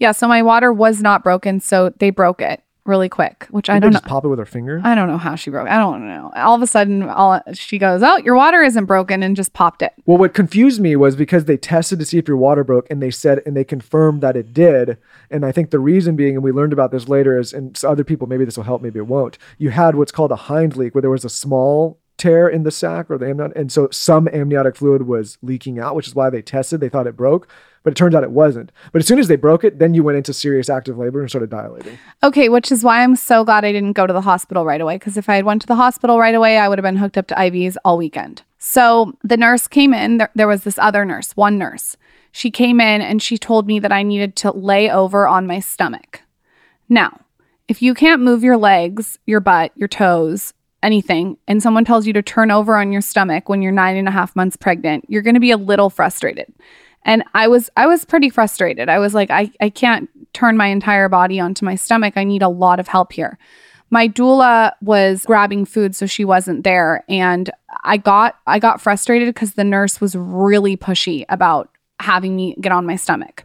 yeah, 0.00 0.12
so 0.12 0.26
my 0.26 0.42
water 0.42 0.72
was 0.72 1.02
not 1.02 1.22
broken, 1.22 1.60
so 1.60 1.90
they 1.98 2.08
broke 2.08 2.40
it 2.40 2.62
really 2.86 3.08
quick, 3.08 3.46
which 3.50 3.70
I 3.70 3.74
Did 3.74 3.76
they 3.76 3.84
don't 3.86 3.92
know. 3.94 3.98
just 4.00 4.08
pop 4.08 4.24
it 4.24 4.28
with 4.28 4.38
her 4.38 4.44
finger. 4.46 4.80
I 4.84 4.94
don't 4.94 5.08
know 5.08 5.18
how 5.18 5.34
she 5.34 5.50
broke. 5.50 5.68
I 5.68 5.78
don't 5.78 6.06
know. 6.06 6.30
All 6.36 6.54
of 6.54 6.62
a 6.62 6.66
sudden, 6.66 7.02
all 7.02 7.40
she 7.52 7.78
goes, 7.78 8.02
"Oh, 8.02 8.16
your 8.18 8.34
water 8.34 8.62
isn't 8.62 8.84
broken," 8.84 9.22
and 9.22 9.34
just 9.36 9.52
popped 9.52 9.82
it. 9.82 9.92
Well, 10.06 10.18
what 10.18 10.34
confused 10.34 10.80
me 10.80 10.96
was 10.96 11.16
because 11.16 11.46
they 11.46 11.56
tested 11.56 11.98
to 12.00 12.04
see 12.04 12.18
if 12.18 12.28
your 12.28 12.36
water 12.36 12.62
broke, 12.64 12.86
and 12.90 13.02
they 13.02 13.10
said 13.10 13.40
and 13.46 13.56
they 13.56 13.64
confirmed 13.64 14.20
that 14.22 14.36
it 14.36 14.52
did. 14.52 14.98
And 15.30 15.44
I 15.46 15.52
think 15.52 15.70
the 15.70 15.78
reason 15.78 16.16
being, 16.16 16.34
and 16.34 16.42
we 16.44 16.52
learned 16.52 16.72
about 16.72 16.90
this 16.90 17.08
later, 17.08 17.38
is 17.38 17.52
and 17.52 17.76
so 17.76 17.90
other 17.90 18.04
people 18.04 18.26
maybe 18.26 18.44
this 18.44 18.56
will 18.56 18.64
help, 18.64 18.82
maybe 18.82 18.98
it 18.98 19.06
won't. 19.06 19.38
You 19.58 19.70
had 19.70 19.94
what's 19.96 20.12
called 20.12 20.32
a 20.32 20.36
hind 20.36 20.76
leak, 20.76 20.94
where 20.94 21.02
there 21.02 21.10
was 21.10 21.24
a 21.24 21.30
small 21.30 21.98
tear 22.16 22.48
in 22.48 22.62
the 22.62 22.70
sac 22.70 23.10
or 23.10 23.18
the 23.18 23.28
amniotic, 23.28 23.56
and 23.56 23.72
so 23.72 23.88
some 23.90 24.28
amniotic 24.28 24.76
fluid 24.76 25.02
was 25.06 25.36
leaking 25.42 25.78
out, 25.80 25.96
which 25.96 26.06
is 26.06 26.14
why 26.14 26.30
they 26.30 26.42
tested. 26.42 26.80
They 26.80 26.88
thought 26.88 27.06
it 27.08 27.16
broke, 27.16 27.48
but 27.84 27.92
it 27.92 27.96
turns 27.96 28.14
out 28.14 28.24
it 28.24 28.30
wasn't. 28.32 28.72
But 28.90 29.00
as 29.00 29.06
soon 29.06 29.20
as 29.20 29.28
they 29.28 29.36
broke 29.36 29.62
it, 29.62 29.78
then 29.78 29.94
you 29.94 30.02
went 30.02 30.16
into 30.16 30.32
serious 30.32 30.68
active 30.68 30.98
labor 30.98 31.20
and 31.20 31.28
started 31.28 31.50
dilating. 31.50 31.98
Okay, 32.22 32.48
which 32.48 32.72
is 32.72 32.82
why 32.82 33.02
I'm 33.02 33.14
so 33.14 33.44
glad 33.44 33.64
I 33.64 33.70
didn't 33.70 33.92
go 33.92 34.06
to 34.06 34.12
the 34.12 34.22
hospital 34.22 34.64
right 34.64 34.80
away. 34.80 34.96
Because 34.96 35.16
if 35.16 35.28
I 35.28 35.36
had 35.36 35.44
went 35.44 35.60
to 35.62 35.68
the 35.68 35.76
hospital 35.76 36.18
right 36.18 36.34
away, 36.34 36.58
I 36.58 36.66
would 36.66 36.78
have 36.78 36.82
been 36.82 36.96
hooked 36.96 37.18
up 37.18 37.28
to 37.28 37.34
IVs 37.34 37.76
all 37.84 37.98
weekend. 37.98 38.42
So 38.58 39.12
the 39.22 39.36
nurse 39.36 39.68
came 39.68 39.92
in. 39.92 40.16
There, 40.16 40.30
there 40.34 40.48
was 40.48 40.64
this 40.64 40.78
other 40.78 41.04
nurse, 41.04 41.36
one 41.36 41.58
nurse. 41.58 41.96
She 42.32 42.50
came 42.50 42.80
in 42.80 43.02
and 43.02 43.22
she 43.22 43.38
told 43.38 43.66
me 43.66 43.78
that 43.78 43.92
I 43.92 44.02
needed 44.02 44.34
to 44.36 44.50
lay 44.50 44.90
over 44.90 45.28
on 45.28 45.46
my 45.46 45.60
stomach. 45.60 46.22
Now, 46.88 47.20
if 47.68 47.82
you 47.82 47.94
can't 47.94 48.22
move 48.22 48.42
your 48.42 48.56
legs, 48.56 49.18
your 49.26 49.40
butt, 49.40 49.72
your 49.76 49.88
toes, 49.88 50.54
anything, 50.82 51.36
and 51.46 51.62
someone 51.62 51.84
tells 51.84 52.06
you 52.06 52.12
to 52.14 52.22
turn 52.22 52.50
over 52.50 52.76
on 52.76 52.92
your 52.92 53.00
stomach 53.02 53.48
when 53.48 53.62
you're 53.62 53.72
nine 53.72 53.96
and 53.96 54.08
a 54.08 54.10
half 54.10 54.34
months 54.34 54.56
pregnant, 54.56 55.04
you're 55.08 55.22
going 55.22 55.34
to 55.34 55.40
be 55.40 55.50
a 55.50 55.56
little 55.56 55.90
frustrated. 55.90 56.52
And 57.04 57.24
I 57.34 57.48
was 57.48 57.70
I 57.76 57.86
was 57.86 58.04
pretty 58.04 58.30
frustrated. 58.30 58.88
I 58.88 58.98
was 58.98 59.14
like, 59.14 59.30
I, 59.30 59.50
I 59.60 59.68
can't 59.68 60.08
turn 60.32 60.56
my 60.56 60.66
entire 60.66 61.08
body 61.08 61.38
onto 61.38 61.64
my 61.64 61.74
stomach. 61.74 62.14
I 62.16 62.24
need 62.24 62.42
a 62.42 62.48
lot 62.48 62.80
of 62.80 62.88
help 62.88 63.12
here. 63.12 63.38
My 63.90 64.08
doula 64.08 64.72
was 64.80 65.24
grabbing 65.24 65.66
food, 65.66 65.94
so 65.94 66.06
she 66.06 66.24
wasn't 66.24 66.64
there. 66.64 67.04
And 67.08 67.50
I 67.84 67.96
got 67.96 68.36
I 68.46 68.58
got 68.58 68.80
frustrated 68.80 69.28
because 69.28 69.54
the 69.54 69.64
nurse 69.64 70.00
was 70.00 70.16
really 70.16 70.76
pushy 70.76 71.24
about 71.28 71.70
having 72.00 72.34
me 72.34 72.56
get 72.60 72.72
on 72.72 72.86
my 72.86 72.96
stomach. 72.96 73.44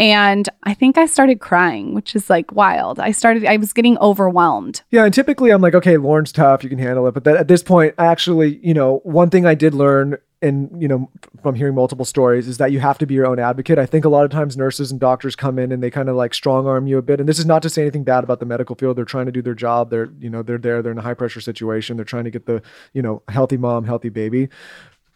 And 0.00 0.48
I 0.62 0.72
think 0.72 0.96
I 0.96 1.04
started 1.04 1.40
crying, 1.40 1.92
which 1.92 2.16
is 2.16 2.30
like 2.30 2.52
wild. 2.52 2.98
I 2.98 3.10
started, 3.10 3.44
I 3.44 3.58
was 3.58 3.74
getting 3.74 3.98
overwhelmed. 3.98 4.80
Yeah, 4.90 5.04
and 5.04 5.12
typically 5.12 5.50
I'm 5.50 5.60
like, 5.60 5.74
okay, 5.74 5.96
Lauryn's 5.96 6.32
tough, 6.32 6.64
you 6.64 6.70
can 6.70 6.78
handle 6.78 7.06
it. 7.06 7.12
But 7.12 7.24
that, 7.24 7.36
at 7.36 7.48
this 7.48 7.62
point, 7.62 7.94
actually, 7.98 8.60
you 8.62 8.72
know, 8.72 9.00
one 9.04 9.28
thing 9.28 9.44
I 9.44 9.54
did 9.54 9.74
learn 9.74 10.16
and 10.42 10.70
you 10.80 10.88
know 10.88 11.10
from 11.42 11.54
hearing 11.54 11.74
multiple 11.74 12.04
stories 12.04 12.48
is 12.48 12.58
that 12.58 12.72
you 12.72 12.80
have 12.80 12.98
to 12.98 13.06
be 13.06 13.14
your 13.14 13.26
own 13.26 13.38
advocate. 13.38 13.78
I 13.78 13.86
think 13.86 14.04
a 14.04 14.08
lot 14.08 14.24
of 14.24 14.30
times 14.30 14.56
nurses 14.56 14.90
and 14.90 14.98
doctors 14.98 15.36
come 15.36 15.58
in 15.58 15.72
and 15.72 15.82
they 15.82 15.90
kind 15.90 16.08
of 16.08 16.16
like 16.16 16.34
strong 16.34 16.66
arm 16.66 16.86
you 16.86 16.98
a 16.98 17.02
bit. 17.02 17.20
And 17.20 17.28
this 17.28 17.38
is 17.38 17.46
not 17.46 17.62
to 17.62 17.70
say 17.70 17.82
anything 17.82 18.04
bad 18.04 18.24
about 18.24 18.40
the 18.40 18.46
medical 18.46 18.74
field. 18.76 18.96
They're 18.96 19.04
trying 19.04 19.26
to 19.26 19.32
do 19.32 19.42
their 19.42 19.54
job. 19.54 19.90
They're 19.90 20.10
you 20.18 20.30
know 20.30 20.42
they're 20.42 20.58
there. 20.58 20.82
They're 20.82 20.92
in 20.92 20.98
a 20.98 21.02
high 21.02 21.14
pressure 21.14 21.40
situation. 21.40 21.96
They're 21.96 22.04
trying 22.04 22.24
to 22.24 22.30
get 22.30 22.46
the 22.46 22.62
you 22.92 23.02
know 23.02 23.22
healthy 23.28 23.56
mom 23.56 23.84
healthy 23.84 24.08
baby. 24.08 24.48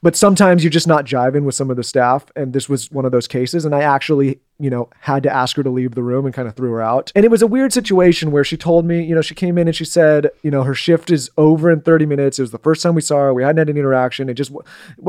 But 0.05 0.17
sometimes 0.17 0.63
you're 0.63 0.71
just 0.71 0.87
not 0.87 1.07
jiving 1.07 1.45
with 1.45 1.55
some 1.55 1.71
of 1.71 1.79
the 1.79 1.83
staff. 1.83 2.27
And 2.37 2.53
this 2.53 2.69
was 2.69 2.91
one 2.91 3.07
of 3.07 3.13
those 3.13 3.27
cases. 3.27 3.65
And 3.65 3.75
i 3.75 3.81
actually 3.81 4.39
you 4.59 4.71
know 4.71 4.89
had 5.01 5.23
to 5.23 5.33
ask 5.33 5.57
her 5.57 5.63
to 5.63 5.71
leave 5.71 5.95
the 5.95 6.03
room 6.03 6.25
and 6.25 6.35
kind 6.35 6.47
of 6.47 6.55
threw 6.55 6.71
her 6.71 6.81
out 6.81 7.11
and 7.15 7.25
it 7.25 7.31
was 7.31 7.43
a 7.43 7.47
weird 7.47 7.73
situation 7.73 8.31
where 8.31 8.45
she 8.45 8.57
told 8.57 8.85
me 8.85 9.03
you 9.03 9.15
know 9.15 9.23
she 9.23 9.35
came 9.35 9.59
in 9.59 9.67
and 9.67 9.77
she 9.77 9.85
said 9.85 10.31
you 10.43 10.51
know 10.51 10.63
her 10.63 10.75
shift 10.75 11.11
is 11.11 11.31
over 11.37 11.71
in 11.71 11.81
30 11.81 12.07
minutes 12.07 12.39
it 12.39 12.43
was 12.43 12.53
the 12.53 12.59
first 12.59 12.83
time 12.83 12.95
we 12.95 13.01
saw 13.01 13.17
her 13.17 13.35
we 13.35 13.43
hadn't 13.43 13.59
had 13.59 13.69
any 13.69 13.81
interaction 13.81 14.29
it 14.29 14.35
just 14.35 14.53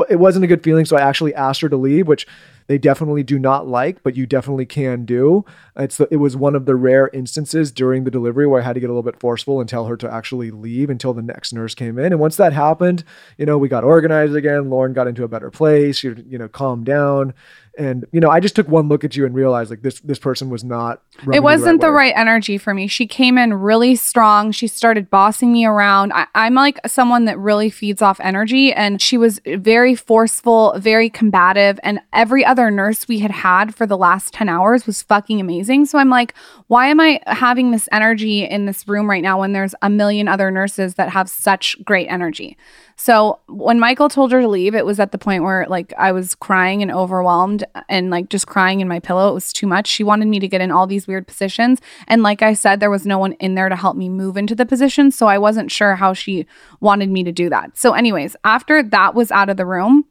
it 0.08 0.16
wasn't 0.16 0.44
a 0.44 0.48
good 0.48 0.62
feeling 0.62 0.84
so 0.84 0.96
i 0.96 1.00
actually 1.00 1.34
asked 1.34 1.60
her 1.60 1.68
to 1.68 1.76
leave 1.76 2.08
which 2.08 2.26
they 2.66 2.78
definitely 2.78 3.22
do 3.22 3.38
not 3.38 3.68
like, 3.68 4.02
but 4.02 4.16
you 4.16 4.26
definitely 4.26 4.66
can 4.66 5.04
do. 5.04 5.44
It's 5.76 5.98
the, 5.98 6.08
it 6.10 6.16
was 6.16 6.36
one 6.36 6.56
of 6.56 6.66
the 6.66 6.74
rare 6.74 7.08
instances 7.12 7.70
during 7.70 8.04
the 8.04 8.10
delivery 8.10 8.46
where 8.46 8.60
I 8.60 8.64
had 8.64 8.72
to 8.72 8.80
get 8.80 8.90
a 8.90 8.92
little 8.92 9.02
bit 9.02 9.20
forceful 9.20 9.60
and 9.60 9.68
tell 9.68 9.86
her 9.86 9.96
to 9.98 10.12
actually 10.12 10.50
leave 10.50 10.90
until 10.90 11.14
the 11.14 11.22
next 11.22 11.52
nurse 11.52 11.74
came 11.74 11.98
in. 11.98 12.12
And 12.12 12.20
once 12.20 12.36
that 12.36 12.52
happened, 12.52 13.04
you 13.38 13.46
know, 13.46 13.56
we 13.56 13.68
got 13.68 13.84
organized 13.84 14.34
again. 14.34 14.64
Lauryn 14.64 14.94
got 14.94 15.06
into 15.06 15.22
a 15.22 15.28
better 15.28 15.50
place. 15.50 15.98
She, 15.98 16.08
you 16.28 16.38
know, 16.38 16.48
calmed 16.48 16.86
down. 16.86 17.34
And 17.78 18.06
you 18.12 18.20
know, 18.20 18.30
I 18.30 18.40
just 18.40 18.56
took 18.56 18.68
one 18.68 18.88
look 18.88 19.04
at 19.04 19.16
you 19.16 19.26
and 19.26 19.34
realized 19.34 19.70
like 19.70 19.82
this 19.82 20.00
this 20.00 20.18
person 20.18 20.50
was 20.50 20.64
not. 20.64 21.02
It 21.32 21.42
wasn't 21.42 21.80
the 21.80 21.88
way. 21.88 21.94
right 21.94 22.14
energy 22.16 22.58
for 22.58 22.72
me. 22.72 22.86
She 22.86 23.06
came 23.06 23.36
in 23.36 23.52
really 23.52 23.96
strong. 23.96 24.50
She 24.52 24.66
started 24.66 25.10
bossing 25.10 25.52
me 25.52 25.66
around. 25.66 26.12
I, 26.12 26.26
I'm 26.34 26.54
like 26.54 26.78
someone 26.86 27.26
that 27.26 27.38
really 27.38 27.68
feeds 27.68 28.00
off 28.00 28.18
energy, 28.20 28.72
and 28.72 29.00
she 29.00 29.18
was 29.18 29.40
very 29.46 29.94
forceful, 29.94 30.74
very 30.78 31.10
combative. 31.10 31.78
And 31.82 32.00
every 32.12 32.44
other 32.44 32.70
nurse 32.70 33.08
we 33.08 33.18
had 33.18 33.30
had 33.30 33.74
for 33.74 33.86
the 33.86 33.96
last 33.96 34.32
10 34.32 34.48
hours 34.48 34.86
was 34.86 35.02
fucking 35.02 35.40
amazing. 35.40 35.84
So 35.84 35.98
I'm 35.98 36.10
like, 36.10 36.34
why 36.68 36.86
am 36.86 37.00
I 37.00 37.20
having 37.26 37.70
this 37.70 37.88
energy 37.92 38.44
in 38.44 38.66
this 38.66 38.88
room 38.88 39.08
right 39.08 39.22
now 39.22 39.40
when 39.40 39.52
there's 39.52 39.74
a 39.82 39.90
million 39.90 40.28
other 40.28 40.50
nurses 40.50 40.94
that 40.94 41.10
have 41.10 41.28
such 41.28 41.76
great 41.84 42.06
energy? 42.06 42.56
So 42.96 43.40
when 43.46 43.78
Michael 43.78 44.08
told 44.08 44.32
her 44.32 44.40
to 44.40 44.48
leave, 44.48 44.74
it 44.74 44.86
was 44.86 44.98
at 44.98 45.12
the 45.12 45.18
point 45.18 45.42
where 45.42 45.66
like 45.68 45.92
I 45.98 46.12
was 46.12 46.34
crying 46.34 46.80
and 46.80 46.90
overwhelmed 46.90 47.65
and 47.88 48.10
like 48.10 48.28
just 48.28 48.46
crying 48.46 48.80
in 48.80 48.88
my 48.88 49.00
pillow. 49.00 49.28
It 49.28 49.34
was 49.34 49.52
too 49.52 49.66
much. 49.66 49.86
She 49.86 50.04
wanted 50.04 50.28
me 50.28 50.38
to 50.40 50.48
get 50.48 50.60
in 50.60 50.70
all 50.70 50.86
these 50.86 51.06
weird 51.06 51.26
positions. 51.26 51.80
And 52.06 52.22
like 52.22 52.42
I 52.42 52.54
said, 52.54 52.80
there 52.80 52.90
was 52.90 53.06
no 53.06 53.18
one 53.18 53.32
in 53.34 53.54
there 53.54 53.68
to 53.68 53.76
help 53.76 53.96
me 53.96 54.08
move 54.08 54.36
into 54.36 54.54
the 54.54 54.66
position. 54.66 55.10
So 55.10 55.26
I 55.26 55.38
wasn't 55.38 55.70
sure 55.70 55.96
how 55.96 56.12
she 56.12 56.46
wanted 56.80 57.10
me 57.10 57.24
to 57.24 57.32
do 57.32 57.48
that. 57.50 57.76
So, 57.76 57.92
anyways, 57.92 58.36
after 58.44 58.82
that 58.82 59.14
was 59.14 59.30
out 59.30 59.48
of 59.48 59.56
the 59.56 59.66
room, 59.66 60.04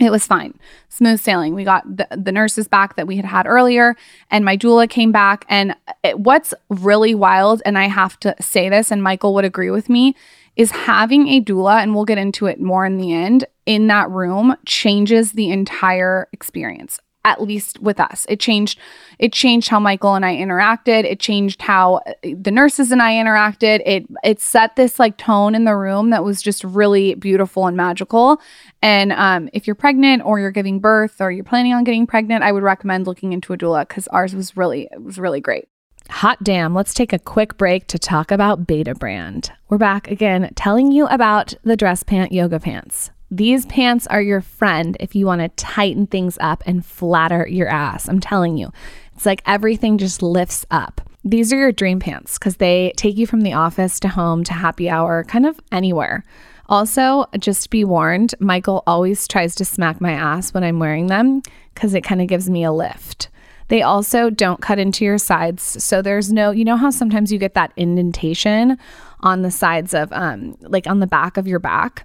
it 0.00 0.10
was 0.10 0.26
fine. 0.26 0.58
Smooth 0.88 1.20
sailing. 1.20 1.54
We 1.54 1.62
got 1.62 1.84
the, 1.96 2.08
the 2.10 2.32
nurses 2.32 2.66
back 2.66 2.96
that 2.96 3.06
we 3.06 3.16
had 3.16 3.26
had 3.26 3.46
earlier, 3.46 3.96
and 4.30 4.44
my 4.44 4.56
doula 4.56 4.88
came 4.88 5.12
back. 5.12 5.44
And 5.48 5.76
it, 6.02 6.18
what's 6.18 6.54
really 6.70 7.14
wild, 7.14 7.60
and 7.66 7.76
I 7.76 7.88
have 7.88 8.18
to 8.20 8.34
say 8.40 8.70
this, 8.70 8.90
and 8.90 9.02
Michael 9.02 9.34
would 9.34 9.44
agree 9.44 9.70
with 9.70 9.90
me, 9.90 10.16
is 10.60 10.72
having 10.72 11.26
a 11.28 11.40
doula, 11.40 11.82
and 11.82 11.94
we'll 11.94 12.04
get 12.04 12.18
into 12.18 12.44
it 12.44 12.60
more 12.60 12.84
in 12.84 12.98
the 12.98 13.14
end, 13.14 13.46
in 13.64 13.86
that 13.86 14.10
room 14.10 14.54
changes 14.66 15.32
the 15.32 15.50
entire 15.50 16.28
experience 16.34 17.00
at 17.22 17.42
least 17.42 17.78
with 17.80 18.00
us. 18.00 18.24
It 18.30 18.40
changed 18.40 18.78
it 19.18 19.30
changed 19.30 19.68
how 19.68 19.78
michael 19.78 20.14
and 20.14 20.24
i 20.24 20.34
interacted. 20.34 21.04
It 21.04 21.20
changed 21.20 21.60
how 21.62 21.96
uh, 22.06 22.12
the 22.22 22.50
nurses 22.50 22.92
and 22.92 23.00
i 23.02 23.12
interacted. 23.12 23.82
It 23.86 24.06
it 24.22 24.40
set 24.40 24.76
this 24.76 24.98
like 24.98 25.16
tone 25.16 25.54
in 25.54 25.64
the 25.64 25.76
room 25.76 26.10
that 26.10 26.24
was 26.24 26.42
just 26.42 26.62
really 26.64 27.14
beautiful 27.14 27.66
and 27.66 27.76
magical. 27.76 28.40
And 28.82 29.12
um, 29.12 29.48
if 29.54 29.66
you're 29.66 29.74
pregnant 29.74 30.24
or 30.24 30.40
you're 30.40 30.50
giving 30.50 30.78
birth 30.78 31.20
or 31.20 31.30
you're 31.30 31.44
planning 31.44 31.72
on 31.74 31.84
getting 31.84 32.06
pregnant 32.06 32.42
i 32.42 32.52
would 32.52 32.62
recommend 32.62 33.06
looking 33.06 33.32
into 33.32 33.52
a 33.52 33.58
doula 33.58 33.86
because 33.86 34.08
ours 34.08 34.34
was 34.34 34.56
really 34.56 34.88
it 34.92 35.02
was 35.02 35.18
really 35.18 35.40
great 35.40 35.69
Hot 36.10 36.42
damn, 36.42 36.74
let's 36.74 36.92
take 36.92 37.12
a 37.12 37.18
quick 37.18 37.56
break 37.56 37.86
to 37.86 37.98
talk 37.98 38.30
about 38.30 38.66
Betabrand. 38.66 39.50
We're 39.68 39.78
back 39.78 40.10
again 40.10 40.52
telling 40.54 40.92
you 40.92 41.06
about 41.06 41.54
the 41.62 41.76
dress 41.76 42.02
pant 42.02 42.32
yoga 42.32 42.60
pants. 42.60 43.10
These 43.30 43.64
pants 43.66 44.06
are 44.08 44.20
your 44.20 44.40
friend 44.40 44.96
if 45.00 45.14
you 45.14 45.24
want 45.24 45.40
to 45.40 45.48
tighten 45.50 46.08
things 46.08 46.36
up 46.40 46.62
and 46.66 46.84
flatter 46.84 47.46
your 47.48 47.68
ass. 47.68 48.08
I'm 48.08 48.20
telling 48.20 48.58
you, 48.58 48.70
it's 49.14 49.24
like 49.24 49.40
everything 49.46 49.96
just 49.98 50.20
lifts 50.20 50.66
up. 50.70 51.00
These 51.24 51.52
are 51.52 51.58
your 51.58 51.72
dream 51.72 52.00
pants 52.00 52.38
because 52.38 52.56
they 52.56 52.92
take 52.96 53.16
you 53.16 53.26
from 53.26 53.42
the 53.42 53.54
office 53.54 54.00
to 54.00 54.08
home 54.08 54.42
to 54.44 54.52
happy 54.52 54.90
hour, 54.90 55.24
kind 55.24 55.46
of 55.46 55.60
anywhere. 55.70 56.24
Also, 56.68 57.24
just 57.38 57.70
be 57.70 57.84
warned, 57.84 58.34
Michael 58.40 58.82
always 58.86 59.26
tries 59.26 59.54
to 59.54 59.64
smack 59.64 60.00
my 60.00 60.12
ass 60.12 60.52
when 60.52 60.64
I'm 60.64 60.80
wearing 60.80 61.06
them 61.06 61.40
because 61.72 61.94
it 61.94 62.02
kind 62.02 62.20
of 62.20 62.26
gives 62.26 62.50
me 62.50 62.64
a 62.64 62.72
lift. 62.72 63.28
They 63.70 63.82
also 63.82 64.30
don't 64.30 64.60
cut 64.60 64.78
into 64.78 65.04
your 65.04 65.16
sides. 65.16 65.62
So 65.82 66.02
there's 66.02 66.32
no, 66.32 66.50
you 66.50 66.64
know 66.64 66.76
how 66.76 66.90
sometimes 66.90 67.32
you 67.32 67.38
get 67.38 67.54
that 67.54 67.72
indentation 67.76 68.76
on 69.20 69.42
the 69.42 69.50
sides 69.50 69.94
of, 69.94 70.12
um, 70.12 70.56
like 70.60 70.86
on 70.86 70.98
the 70.98 71.06
back 71.06 71.36
of 71.36 71.46
your 71.46 71.60
back? 71.60 72.04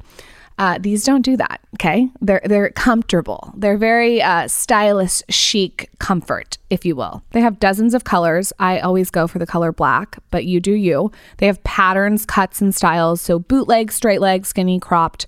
Uh, 0.57 0.77
these 0.79 1.03
don't 1.03 1.23
do 1.23 1.35
that. 1.35 1.59
Okay, 1.73 2.07
they're 2.21 2.41
they're 2.45 2.69
comfortable. 2.69 3.51
They're 3.57 3.77
very 3.77 4.21
uh, 4.21 4.47
stylish, 4.47 5.21
chic 5.27 5.89
comfort, 5.99 6.57
if 6.69 6.85
you 6.85 6.95
will. 6.95 7.23
They 7.31 7.41
have 7.41 7.59
dozens 7.59 7.93
of 7.93 8.05
colors. 8.05 8.53
I 8.57 8.79
always 8.79 9.11
go 9.11 9.27
for 9.27 9.37
the 9.37 9.45
color 9.45 9.73
black, 9.73 10.17
but 10.31 10.45
you 10.45 10.61
do 10.61 10.71
you. 10.71 11.11
They 11.37 11.47
have 11.47 11.61
patterns, 11.65 12.25
cuts, 12.25 12.61
and 12.61 12.73
styles. 12.73 13.19
So 13.19 13.37
bootleg, 13.37 13.91
straight 13.91 14.21
leg, 14.21 14.45
skinny, 14.45 14.79
cropped. 14.79 15.27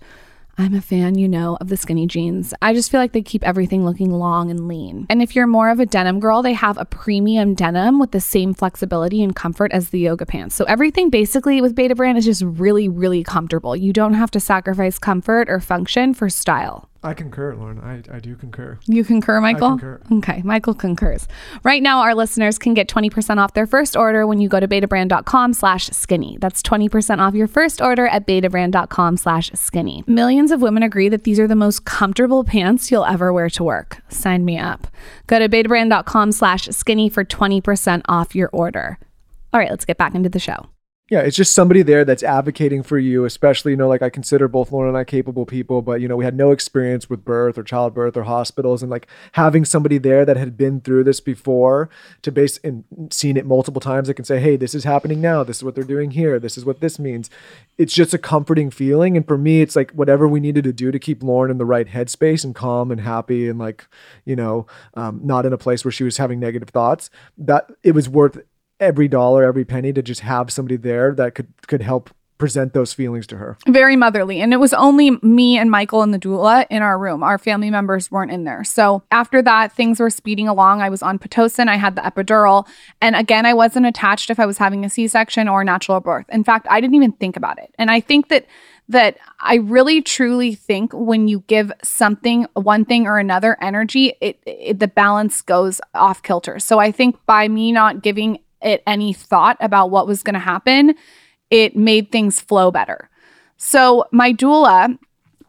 I'm 0.59 0.73
a 0.73 0.81
fan, 0.81 1.19
you 1.19 1.29
know, 1.29 1.55
of 1.61 1.67
the 1.67 1.77
skinny 1.77 2.07
jeans. 2.07 2.51
I 2.63 2.73
just 2.73 2.89
feel 2.89 2.99
like 2.99 3.11
they 3.11 3.21
keep 3.21 3.43
everything 3.43 3.85
looking 3.85 4.09
long 4.09 4.49
and 4.49 4.67
lean. 4.67 5.05
And 5.07 5.21
if 5.21 5.35
you're 5.35 5.45
more 5.45 5.69
of 5.69 5.79
a 5.79 5.85
denim 5.85 6.19
girl, 6.19 6.41
they 6.41 6.53
have 6.53 6.79
a 6.79 6.85
premium 6.85 7.53
denim 7.53 7.99
with 7.99 8.09
the 8.09 8.19
same 8.19 8.55
flexibility 8.55 9.21
and 9.21 9.35
comfort 9.35 9.71
as 9.71 9.89
the 9.89 9.99
yoga 9.99 10.25
pants. 10.25 10.55
So 10.55 10.65
everything 10.65 11.11
basically 11.11 11.61
with 11.61 11.75
Betabrand 11.75 12.17
is 12.17 12.25
just 12.25 12.41
really, 12.41 12.89
really 12.89 13.23
comfortable. 13.23 13.75
You 13.75 13.93
don't 13.93 14.15
have 14.15 14.31
to 14.31 14.39
sacrifice 14.39 14.97
comfort 14.97 15.47
or 15.47 15.59
function 15.59 16.15
for 16.15 16.27
style. 16.27 16.89
I 17.07 17.13
concur, 17.13 17.55
Lauryn. 17.55 17.81
I, 17.83 18.15
I 18.15 18.19
do 18.19 18.35
concur. 18.35 18.77
You 18.85 19.05
concur, 19.05 19.39
Michael? 19.39 19.69
concur. 19.77 20.01
Okay, 20.11 20.41
Michael 20.43 20.73
concurs. 20.73 21.27
Right 21.63 21.81
now, 21.81 22.01
our 22.01 22.13
listeners 22.13 22.59
can 22.59 22.73
get 22.73 22.89
20% 22.89 23.37
off 23.37 23.53
their 23.53 23.65
first 23.65 23.95
order 23.95 24.27
when 24.27 24.39
you 24.41 24.49
go 24.49 24.59
to 24.59 24.67
betabrand.com 24.67 25.53
slash 25.53 25.87
skinny. 25.87 26.37
That's 26.41 26.61
20% 26.61 27.19
off 27.19 27.33
your 27.33 27.47
first 27.47 27.81
order 27.81 28.07
at 28.07 28.27
betabrand.com 28.27 29.17
slash 29.17 29.51
skinny. 29.53 30.03
Millions 30.05 30.51
of 30.51 30.61
women 30.61 30.83
agree 30.83 31.07
that 31.07 31.23
these 31.23 31.39
are 31.39 31.47
the 31.47 31.55
most 31.55 31.85
comfortable 31.85 32.43
pants 32.43 32.91
you'll 32.91 33.05
ever 33.05 33.31
wear 33.31 33.49
to 33.51 33.63
work. 33.63 34.01
Sign 34.09 34.43
me 34.43 34.57
up. 34.57 34.87
Go 35.27 35.39
to 35.39 35.47
betabrand.com 35.47 36.33
slash 36.33 36.67
skinny 36.67 37.09
for 37.09 37.23
20% 37.23 38.01
off 38.09 38.35
your 38.35 38.49
order. 38.51 38.99
All 39.53 39.59
right, 39.61 39.69
let's 39.69 39.85
get 39.85 39.97
back 39.97 40.13
into 40.13 40.29
the 40.29 40.39
show. 40.39 40.67
Yeah, 41.09 41.21
it's 41.21 41.37
just 41.37 41.53
somebody 41.53 41.83
there 41.83 42.03
that's 42.03 42.21
advocating 42.21 42.83
for 42.83 42.99
you, 42.99 43.23
especially, 43.23 43.71
you 43.71 43.77
know, 43.77 43.87
like 43.87 44.01
I 44.01 44.09
consider 44.09 44.49
both 44.49 44.71
Lauryn 44.71 44.89
and 44.89 44.97
I 44.97 45.05
capable 45.05 45.45
people, 45.45 45.81
but, 45.81 46.01
you 46.01 46.07
know, 46.09 46.17
we 46.17 46.25
had 46.25 46.35
no 46.35 46.51
experience 46.51 47.09
with 47.09 47.23
birth 47.23 47.57
or 47.57 47.63
childbirth 47.63 48.17
or 48.17 48.23
hospitals. 48.23 48.81
And 48.81 48.91
like 48.91 49.07
having 49.31 49.63
somebody 49.63 49.99
there 49.99 50.25
that 50.25 50.35
had 50.35 50.57
been 50.57 50.81
through 50.81 51.05
this 51.05 51.21
before 51.21 51.89
to 52.23 52.31
base 52.31 52.57
and 52.57 52.83
seen 53.09 53.37
it 53.37 53.45
multiple 53.45 53.79
times, 53.79 54.09
that 54.09 54.15
can 54.15 54.25
say, 54.25 54.41
hey, 54.41 54.57
this 54.57 54.75
is 54.75 54.83
happening 54.83 55.21
now. 55.21 55.45
This 55.45 55.57
is 55.57 55.63
what 55.63 55.75
they're 55.75 55.85
doing 55.85 56.11
here. 56.11 56.39
This 56.39 56.57
is 56.57 56.65
what 56.65 56.81
this 56.81 56.99
means. 56.99 57.29
It's 57.77 57.93
just 57.93 58.13
a 58.13 58.17
comforting 58.17 58.69
feeling. 58.69 59.15
And 59.15 59.25
for 59.25 59.37
me, 59.37 59.61
it's 59.61 59.77
like 59.77 59.91
whatever 59.91 60.27
we 60.27 60.41
needed 60.41 60.65
to 60.65 60.73
do 60.73 60.91
to 60.91 60.99
keep 60.99 61.21
Lauryn 61.21 61.51
in 61.51 61.57
the 61.57 61.65
right 61.65 61.87
headspace 61.87 62.43
and 62.43 62.53
calm 62.53 62.91
and 62.91 62.99
happy 62.99 63.47
and 63.47 63.57
like, 63.57 63.87
you 64.25 64.35
know, 64.35 64.67
um, 64.95 65.21
not 65.23 65.45
in 65.45 65.53
a 65.53 65.57
place 65.57 65.85
where 65.85 65.91
she 65.93 66.03
was 66.03 66.17
having 66.17 66.41
negative 66.41 66.67
thoughts, 66.67 67.09
that 67.37 67.71
it 67.81 67.93
was 67.93 68.09
worth 68.09 68.39
every 68.79 69.07
dollar, 69.07 69.43
every 69.43 69.65
penny 69.65 69.93
to 69.93 70.01
just 70.01 70.21
have 70.21 70.51
somebody 70.51 70.77
there 70.77 71.13
that 71.15 71.35
could 71.35 71.47
could 71.67 71.81
help 71.81 72.09
present 72.37 72.73
those 72.73 72.93
feelings 72.93 73.25
to 73.27 73.37
her. 73.37 73.57
Very 73.67 73.95
motherly. 73.95 74.41
And 74.41 74.53
it 74.53 74.57
was 74.57 74.73
only 74.73 75.11
me 75.21 75.57
and 75.57 75.71
Michael 75.71 76.03
and 76.03 76.13
the 76.13 76.19
doula 76.19 76.67
in 76.69 76.81
our 76.81 76.97
room. 76.97 77.23
Our 77.23 77.37
family 77.37 77.69
members 77.69 78.11
weren't 78.11 78.31
in 78.31 78.43
there. 78.43 78.63
So 78.63 79.03
after 79.11 79.41
that, 79.41 79.71
things 79.71 79.99
were 79.99 80.09
speeding 80.09 80.47
along. 80.47 80.81
I 80.81 80.89
was 80.89 81.01
on 81.01 81.19
Pitocin, 81.19 81.67
I 81.67 81.77
had 81.77 81.95
the 81.95 82.01
epidural. 82.01 82.67
And 83.01 83.15
again, 83.15 83.45
I 83.45 83.53
wasn't 83.53 83.87
attached 83.87 84.29
if 84.29 84.39
I 84.39 84.45
was 84.45 84.57
having 84.57 84.85
a 84.85 84.89
C 84.89 85.07
section 85.07 85.47
or 85.47 85.63
natural 85.63 85.99
birth. 85.99 86.25
In 86.29 86.43
fact, 86.43 86.67
I 86.69 86.79
didn't 86.79 86.95
even 86.95 87.13
think 87.13 87.37
about 87.37 87.57
it. 87.57 87.73
And 87.77 87.89
I 87.89 87.99
think 87.99 88.29
that 88.29 88.45
that 88.89 89.17
I 89.41 89.55
really 89.55 90.01
truly 90.01 90.55
think 90.55 90.93
when 90.93 91.27
you 91.27 91.43
give 91.47 91.73
something 91.83 92.47
one 92.53 92.85
thing 92.85 93.05
or 93.05 93.19
another 93.19 93.57
energy, 93.61 94.13
it, 94.21 94.39
it 94.45 94.79
the 94.79 94.87
balance 94.87 95.41
goes 95.41 95.81
off 95.93 96.23
kilter. 96.23 96.57
So 96.59 96.79
I 96.79 96.91
think 96.91 97.17
by 97.25 97.49
me 97.49 97.73
not 97.73 98.01
giving 98.01 98.39
it 98.61 98.83
any 98.87 99.13
thought 99.13 99.57
about 99.59 99.91
what 99.91 100.07
was 100.07 100.23
going 100.23 100.33
to 100.33 100.39
happen, 100.39 100.95
it 101.49 101.75
made 101.75 102.11
things 102.11 102.39
flow 102.41 102.71
better. 102.71 103.09
So, 103.57 104.05
my 104.11 104.33
doula, 104.33 104.97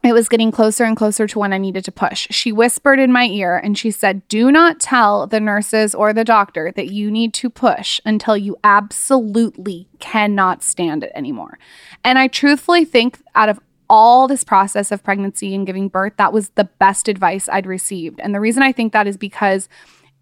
it 0.04 0.12
was 0.12 0.28
getting 0.28 0.52
closer 0.52 0.84
and 0.84 0.96
closer 0.96 1.26
to 1.26 1.38
when 1.38 1.52
I 1.52 1.58
needed 1.58 1.84
to 1.84 1.92
push. 1.92 2.28
She 2.30 2.52
whispered 2.52 3.00
in 3.00 3.12
my 3.12 3.26
ear 3.26 3.56
and 3.56 3.76
she 3.76 3.90
said, 3.90 4.26
Do 4.28 4.52
not 4.52 4.80
tell 4.80 5.26
the 5.26 5.40
nurses 5.40 5.94
or 5.94 6.12
the 6.12 6.24
doctor 6.24 6.72
that 6.76 6.90
you 6.90 7.10
need 7.10 7.34
to 7.34 7.50
push 7.50 8.00
until 8.04 8.36
you 8.36 8.56
absolutely 8.62 9.88
cannot 9.98 10.62
stand 10.62 11.04
it 11.04 11.12
anymore. 11.14 11.58
And 12.04 12.18
I 12.18 12.28
truthfully 12.28 12.84
think 12.84 13.18
out 13.34 13.48
of 13.48 13.60
all 13.90 14.28
this 14.28 14.44
process 14.44 14.92
of 14.92 15.02
pregnancy 15.02 15.54
and 15.54 15.66
giving 15.66 15.88
birth, 15.88 16.12
that 16.16 16.32
was 16.32 16.50
the 16.50 16.64
best 16.64 17.08
advice 17.08 17.48
I'd 17.48 17.66
received. 17.66 18.20
And 18.20 18.34
the 18.34 18.40
reason 18.40 18.62
I 18.62 18.72
think 18.72 18.92
that 18.92 19.06
is 19.06 19.16
because 19.16 19.68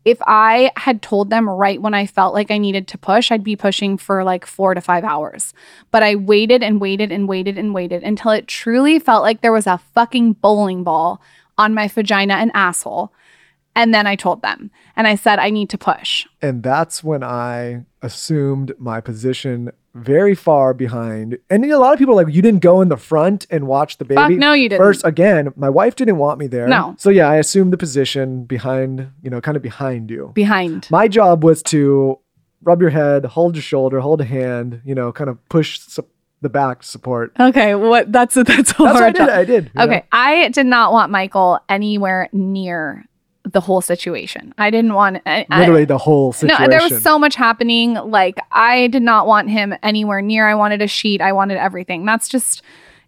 if 0.07 0.19
I 0.25 0.71
had 0.77 1.03
told 1.03 1.31
them 1.31 1.49
right 1.51 1.83
when 1.83 1.93
I 1.93 2.07
felt 2.07 2.33
like 2.33 2.53
I 2.53 2.59
needed 2.59 2.87
to 2.89 2.99
push, 2.99 3.33
I'd 3.33 3.43
be 3.43 3.57
pushing 3.57 3.99
for 3.99 4.23
like 4.23 4.47
four 4.47 4.73
to 4.73 4.81
five 4.81 5.03
hours. 5.03 5.53
But 5.91 6.05
I 6.05 6.15
waited 6.15 6.63
and 6.63 6.81
waited 6.81 7.11
and 7.11 7.29
waited 7.29 7.59
and 7.59 7.75
waited 7.75 8.05
until 8.05 8.31
it 8.31 8.47
truly 8.47 9.01
felt 9.01 9.25
like 9.25 9.41
there 9.41 9.53
was 9.53 9.67
a 9.67 9.81
fucking 9.95 10.35
bowling 10.35 10.85
ball 10.85 11.21
on 11.59 11.75
my 11.75 11.89
vagina 11.89 12.35
and 12.35 12.53
asshole. 12.55 13.13
And 13.75 13.93
then 13.93 14.07
I 14.07 14.15
told 14.15 14.43
them 14.43 14.71
and 14.95 15.09
I 15.09 15.17
said, 15.17 15.41
I 15.41 15.51
need 15.51 15.71
to 15.71 15.79
push. 15.79 16.25
And 16.41 16.63
that's 16.63 17.03
when 17.03 17.25
I 17.25 17.85
assumed 18.01 18.75
my 18.79 19.01
position 19.01 19.73
very 19.97 20.35
far 20.35 20.75
behind. 20.75 21.39
And 21.49 21.63
you 21.65 21.71
know, 21.71 21.79
a 21.79 21.81
lot 21.81 21.93
of 21.93 21.99
people 21.99 22.19
are 22.19 22.25
like, 22.25 22.35
you 22.35 22.43
didn't 22.43 22.61
go 22.61 22.81
in 22.81 22.89
the 22.89 22.97
front 22.97 23.47
and 23.51 23.67
watch 23.67 23.99
the 23.99 24.05
baby. 24.05 24.17
Fuck 24.17 24.31
no, 24.33 24.53
you 24.53 24.69
didn't. 24.69 24.81
First, 24.81 25.05
again, 25.05 25.53
my 25.57 25.71
wife 25.71 25.97
didn't 25.97 26.19
want 26.19 26.39
me 26.39 26.47
there. 26.47 26.69
No. 26.69 26.95
So 26.99 27.11
yeah, 27.11 27.29
I 27.29 27.37
assumed 27.37 27.73
the 27.73 27.79
position 27.79 28.45
behind, 28.45 29.11
you 29.23 29.31
know, 29.31 29.41
kind 29.41 29.57
of 29.57 29.63
behind 29.63 30.11
you. 30.11 30.33
Behind. 30.35 30.87
My 30.91 31.09
job 31.09 31.43
was 31.43 31.63
to 31.65 32.19
rub 32.63 32.81
your 32.81 32.91
head, 32.91 33.25
hold 33.25 33.57
your 33.57 33.63
shoulder, 33.63 34.01
hold 34.01 34.21
a 34.21 34.25
hand, 34.25 34.83
you 34.85 34.95
know, 34.95 35.13
kind 35.13 35.31
of 35.31 35.43
push 35.49 35.81
su- 35.81 36.07
the 36.43 36.49
back 36.49 36.83
support. 36.83 37.33
Okay, 37.41 37.75
what 37.75 38.13
that's 38.13 38.35
that's 38.35 38.49
a 38.49 38.55
That's 38.55 38.79
what 38.79 39.03
I 39.03 39.11
did. 39.11 39.29
I 39.29 39.45
did. 39.45 39.71
Okay, 39.79 39.97
know? 39.97 40.03
I 40.13 40.49
did 40.49 40.67
not 40.67 40.93
want 40.93 41.11
Michael 41.11 41.61
anywhere 41.69 42.29
near 42.33 43.07
the 43.53 43.61
whole 43.61 43.81
situation. 43.81 44.53
I 44.59 44.71
didn't 44.71 44.95
want 44.95 45.23
I, 45.25 45.47
I- 45.51 45.61
Literally 45.61 45.85
the 45.85 45.99
whole 45.99 46.33
situation. 46.33 46.63
No, 46.63 46.69
there 46.69 46.83
was 46.89 47.03
so 47.03 47.19
much 47.19 47.35
happening. 47.37 47.95
Like 47.95 48.39
I 48.51 48.89
did 48.89 49.03
not 49.03 49.27
want 49.27 49.49
him 49.51 49.73
anywhere 49.83 50.21
near. 50.21 50.49
I 50.49 50.55
wanted 50.57 50.83
a 50.83 50.89
sheet. 50.89 51.21
I 51.21 51.33
wanted 51.33 51.57
everything. 51.59 52.05
That's 52.05 52.29
just, 52.29 52.63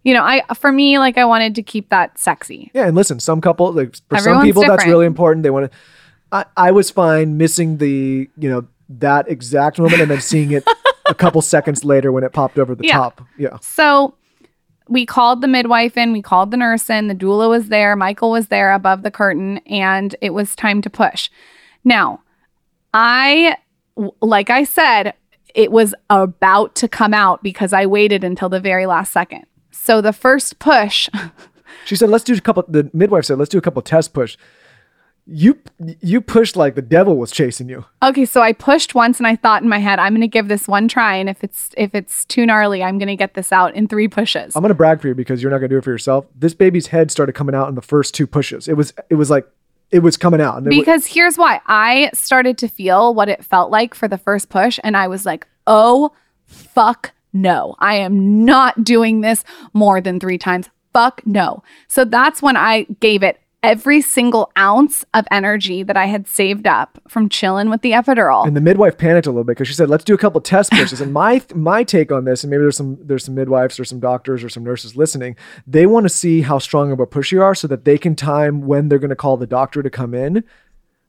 you 0.05 0.15
know, 0.15 0.23
I 0.23 0.43
for 0.55 0.71
me, 0.71 0.99
like 0.99 1.19
I 1.19 1.25
wanted 1.25 1.55
to 1.57 1.63
keep 1.63 1.89
that 1.91 2.17
sexy. 2.19 2.71
Yeah, 2.73 2.87
and 2.87 2.95
listen, 2.95 3.19
some 3.21 3.41
couple 3.41 3.73
like 3.73 3.97
for 4.09 4.19
some 4.19 4.19
Everyone's 4.19 4.45
people 4.45 4.63
that's 4.63 4.87
really 4.87 5.07
important. 5.07 5.43
They 5.43 5.51
want 5.51 5.71
to. 5.73 5.79
I, 6.31 6.45
I 6.57 6.71
was 6.71 6.91
fine 6.91 7.37
missing 7.37 7.79
the 7.79 8.29
you 8.39 8.49
know 8.51 8.67
that 8.91 9.29
exact 9.29 9.79
moment 9.79 10.01
and 10.03 10.11
then 10.11 10.21
seeing 10.21 10.53
it 10.53 10.63
a 11.09 11.15
couple 11.15 11.43
seconds 11.43 11.85
later 11.85 12.13
when 12.13 12.23
it 12.23 12.33
popped 12.33 12.59
over 12.59 12.75
the 12.75 12.85
Yeah. 12.87 12.97
top. 12.97 13.23
Yeah, 13.37 13.57
So 13.61 14.15
we 14.89 15.07
called 15.07 15.41
the 15.41 15.49
midwife 15.49 15.97
in, 15.97 16.13
we 16.13 16.23
called 16.23 16.51
the 16.51 16.57
nurse 16.57 16.89
in, 16.91 17.09
the 17.09 17.15
doula 17.15 17.49
was 17.49 17.69
there, 17.69 17.95
Michael 17.97 18.31
was 18.31 18.49
there 18.49 18.73
above 18.73 19.03
the 19.03 19.11
curtain, 19.11 19.59
and 19.67 20.17
it 20.21 20.31
was 20.31 20.57
time 20.57 20.83
to 20.83 20.91
push. 20.91 21.31
Now, 21.85 22.23
I, 22.95 23.57
like 24.21 24.51
I 24.51 24.65
said, 24.65 25.15
it 25.55 25.71
was 25.73 25.95
about 26.11 26.75
to 26.77 26.89
come 26.89 27.15
out 27.15 27.43
because 27.43 27.73
I 27.73 27.87
waited 27.87 28.25
until 28.25 28.49
the 28.49 28.61
very 28.61 28.87
last 28.87 29.13
second. 29.13 29.45
So 29.71 30.01
the 30.01 30.13
first 30.13 30.59
push, 30.59 31.09
she 31.85 31.97
said, 31.97 32.11
"Let's 32.11 32.25
do 32.25 32.35
a 32.35 32.41
couple." 32.41 32.65
The 32.69 32.91
midwife 32.93 33.25
said, 33.25 33.39
"Let's 33.39 33.49
do 33.49 33.59
a 33.59 33.63
couple 33.63 33.81
test 33.81 34.13
push." 34.13 34.37
You 35.31 35.59
you 36.01 36.23
pushed 36.23 36.57
like 36.57 36.75
the 36.75 36.81
devil 36.83 37.17
was 37.19 37.31
chasing 37.31 37.69
you. 37.69 37.85
okay, 38.03 38.25
so 38.25 38.41
I 38.41 38.55
pushed 38.55 38.95
once 38.95 39.19
and 39.19 39.27
I 39.27 39.37
thought 39.37 39.63
in 39.63 39.69
my 39.69 39.79
head, 39.79 39.99
I'm 39.99 40.13
going 40.13 40.23
to 40.23 40.27
give 40.29 40.49
this 40.49 40.67
one 40.67 40.89
try 40.89 41.17
and 41.17 41.29
if 41.29 41.45
it's 41.45 41.69
if 41.77 41.95
it's 41.95 42.25
too 42.25 42.47
gnarly, 42.47 42.83
I'm 42.83 42.97
going 42.97 43.09
to 43.09 43.17
get 43.17 43.35
this 43.35 43.53
out 43.53 43.75
in 43.75 43.89
3 43.89 44.09
pushes. 44.09 44.57
I'm 44.57 44.63
gonna 44.63 44.73
brag 44.75 45.03
for 45.03 45.09
you 45.09 45.15
because 45.15 45.43
you're 45.43 45.51
not 45.51 45.59
gonna 45.59 45.69
do 45.69 45.77
it 45.79 45.85
for 45.85 45.91
yourself. 45.91 46.25
This 46.35 46.55
baby's 46.55 46.87
head 46.87 47.11
started 47.11 47.35
coming 47.35 47.55
out 47.55 47.69
in 47.69 47.75
the 47.75 47.83
first 47.83 48.15
two 48.15 48.27
pushes. 48.27 48.69
It 48.69 48.75
was 48.75 48.95
it 49.11 49.17
was 49.17 49.29
like 49.29 49.47
it 49.91 49.99
was 50.01 50.17
coming 50.17 50.41
out. 50.41 50.57
And 50.59 50.67
it 50.67 50.71
wa- 50.71 50.81
Because 50.81 51.07
here's 51.07 51.37
why 51.37 51.61
I 51.67 52.11
started 52.15 52.57
to 52.59 52.69
feel 52.69 53.15
what 53.15 53.29
it 53.29 53.45
felt 53.45 53.71
like 53.71 53.95
for 53.95 54.09
the 54.09 54.19
first 54.19 54.49
push, 54.49 54.79
and 54.83 54.97
I 54.97 55.09
was 55.09 55.27
like, 55.27 55.47
oh, 55.67 56.13
fuck 56.47 57.13
no. 57.35 57.75
I 57.79 57.95
am 57.97 58.45
not 58.47 58.83
doing 58.83 59.21
this 59.21 59.45
more 59.75 60.01
than 60.01 60.19
three 60.21 60.39
times. 60.39 60.69
Fuck 60.95 61.21
no. 61.27 61.63
So 61.87 62.05
that's 62.07 62.41
when 62.43 62.57
I 62.57 62.85
gave 63.01 63.23
it 63.23 63.39
every 63.63 64.01
single 64.01 64.53
ounce 64.57 65.05
of 65.15 65.27
energy 65.31 65.83
that 65.83 65.97
I 65.97 66.07
had 66.07 66.29
saved 66.29 66.67
up 66.67 67.01
from 67.09 67.29
chilling 67.29 67.71
with 67.71 67.83
the 67.83 67.93
epidural. 67.93 68.47
And 68.47 68.57
the 68.57 68.61
midwife 68.61 68.97
panicked 68.97 69.27
a 69.27 69.31
little 69.31 69.45
bit 69.45 69.53
because 69.53 69.69
she 69.69 69.75
said, 69.75 69.89
"Let's 69.89 70.05
do 70.05 70.15
a 70.15 70.19
couple 70.19 70.41
test 70.41 70.71
pushes." 70.71 71.01
and 71.01 71.13
my 71.13 71.43
my 71.55 71.85
take 71.85 72.13
on 72.13 72.25
this, 72.25 72.45
and 72.45 72.51
maybe 72.51 72.63
there's 72.63 72.77
some 72.77 72.99
there's 73.01 73.25
some 73.25 73.35
midwives 73.35 73.81
or 73.81 73.85
some 73.85 74.01
doctors 74.01 74.45
or 74.45 74.49
some 74.49 74.65
nurses 74.65 74.97
listening. 74.97 75.37
They 75.67 75.87
want 75.87 76.05
to 76.05 76.11
see 76.11 76.43
how 76.43 76.59
strong 76.59 76.93
of 76.93 77.01
a 77.01 77.07
push 77.07 77.33
you 77.33 77.43
are, 77.43 77.55
so 77.55 77.67
that 77.69 77.85
they 77.85 77.99
can 77.99 78.15
time 78.15 78.63
when 78.63 78.89
they're 78.89 78.99
going 78.99 79.11
to 79.11 79.17
call 79.17 79.37
the 79.37 79.47
doctor 79.47 79.83
to 79.83 79.91
come 79.91 80.15
in. 80.15 80.45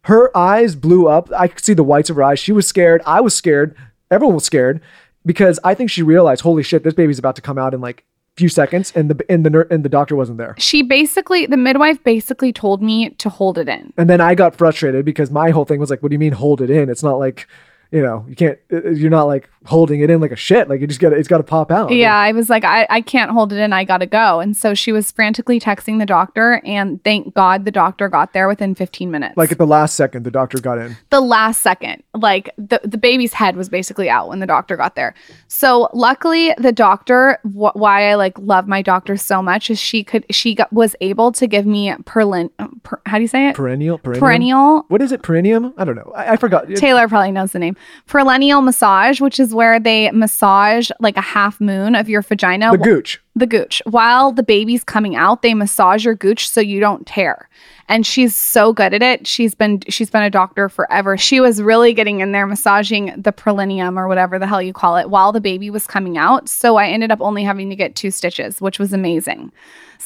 Her 0.04 0.36
eyes 0.36 0.76
blew 0.76 1.08
up. 1.08 1.30
I 1.38 1.48
could 1.50 1.64
see 1.64 1.74
the 1.74 1.84
whites 1.84 2.10
of 2.10 2.16
her 2.16 2.24
eyes. 2.24 2.40
She 2.40 2.52
was 2.52 2.68
scared. 2.68 3.02
I 3.06 3.22
was 3.22 3.36
scared. 3.36 3.76
Everyone 4.10 4.36
was 4.36 4.46
scared 4.46 4.82
because 5.26 5.60
I 5.64 5.76
think 5.76 5.92
she 5.92 6.02
realized, 6.02 6.42
"Holy 6.42 6.64
shit, 6.64 6.84
this 6.84 6.94
baby's 6.94 7.20
about 7.20 7.36
to 7.36 7.42
come 7.42 7.58
out 7.58 7.74
in 7.74 7.82
like." 7.82 8.06
Few 8.40 8.48
seconds, 8.48 8.94
and 8.96 9.10
the 9.12 9.26
and 9.30 9.46
the 9.46 9.50
nur- 9.50 9.68
and 9.70 9.84
the 9.84 9.90
doctor 9.90 10.16
wasn't 10.16 10.38
there. 10.38 10.56
she 10.58 10.82
basically, 10.82 11.46
the 11.46 11.58
midwife 11.58 12.02
basically 12.06 12.54
told 12.54 12.82
me 12.82 13.10
to 13.10 13.28
hold 13.28 13.58
it 13.58 13.68
in. 13.68 13.92
And 13.98 14.10
then 14.10 14.22
I 14.22 14.34
got 14.34 14.56
frustrated 14.56 15.04
because 15.04 15.30
my 15.30 15.50
whole 15.50 15.66
thing 15.66 15.78
was 15.78 15.90
like, 15.90 16.02
what 16.02 16.10
do 16.10 16.16
you 16.16 16.20
mean 16.20 16.32
hold 16.32 16.62
it 16.62 16.70
in? 16.70 16.90
It's 16.90 17.04
not 17.04 17.20
like, 17.20 17.48
you 17.92 18.02
know, 18.02 18.26
you 18.28 18.36
can't. 18.36 18.58
uh, 18.72 18.90
You're 18.90 19.10
not 19.10 19.24
like 19.24 19.50
holding 19.66 20.00
it 20.02 20.10
in 20.10 20.22
like 20.22 20.32
a 20.32 20.36
shit. 20.36 20.70
Like 20.70 20.80
you 20.82 20.88
just 20.88 21.00
got 21.00 21.10
to 21.10 21.16
it's 21.16 21.28
got 21.28 21.38
to 21.38 21.44
pop 21.44 21.72
out. 21.72 21.92
Yeah, 21.92 22.16
I 22.16 22.32
was 22.32 22.50
like, 22.50 22.64
I, 22.64 22.88
I 22.90 23.02
can't 23.02 23.32
hold 23.32 23.52
it 23.52 23.58
in. 23.60 23.74
I 23.74 23.84
got 23.84 23.98
to 23.98 24.06
go. 24.06 24.40
And 24.40 24.56
so 24.56 24.74
she 24.74 24.92
was 24.92 25.12
frantically 25.12 25.60
texting 25.60 26.00
the 26.00 26.06
doctor. 26.06 26.62
And 26.66 27.04
thank 27.04 27.34
God 27.34 27.66
the 27.66 27.72
doctor 27.72 28.08
got 28.10 28.34
there 28.34 28.48
within 28.48 28.74
15 28.76 29.12
minutes. 29.12 29.36
Like 29.38 29.52
at 29.52 29.58
the 29.58 29.68
last 29.68 29.96
second, 29.96 30.24
the 30.24 30.32
doctor 30.32 30.60
got 30.60 30.78
in. 30.78 30.96
the 31.10 31.20
last 31.20 31.62
second. 31.62 32.04
Like 32.14 32.52
the, 32.58 32.80
the 32.84 32.98
baby's 32.98 33.34
head 33.34 33.56
was 33.56 33.70
basically 33.70 34.10
out 34.10 34.30
when 34.30 34.40
the 34.40 34.48
doctor 34.48 34.78
got 34.78 34.96
there. 34.96 35.14
So 35.48 35.90
luckily, 35.94 36.54
the 36.58 36.72
doctor, 36.72 37.40
wh- 37.44 37.76
why 37.76 38.10
I 38.10 38.16
like 38.16 38.38
love 38.40 38.68
my 38.68 38.82
doctor 38.82 39.18
so 39.18 39.42
much 39.42 39.70
is 39.70 39.80
she 39.80 40.04
could, 40.04 40.26
she 40.30 40.56
got, 40.56 40.72
was 40.72 40.96
able 41.02 41.32
to 41.34 41.48
give 41.48 41.66
me 41.66 41.92
perlin, 42.04 42.50
per, 42.84 43.00
how 43.06 43.18
do 43.18 43.22
you 43.22 43.28
say 43.28 43.50
it? 43.50 43.56
Perennial. 43.56 43.98
Perennial. 43.98 44.20
Perennial. 44.20 44.86
What 44.88 45.02
is 45.02 45.12
it? 45.12 45.22
Perennium? 45.22 45.74
I 45.78 45.86
don't 45.86 45.96
know. 45.96 46.12
I, 46.16 46.34
I 46.34 46.36
forgot. 46.38 46.68
Taylor 46.76 47.08
probably 47.08 47.32
knows 47.32 47.52
the 47.52 47.60
name. 47.60 47.76
Perennial 48.08 48.62
massage, 48.62 49.22
which 49.22 49.40
is 49.40 49.54
where 49.54 49.80
they 49.80 50.12
massage 50.12 50.90
like 51.00 51.18
a 51.18 51.22
half 51.22 51.60
moon 51.62 51.96
of 51.96 52.10
your 52.10 52.22
vagina. 52.22 52.72
the 52.72 52.78
gooch. 52.78 53.22
The 53.40 53.48
gooch. 53.48 53.82
While 53.86 54.32
the 54.32 54.44
baby's 54.44 54.84
coming 54.84 55.16
out, 55.16 55.42
they 55.42 55.54
massage 55.54 56.06
your 56.06 56.16
gooch 56.16 56.50
so 56.50 56.62
you 56.62 56.80
don't 56.80 57.06
tear. 57.06 57.50
And 57.88 58.06
she's 58.06 58.36
so 58.36 58.72
good 58.72 58.94
at 58.94 59.02
it. 59.02 59.26
She's 59.26 59.56
been 59.56 59.82
she's 59.90 60.12
been 60.12 60.22
a 60.22 60.30
doctor 60.30 60.70
forever. 60.70 61.18
She 61.18 61.40
was 61.40 61.62
really 61.62 61.94
getting 61.94 62.20
in 62.20 62.32
there 62.32 62.46
massaging 62.46 63.14
the 63.18 63.32
perineum 63.32 63.98
or 63.98 64.08
whatever 64.08 64.38
the 64.38 64.46
hell 64.46 64.62
you 64.62 64.74
call 64.74 64.98
it 64.98 65.10
while 65.10 65.32
the 65.32 65.42
baby 65.42 65.70
was 65.72 65.88
coming 65.88 66.18
out. 66.18 66.48
So 66.48 66.76
I 66.76 66.88
ended 66.88 67.12
up 67.12 67.20
only 67.22 67.44
having 67.44 67.70
to 67.70 67.76
get 67.76 67.96
two 67.96 68.12
stitches, 68.12 68.62
which 68.62 68.78
was 68.78 68.94
amazing. 68.94 69.52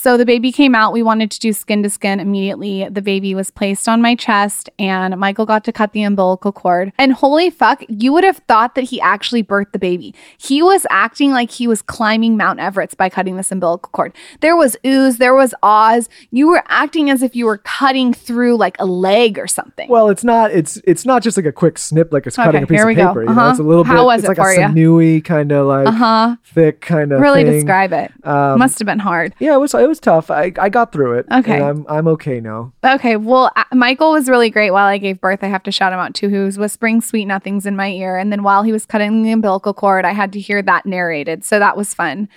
So 0.03 0.17
the 0.17 0.25
baby 0.25 0.51
came 0.51 0.75
out. 0.75 0.91
We 0.91 1.01
wanted 1.01 1.31
to 1.31 1.39
do 1.39 1.53
skin 1.53 1.81
to 1.83 1.89
skin 1.89 2.19
immediately. 2.19 2.89
The 2.89 3.01
baby 3.01 3.33
was 3.35 3.49
placed 3.49 3.87
on 3.87 4.01
my 4.01 4.15
chest, 4.15 4.69
and 4.77 5.17
Michael 5.17 5.45
got 5.45 5.63
to 5.63 5.71
cut 5.71 5.93
the 5.93 6.03
umbilical 6.03 6.51
cord. 6.51 6.91
And 6.97 7.13
holy 7.13 7.49
fuck, 7.49 7.85
you 7.87 8.11
would 8.11 8.25
have 8.25 8.39
thought 8.49 8.75
that 8.75 8.83
he 8.83 8.99
actually 8.99 9.45
birthed 9.45 9.71
the 9.71 9.79
baby. 9.79 10.13
He 10.37 10.61
was 10.61 10.85
acting 10.89 11.31
like 11.31 11.51
he 11.51 11.67
was 11.67 11.81
climbing 11.81 12.35
Mount 12.35 12.59
Everest 12.59 12.97
by 12.97 13.07
cutting 13.07 13.22
this 13.31 13.51
umbilical 13.51 13.89
cord. 13.91 14.13
There 14.41 14.55
was 14.55 14.75
ooze, 14.85 15.17
there 15.17 15.33
was 15.33 15.53
ahs. 15.63 16.09
You 16.31 16.47
were 16.47 16.63
acting 16.67 17.09
as 17.09 17.21
if 17.23 17.35
you 17.35 17.45
were 17.45 17.57
cutting 17.59 18.13
through 18.13 18.57
like 18.57 18.75
a 18.79 18.85
leg 18.85 19.39
or 19.39 19.47
something. 19.47 19.89
Well, 19.89 20.09
it's 20.09 20.23
not. 20.23 20.51
It's 20.51 20.79
it's 20.85 21.05
not 21.05 21.23
just 21.23 21.37
like 21.37 21.45
a 21.45 21.51
quick 21.51 21.77
snip, 21.77 22.11
like 22.11 22.27
it's 22.27 22.35
cutting 22.35 22.63
Okay, 22.63 22.63
a 22.63 22.67
piece 22.67 22.81
of 22.81 22.87
we 22.87 22.95
go. 22.95 23.07
paper. 23.07 23.21
You 23.23 23.29
know, 23.29 23.31
Uh-huh. 23.33 23.49
it's 23.51 23.59
a 23.59 23.63
little 23.63 23.83
How 23.85 23.97
bit. 23.97 24.05
was 24.05 24.19
it's 24.19 24.25
it 24.25 24.27
like 24.29 24.37
for 24.37 24.51
a 24.51 24.55
sinewy 24.55 25.21
kind 25.21 25.51
of 25.51 25.67
like 25.67 25.87
uh 25.87 25.91
huh. 25.91 26.35
thick 26.43 26.81
kind 26.81 27.11
of. 27.11 27.21
Really 27.21 27.43
thing. 27.43 27.53
describe 27.53 27.93
it. 27.93 28.11
Um, 28.25 28.59
Must 28.59 28.77
have 28.79 28.85
been 28.85 28.99
hard. 28.99 29.33
Yeah, 29.39 29.55
it 29.55 29.59
was. 29.59 29.73
It 29.73 29.87
was 29.87 29.99
tough. 29.99 30.29
I, 30.29 30.51
I 30.59 30.69
got 30.69 30.91
through 30.91 31.19
it. 31.19 31.25
Okay. 31.31 31.55
and 31.55 31.63
I'm 31.63 31.85
I'm 31.87 32.07
okay 32.09 32.39
now. 32.39 32.73
Okay, 32.83 33.15
well, 33.15 33.51
uh, 33.55 33.63
Michael 33.73 34.11
was 34.11 34.27
really 34.29 34.49
great 34.49 34.71
while 34.71 34.87
I 34.87 34.97
gave 34.97 35.21
birth. 35.21 35.43
I 35.43 35.47
have 35.47 35.63
to 35.63 35.71
shout 35.71 35.93
him 35.93 35.99
out 35.99 36.13
too, 36.13 36.29
who 36.29 36.43
was 36.45 36.57
whispering 36.57 37.01
sweet 37.01 37.25
nothings 37.25 37.65
in 37.65 37.75
my 37.75 37.89
ear. 37.89 38.17
And 38.17 38.31
then 38.31 38.43
while 38.43 38.63
he 38.63 38.71
was 38.71 38.85
cutting 38.85 39.23
the 39.23 39.31
umbilical 39.31 39.73
cord, 39.73 40.05
I 40.05 40.11
had 40.11 40.33
to 40.33 40.39
hear 40.39 40.61
that 40.61 40.85
narrated. 40.85 41.43
So 41.45 41.59
that 41.59 41.77
was 41.77 41.93
fun. 41.93 42.27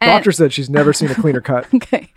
And- 0.00 0.10
Doctor 0.10 0.32
said 0.32 0.52
she's 0.52 0.70
never 0.70 0.92
seen 0.92 1.10
a 1.10 1.14
cleaner 1.14 1.40
cut. 1.40 1.66
okay. 1.74 2.10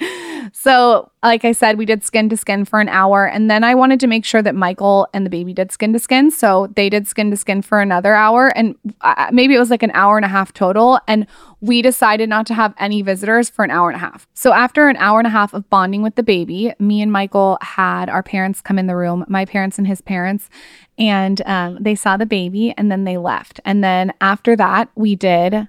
So, 0.53 1.11
like 1.23 1.45
I 1.45 1.51
said, 1.51 1.77
we 1.77 1.85
did 1.85 2.03
skin 2.03 2.29
to 2.29 2.37
skin 2.37 2.65
for 2.65 2.79
an 2.79 2.89
hour. 2.89 3.27
And 3.27 3.49
then 3.49 3.63
I 3.63 3.75
wanted 3.75 3.99
to 4.01 4.07
make 4.07 4.25
sure 4.25 4.41
that 4.41 4.55
Michael 4.55 5.07
and 5.13 5.25
the 5.25 5.29
baby 5.29 5.53
did 5.53 5.71
skin 5.71 5.93
to 5.93 5.99
skin. 5.99 6.31
So 6.31 6.67
they 6.75 6.89
did 6.89 7.07
skin 7.07 7.31
to 7.31 7.37
skin 7.37 7.61
for 7.61 7.81
another 7.81 8.15
hour. 8.15 8.47
And 8.55 8.75
uh, 9.01 9.29
maybe 9.31 9.55
it 9.55 9.59
was 9.59 9.69
like 9.69 9.83
an 9.83 9.91
hour 9.93 10.17
and 10.17 10.25
a 10.25 10.29
half 10.29 10.53
total. 10.53 10.99
And 11.07 11.27
we 11.61 11.81
decided 11.81 12.29
not 12.29 12.45
to 12.47 12.53
have 12.53 12.73
any 12.77 13.01
visitors 13.01 13.49
for 13.49 13.63
an 13.63 13.71
hour 13.71 13.89
and 13.89 13.95
a 13.95 13.99
half. 13.99 14.27
So, 14.33 14.53
after 14.53 14.87
an 14.87 14.97
hour 14.97 15.19
and 15.19 15.27
a 15.27 15.31
half 15.31 15.53
of 15.53 15.69
bonding 15.69 16.01
with 16.01 16.15
the 16.15 16.23
baby, 16.23 16.73
me 16.79 17.01
and 17.01 17.11
Michael 17.11 17.57
had 17.61 18.09
our 18.09 18.23
parents 18.23 18.61
come 18.61 18.79
in 18.79 18.87
the 18.87 18.95
room, 18.95 19.25
my 19.27 19.45
parents 19.45 19.77
and 19.77 19.87
his 19.87 20.01
parents, 20.01 20.49
and 20.97 21.41
um, 21.45 21.77
they 21.79 21.95
saw 21.95 22.17
the 22.17 22.25
baby 22.25 22.73
and 22.77 22.91
then 22.91 23.03
they 23.03 23.17
left. 23.17 23.59
And 23.65 23.83
then 23.83 24.13
after 24.21 24.55
that, 24.55 24.89
we 24.95 25.15
did 25.15 25.67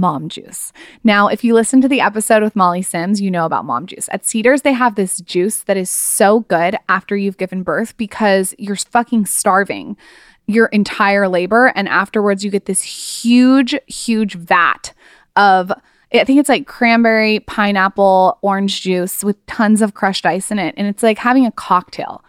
mom 0.00 0.28
juice. 0.28 0.72
Now, 1.04 1.28
if 1.28 1.44
you 1.44 1.54
listen 1.54 1.80
to 1.82 1.88
the 1.88 2.00
episode 2.00 2.42
with 2.42 2.56
Molly 2.56 2.82
Sims, 2.82 3.20
you 3.20 3.30
know 3.30 3.44
about 3.44 3.64
mom 3.64 3.86
juice. 3.86 4.08
At 4.10 4.24
Cedars, 4.24 4.62
they 4.62 4.72
have 4.72 4.94
this 4.94 5.20
juice 5.20 5.62
that 5.64 5.76
is 5.76 5.90
so 5.90 6.40
good 6.40 6.76
after 6.88 7.16
you've 7.16 7.36
given 7.36 7.62
birth 7.62 7.96
because 7.96 8.54
you're 8.58 8.76
fucking 8.76 9.26
starving 9.26 9.96
your 10.46 10.66
entire 10.66 11.28
labor. 11.28 11.72
And 11.76 11.88
afterwards, 11.88 12.44
you 12.44 12.50
get 12.50 12.64
this 12.64 12.82
huge, 12.82 13.76
huge 13.86 14.34
vat 14.34 14.92
of. 15.36 15.72
I 16.12 16.24
think 16.24 16.40
it's 16.40 16.48
like 16.48 16.66
cranberry, 16.66 17.38
pineapple, 17.38 18.36
orange 18.42 18.80
juice 18.80 19.22
with 19.22 19.46
tons 19.46 19.80
of 19.80 19.94
crushed 19.94 20.26
ice 20.26 20.50
in 20.50 20.58
it. 20.58 20.74
And 20.76 20.88
it's 20.88 21.04
like 21.04 21.18
having 21.18 21.46
a 21.46 21.52
cocktail. 21.52 22.24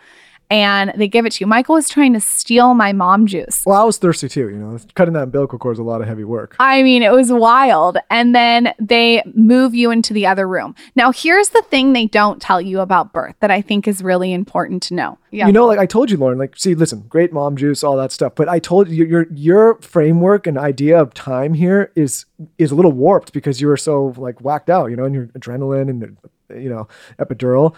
And 0.52 0.92
they 0.98 1.08
give 1.08 1.26
it 1.26 1.32
to 1.32 1.40
you. 1.40 1.48
Michael 1.48 1.76
was 1.76 1.88
trying 1.88 2.12
to 2.12 2.20
steal 2.20 2.74
my 2.74 2.92
mom 2.92 3.26
juice. 3.26 3.64
Well, 3.66 3.82
I 3.82 3.86
was 3.86 3.98
thirsty 3.98 4.28
too. 4.28 4.50
You 4.50 4.58
know, 4.58 4.78
cutting 4.96 5.14
that 5.14 5.24
umbilical 5.24 5.58
cord 5.58 5.78
is 5.78 5.80
a 5.80 5.84
lot 5.84 6.02
of 6.02 6.08
heavy 6.08 6.26
work. 6.26 6.58
I 6.60 6.84
mean, 6.84 7.04
it 7.04 7.12
was 7.14 7.32
wild. 7.32 7.98
And 8.10 8.36
then 8.36 8.74
they 8.78 9.24
move 9.34 9.74
you 9.74 9.92
into 9.92 10.14
the 10.14 10.28
other 10.28 10.46
room. 10.46 10.76
Now, 10.94 11.14
here's 11.14 11.50
the 11.50 11.62
thing 11.62 11.94
they 11.94 12.06
don't 12.06 12.42
tell 12.42 12.60
you 12.60 12.82
about 12.82 13.14
birth 13.14 13.36
that 13.40 13.50
I 13.50 13.62
think 13.62 13.88
is 13.88 14.04
really 14.04 14.34
important 14.34 14.84
to 14.84 14.94
know. 14.94 15.18
Yeah. 15.32 15.48
You 15.48 15.54
know, 15.54 15.66
like 15.66 15.80
I 15.80 15.86
told 15.86 16.12
you, 16.12 16.18
Lauryn. 16.18 16.38
Like, 16.38 16.58
see, 16.58 16.76
listen, 16.76 17.06
great 17.08 17.32
mom 17.32 17.56
juice, 17.56 17.82
all 17.82 17.96
that 17.96 18.12
stuff. 18.12 18.36
But 18.36 18.50
I 18.50 18.60
told 18.60 18.90
you, 18.90 19.06
your 19.06 19.28
your 19.32 19.76
framework 19.76 20.48
and 20.48 20.58
idea 20.58 21.00
of 21.00 21.14
time 21.14 21.54
here 21.54 21.94
is 21.96 22.26
is 22.58 22.72
a 22.72 22.76
little 22.76 22.92
warped 22.92 23.32
because 23.32 23.62
you 23.62 23.68
were 23.68 23.78
so 23.78 24.14
like 24.18 24.42
whacked 24.42 24.70
out. 24.70 24.88
You 24.88 24.98
know, 24.98 25.06
and 25.06 25.16
your 25.16 25.28
adrenaline 25.28 25.90
and 25.90 26.18
you 26.62 26.70
know 26.70 26.90
epidural. 27.18 27.74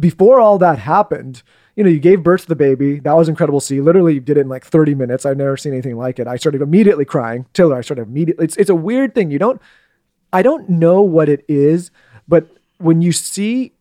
Before 0.00 0.40
all 0.40 0.58
that 0.58 0.80
happened, 0.80 1.44
you 1.76 1.84
know, 1.84 1.90
you 1.90 2.00
gave 2.00 2.22
birth 2.22 2.42
to 2.42 2.48
the 2.48 2.56
baby. 2.56 3.00
That 3.00 3.14
was 3.14 3.28
incredible. 3.28 3.60
See, 3.60 3.80
literally, 3.80 4.14
you 4.14 4.20
did 4.20 4.36
it 4.36 4.42
in 4.42 4.48
like 4.48 4.64
30 4.64 4.94
minutes. 4.94 5.24
I've 5.24 5.36
never 5.36 5.56
seen 5.56 5.72
anything 5.72 5.96
like 5.96 6.18
it. 6.18 6.26
I 6.26 6.36
started 6.36 6.60
immediately 6.60 7.04
crying. 7.04 7.46
Taylor, 7.54 7.76
I 7.76 7.80
started 7.80 8.02
immediately. 8.02 8.44
It's 8.44 8.56
it's 8.56 8.70
a 8.70 8.74
weird 8.74 9.14
thing. 9.14 9.30
You 9.30 9.38
don't. 9.38 9.60
I 10.32 10.42
don't 10.42 10.68
know 10.68 11.02
what 11.02 11.28
it 11.28 11.44
is, 11.48 11.90
but 12.26 12.48
when 12.78 13.02
you 13.02 13.12
see 13.12 13.72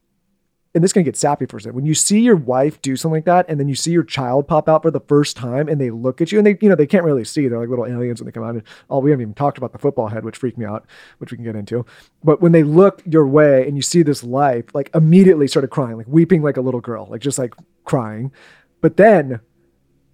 and 0.74 0.84
this 0.84 0.90
is 0.90 0.94
gonna 0.94 1.04
get 1.04 1.18
sappy 1.18 1.46
for 1.46 1.58
a 1.58 1.62
second. 1.62 1.76
When 1.76 1.86
you 1.86 1.94
see 1.94 2.22
your 2.22 2.36
wife 2.36 2.82
do 2.82 2.96
something 2.96 3.18
like 3.18 3.26
that, 3.26 3.46
and 3.50 3.60
then 3.60 3.68
you 3.68 3.76
see 3.76 3.92
your 3.92 4.04
child 4.04 4.48
pop 4.48 4.70
out 4.70 4.84
for 4.84 4.92
the 4.92 5.02
first 5.02 5.36
time, 5.36 5.68
and 5.68 5.82
they 5.82 5.90
look 5.90 6.22
at 6.22 6.32
you, 6.32 6.38
and 6.38 6.48
they, 6.48 6.58
you 6.62 6.70
know, 6.70 6.76
they 6.76 6.88
can't 6.88 7.04
really 7.04 7.26
see. 7.26 7.48
They're 7.48 7.60
like 7.60 7.70
little 7.70 7.86
aliens 7.86 8.22
when 8.22 8.26
they 8.26 8.32
come 8.32 8.44
out. 8.44 8.56
And 8.56 8.64
oh, 8.90 9.00
we 9.00 9.12
haven't 9.12 9.24
even 9.24 9.34
talked 9.34 9.58
about 9.58 9.74
the 9.74 9.78
football 9.78 10.08
head, 10.08 10.24
which 10.24 10.38
freaked 10.38 10.58
me 10.58 10.66
out, 10.66 10.86
which 11.18 11.32
we 11.32 11.38
can 11.38 11.44
get 11.44 11.56
into. 11.56 11.86
But 12.24 12.42
when 12.42 12.54
they 12.54 12.64
look 12.64 13.02
your 13.06 13.28
way 13.28 13.68
and 13.68 13.76
you 13.76 13.82
see 13.82 14.04
this 14.04 14.24
life, 14.24 14.66
like 14.74 14.90
immediately 14.94 15.48
started 15.48 15.70
crying, 15.70 15.98
like 15.98 16.08
weeping 16.08 16.42
like 16.42 16.58
a 16.58 16.62
little 16.62 16.82
girl, 16.82 17.08
like 17.10 17.22
just 17.22 17.38
like 17.38 17.54
crying. 17.84 18.32
But 18.80 18.98
then 18.98 19.42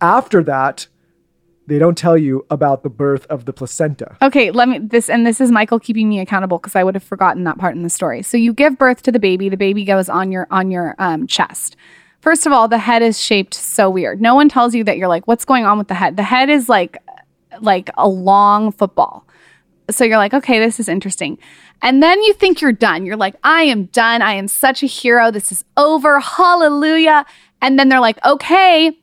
after 0.01 0.43
that, 0.43 0.88
they 1.68 1.78
don't 1.78 1.97
tell 1.97 2.18
you 2.18 2.45
about 2.49 2.84
the 2.84 2.89
birth 2.89 3.26
of 3.28 3.45
the 3.45 3.53
placenta. 3.53 4.18
Okay, 4.22 4.51
let 4.51 4.70
me 4.70 4.80
this 4.80 5.09
and 5.09 5.28
this 5.28 5.39
is 5.39 5.51
Michael 5.51 5.80
keeping 5.80 6.09
me 6.09 6.20
accountable 6.20 6.57
because 6.57 6.76
I 6.76 6.84
would 6.84 6.95
have 6.95 7.03
forgotten 7.03 7.43
that 7.43 7.57
part 7.57 7.76
in 7.76 7.84
the 7.84 7.89
story. 7.89 8.24
So 8.24 8.38
you 8.38 8.53
give 8.53 8.78
birth 8.78 9.03
to 9.03 9.11
the 9.11 9.20
baby, 9.20 9.49
the 9.49 9.57
baby 9.57 9.84
goes 9.84 10.09
on 10.09 10.32
your 10.32 10.47
on 10.49 10.72
your 10.72 10.95
um, 10.97 11.28
chest. 11.28 11.76
First 12.22 12.45
of 12.45 12.51
all, 12.51 12.68
the 12.68 12.80
head 12.80 13.01
is 13.01 13.22
shaped 13.22 13.53
so 13.53 13.89
weird. 13.89 14.22
No 14.22 14.34
one 14.34 14.49
tells 14.49 14.74
you 14.74 14.84
that 14.86 14.97
you're 14.97 15.07
like, 15.07 15.28
what's 15.28 15.45
going 15.45 15.65
on 15.65 15.78
with 15.78 15.88
the 15.88 15.93
head? 15.93 16.18
The 16.18 16.24
head 16.24 16.49
is 16.49 16.70
like 16.70 16.97
like 17.59 17.89
a 17.97 18.07
long 18.07 18.72
football. 18.72 19.28
So 19.89 20.03
you're 20.03 20.18
like, 20.18 20.34
okay, 20.34 20.59
this 20.59 20.80
is 20.80 20.89
interesting. 20.89 21.38
And 21.82 22.01
then 22.01 22.22
you 22.24 22.34
think 22.34 22.59
you're 22.59 22.72
done. 22.72 23.05
You're 23.05 23.18
like, 23.18 23.36
I 23.43 23.63
am 23.63 23.86
done. 23.86 24.22
I 24.22 24.34
am 24.34 24.47
such 24.47 24.84
a 24.84 24.88
hero. 24.88 25.32
This 25.32 25.51
is 25.51 25.63
over. 25.78 26.20
Hallelujah. 26.20 27.26
And 27.61 27.80
then 27.80 27.89
they're 27.89 28.01
like, 28.01 28.24
okay, 28.26 28.97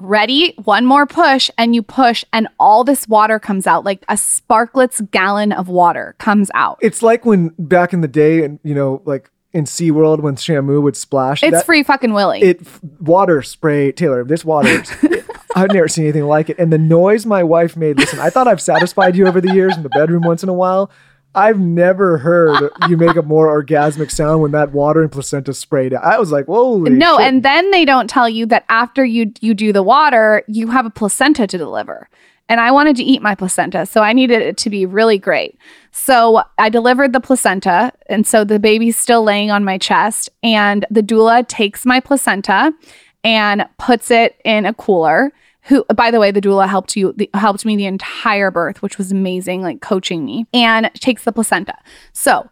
ready 0.00 0.54
one 0.64 0.86
more 0.86 1.06
push 1.06 1.50
and 1.58 1.74
you 1.74 1.82
push 1.82 2.24
and 2.32 2.48
all 2.58 2.84
this 2.84 3.06
water 3.08 3.38
comes 3.38 3.66
out 3.66 3.84
like 3.84 4.02
a 4.08 4.14
Sparkletts 4.14 5.10
gallon 5.10 5.52
of 5.52 5.68
water 5.68 6.14
comes 6.18 6.50
out 6.54 6.78
It's 6.80 7.02
like 7.02 7.24
when 7.26 7.48
back 7.58 7.92
in 7.92 8.00
the 8.00 8.08
day, 8.08 8.44
and 8.44 8.58
you 8.62 8.74
know, 8.74 9.02
like 9.04 9.30
in 9.52 9.64
SeaWorld 9.64 10.20
when 10.20 10.36
Shamu 10.36 10.82
would 10.82 10.96
splash. 10.96 11.42
it's 11.42 11.52
that- 11.52 11.66
free 11.66 11.82
fucking 11.82 12.12
willy 12.12 12.40
it 12.42 12.60
water 13.00 13.42
spray 13.42 13.92
Taylor. 13.92 14.22
This 14.24 14.44
water, 14.44 14.82
I've 15.56 15.72
never 15.72 15.88
seen 15.88 16.04
anything 16.04 16.24
like 16.24 16.50
it. 16.50 16.58
And 16.58 16.72
the 16.72 16.78
noise 16.78 17.24
my 17.26 17.42
wife 17.42 17.76
made. 17.76 17.98
Listen, 17.98 18.20
I 18.20 18.30
thought 18.30 18.46
I've 18.46 18.60
satisfied 18.62 19.16
you 19.16 19.26
over 19.26 19.40
the 19.40 19.52
years 19.52 19.76
in 19.76 19.82
the 19.82 19.88
bedroom 19.88 20.22
once 20.22 20.42
in 20.42 20.48
a 20.48 20.54
while. 20.54 20.90
I've 21.38 21.60
never 21.60 22.18
heard 22.18 22.70
you 22.88 22.96
make 22.96 23.16
a 23.16 23.22
more 23.22 23.46
orgasmic 23.46 24.10
sound 24.10 24.42
when 24.42 24.50
that 24.52 24.72
water 24.72 25.02
and 25.02 25.10
placenta 25.12 25.54
sprayed. 25.54 25.94
out. 25.94 26.04
I 26.04 26.18
was 26.18 26.32
like, 26.32 26.46
holy 26.46 26.90
no 26.90 27.16
shit. 27.18 27.26
and 27.26 27.42
then 27.42 27.70
they 27.70 27.84
don't 27.84 28.08
tell 28.10 28.28
you 28.28 28.46
that 28.46 28.64
after 28.68 29.04
you 29.04 29.32
you 29.40 29.54
do 29.54 29.72
the 29.72 29.82
water 29.82 30.42
you 30.48 30.68
have 30.68 30.84
a 30.86 30.90
placenta 30.90 31.46
to 31.46 31.56
deliver 31.58 32.08
and 32.48 32.60
i 32.60 32.70
wanted 32.70 32.96
to 32.96 33.02
eat 33.02 33.22
my 33.22 33.34
placenta 33.34 33.84
so 33.86 34.02
i 34.02 34.12
needed 34.12 34.42
it 34.42 34.56
to 34.56 34.70
be 34.70 34.84
really 34.86 35.18
great 35.18 35.58
so 35.92 36.42
i 36.58 36.68
delivered 36.68 37.12
the 37.12 37.20
placenta 37.20 37.92
and 38.06 38.26
so 38.26 38.44
the 38.44 38.58
baby's 38.58 38.96
still 38.96 39.22
laying 39.22 39.50
on 39.50 39.64
my 39.64 39.78
chest 39.78 40.28
and 40.42 40.84
the 40.90 41.02
doula 41.02 41.46
takes 41.48 41.84
my 41.86 42.00
placenta 42.00 42.72
and 43.24 43.66
puts 43.78 44.10
it 44.10 44.40
in 44.44 44.64
a 44.66 44.74
cooler 44.74 45.32
who 45.68 45.84
by 45.94 46.10
the 46.10 46.20
way 46.20 46.30
the 46.30 46.40
doula 46.40 46.68
helped 46.68 46.96
you 46.96 47.12
the, 47.16 47.30
helped 47.34 47.64
me 47.64 47.76
the 47.76 47.86
entire 47.86 48.50
birth 48.50 48.82
which 48.82 48.98
was 48.98 49.12
amazing 49.12 49.62
like 49.62 49.80
coaching 49.80 50.24
me 50.24 50.46
and 50.52 50.90
takes 50.94 51.24
the 51.24 51.32
placenta 51.32 51.74
so 52.12 52.48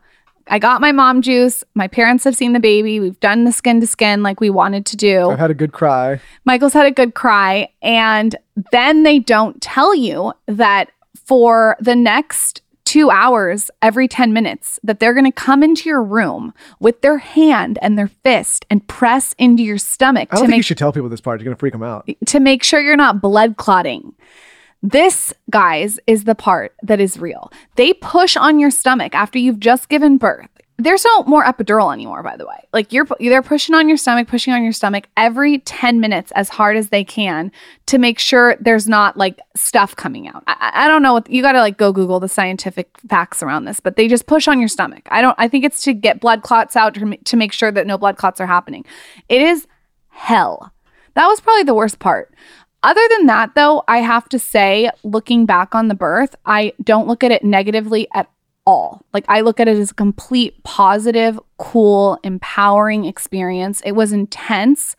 I 0.49 0.61
got 0.61 0.81
my 0.81 0.93
mom 0.93 1.23
juice. 1.23 1.65
My 1.75 1.89
parents 1.89 2.23
have 2.23 2.37
seen 2.37 2.53
the 2.53 2.61
baby. 2.61 3.01
We've 3.01 3.19
done 3.19 3.45
the 3.45 3.51
skin 3.51 3.81
to 3.81 3.87
skin 3.87 4.23
like 4.23 4.41
we 4.41 4.49
wanted 4.49 4.87
to 4.87 4.97
do. 4.97 5.31
I've 5.31 5.39
had 5.41 5.51
a 5.51 5.55
good 5.55 5.73
cry. 5.73 6.21
Michael's 6.45 6.73
had 6.73 6.87
a 6.87 6.93
good 6.93 7.15
cry. 7.15 7.69
And 7.83 8.37
then 8.71 9.03
they 9.03 9.19
don't 9.19 9.61
tell 9.61 9.93
you 9.95 10.33
that 10.47 10.93
for 11.25 11.77
the 11.81 11.97
next 11.97 12.63
two 12.87 13.11
hours 13.11 13.71
every 13.83 14.09
10 14.09 14.33
minutes 14.33 14.81
that 14.83 15.01
they're 15.01 15.13
going 15.13 15.27
to 15.27 15.33
come 15.33 15.63
into 15.63 15.89
your 15.89 16.03
room 16.03 16.55
with 16.81 17.03
their 17.03 17.19
hand 17.19 17.79
and 17.83 17.99
their 17.99 18.09
fist 18.09 18.65
and 18.71 18.87
press 18.89 19.35
into 19.39 19.63
your 19.63 19.77
stomach 19.77 20.29
I 20.31 20.37
don't 20.37 20.43
think 20.45 20.51
make 20.51 20.57
you 20.59 20.63
should 20.63 20.79
tell 20.79 20.93
people 20.93 21.11
this 21.11 21.21
part. 21.21 21.41
You're 21.41 21.45
gonna 21.47 21.57
freak 21.57 21.73
them 21.73 21.83
out. 21.83 22.09
to 22.27 22.41
make 22.41 22.63
sure 22.63 22.81
you're 22.81 22.97
not 22.97 23.21
blood 23.21 23.57
clotting. 23.59 24.15
This, 24.83 25.35
guys, 25.51 25.99
is 26.07 26.25
the 26.25 26.35
part 26.35 26.75
that 26.83 27.01
is 27.01 27.19
real. 27.19 27.51
They 27.75 27.93
push 27.93 28.37
on 28.37 28.61
your 28.61 28.71
stomach 28.71 29.15
after 29.15 29.39
you've 29.39 29.59
just 29.59 29.89
given 29.89 30.17
birth. 30.17 30.49
There's 30.79 31.05
no 31.07 31.23
more 31.23 31.43
epidural 31.43 31.91
anymore, 31.93 32.23
by 32.23 32.37
the 32.37 32.47
way. 32.47 32.69
Like 32.73 32.93
you're 32.93 33.07
they're 33.19 33.43
pushing 33.43 33.75
on 33.75 33.89
your 33.89 33.97
stomach, 33.97 34.29
pushing 34.29 34.53
on 34.53 34.63
your 34.63 34.73
stomach 34.73 35.09
every 35.17 35.59
10 35.61 36.01
minutes 36.01 36.33
as 36.33 36.51
hard 36.51 36.77
as 36.77 36.91
they 36.91 37.03
can 37.03 37.51
to 37.87 37.97
make 37.97 38.19
sure 38.19 38.57
there's 38.61 38.87
not 38.87 39.17
like 39.17 39.41
stuff 39.55 39.97
coming 39.97 40.29
out. 40.29 40.45
I, 40.47 40.73
I 40.75 40.89
don't 40.89 41.03
know 41.03 41.15
what 41.15 41.31
you 41.31 41.41
got 41.41 41.53
to 41.53 41.61
like 41.61 41.79
go 41.79 41.93
Google 41.93 42.21
the 42.21 42.29
scientific 42.29 42.91
facts 43.09 43.43
around 43.43 43.65
this, 43.65 43.81
but 43.81 43.97
they 43.97 44.07
just 44.07 44.27
push 44.27 44.49
on 44.49 44.59
your 44.59 44.69
stomach. 44.69 45.09
I 45.11 45.23
don't. 45.23 45.35
I 45.39 45.49
think 45.49 45.65
it's 45.65 45.83
to 45.85 45.95
get 45.95 46.21
blood 46.21 46.43
clots 46.43 46.77
out 46.77 46.95
to, 46.95 47.17
to 47.17 47.37
make 47.37 47.53
sure 47.53 47.73
that 47.73 47.87
no 47.87 47.97
blood 47.97 48.19
clots 48.19 48.41
are 48.41 48.47
happening. 48.47 48.85
It 49.31 49.41
is 49.41 49.67
hell. 50.09 50.73
That 51.15 51.27
was 51.27 51.41
probably 51.41 51.63
the 51.63 51.75
worst 51.75 51.99
part. 51.99 52.35
Other 52.83 53.01
than 53.11 53.27
that, 53.27 53.55
though, 53.55 53.83
I 53.89 53.99
have 53.99 54.29
to 54.29 54.39
say, 54.39 54.91
looking 55.03 55.47
back 55.47 55.75
on 55.75 55.89
the 55.89 55.95
birth, 55.95 56.37
I 56.45 56.73
don't 56.85 57.09
look 57.09 57.25
at 57.25 57.33
it 57.33 57.43
negatively 57.43 58.07
at 58.15 58.31
all. 58.67 59.03
Like, 59.13 59.25
I 59.29 59.41
look 59.43 59.61
at 59.61 59.69
it 59.69 59.77
as 59.79 59.91
a 59.93 59.95
complete 59.95 60.63
positive, 60.65 61.39
cool, 61.59 62.19
empowering 62.25 63.05
experience. 63.05 63.81
It 63.85 63.93
was 63.93 64.13
intense, 64.13 64.97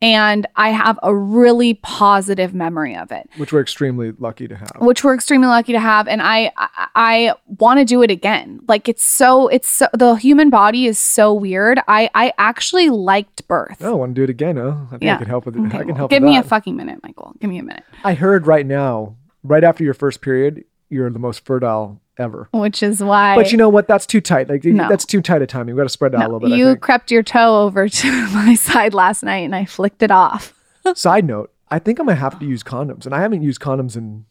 and 0.00 0.46
I 0.54 0.68
have 0.70 0.98
a 1.02 1.12
really 1.14 1.74
positive 1.74 2.54
memory 2.54 2.94
of 2.94 3.10
it 3.10 3.28
Which 3.36 3.52
we're 3.52 3.60
extremely 3.60 4.12
lucky 4.12 4.46
to 4.46 4.54
have. 4.54 4.70
which 4.78 5.02
we're 5.02 5.14
extremely 5.14 5.48
lucky 5.48 5.72
to 5.72 5.80
have 5.80 6.06
and 6.06 6.22
i 6.22 6.52
i, 6.56 6.86
I 6.94 7.34
want 7.58 7.80
to 7.80 7.84
do 7.84 8.02
it 8.02 8.10
again 8.12 8.60
like 8.68 8.88
it's 8.88 9.02
so 9.02 9.48
it's 9.48 9.68
so 9.68 9.88
the 9.92 10.14
human 10.14 10.50
body 10.50 10.86
is 10.86 11.00
so 11.00 11.34
weird 11.34 11.80
i 11.88 12.08
i 12.14 12.32
actually 12.38 12.90
liked 12.90 13.48
birth 13.48 13.78
Oh, 13.80 13.90
I 13.90 13.94
want 13.94 14.14
to 14.14 14.20
do 14.20 14.22
it 14.22 14.30
again. 14.30 14.56
Oh, 14.56 14.86
I 14.86 14.90
think 14.90 15.02
Yeah. 15.02 15.16
I 15.16 15.18
can 15.18 15.26
help 15.26 15.46
with 15.46 15.56
it. 15.56 15.66
Okay, 15.66 15.78
I 15.78 15.80
can 15.80 15.88
well, 15.88 15.96
help 15.96 16.10
give 16.12 16.22
me 16.22 16.36
a 16.36 16.44
fucking 16.44 16.76
minute 16.76 17.00
michael 17.02 17.34
give 17.40 17.50
me 17.50 17.58
a 17.58 17.64
minute 17.64 17.82
I 18.04 18.14
heard 18.14 18.46
right 18.46 18.64
now, 18.64 19.16
right 19.42 19.64
after 19.64 19.82
your 19.82 19.94
first 19.94 20.20
period, 20.20 20.62
you're 20.90 21.10
the 21.10 21.18
most 21.18 21.44
fertile 21.44 22.00
ever. 22.18 22.48
which 22.52 22.82
is 22.82 23.02
why 23.02 23.34
But 23.36 23.52
you 23.52 23.58
know 23.58 23.68
what? 23.68 23.86
That's 23.88 24.06
too 24.06 24.20
tight. 24.20 24.48
Like 24.48 24.64
No. 24.64 24.88
that's 24.88 25.04
too 25.04 25.20
tight 25.22 25.42
a 25.42 25.46
time. 25.46 25.68
You've 25.68 25.76
got 25.76 25.84
to 25.84 25.88
spread 25.88 26.14
it 26.14 26.20
out 26.20 26.30
a 26.30 26.32
little 26.32 26.48
bit. 26.48 26.58
You 26.58 26.76
crept 26.76 27.10
your 27.10 27.22
toe 27.22 27.62
over 27.62 27.88
to 28.00 28.26
my 28.28 28.54
side 28.54 28.94
last 28.94 29.22
night 29.22 29.44
and 29.44 29.54
i 29.54 29.64
flicked 29.64 30.02
it 30.02 30.10
off 30.10 30.54
Side 30.94 31.24
note: 31.26 31.52
I 31.70 31.78
think 31.78 31.98
I'm 31.98 32.06
gonna 32.06 32.16
have 32.16 32.38
to 32.38 32.46
use 32.46 32.62
condoms, 32.62 33.04
and 33.04 33.14
I 33.14 33.20
haven't 33.20 33.42
used 33.42 33.60
condoms 33.60 33.96
in 33.96 34.24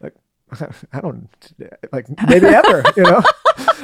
like 0.00 0.14
I 0.92 1.00
don't 1.00 1.28
like 1.92 2.06
maybe 2.28 2.46
ever. 2.46 2.82
You 2.96 3.02
know? 3.02 3.22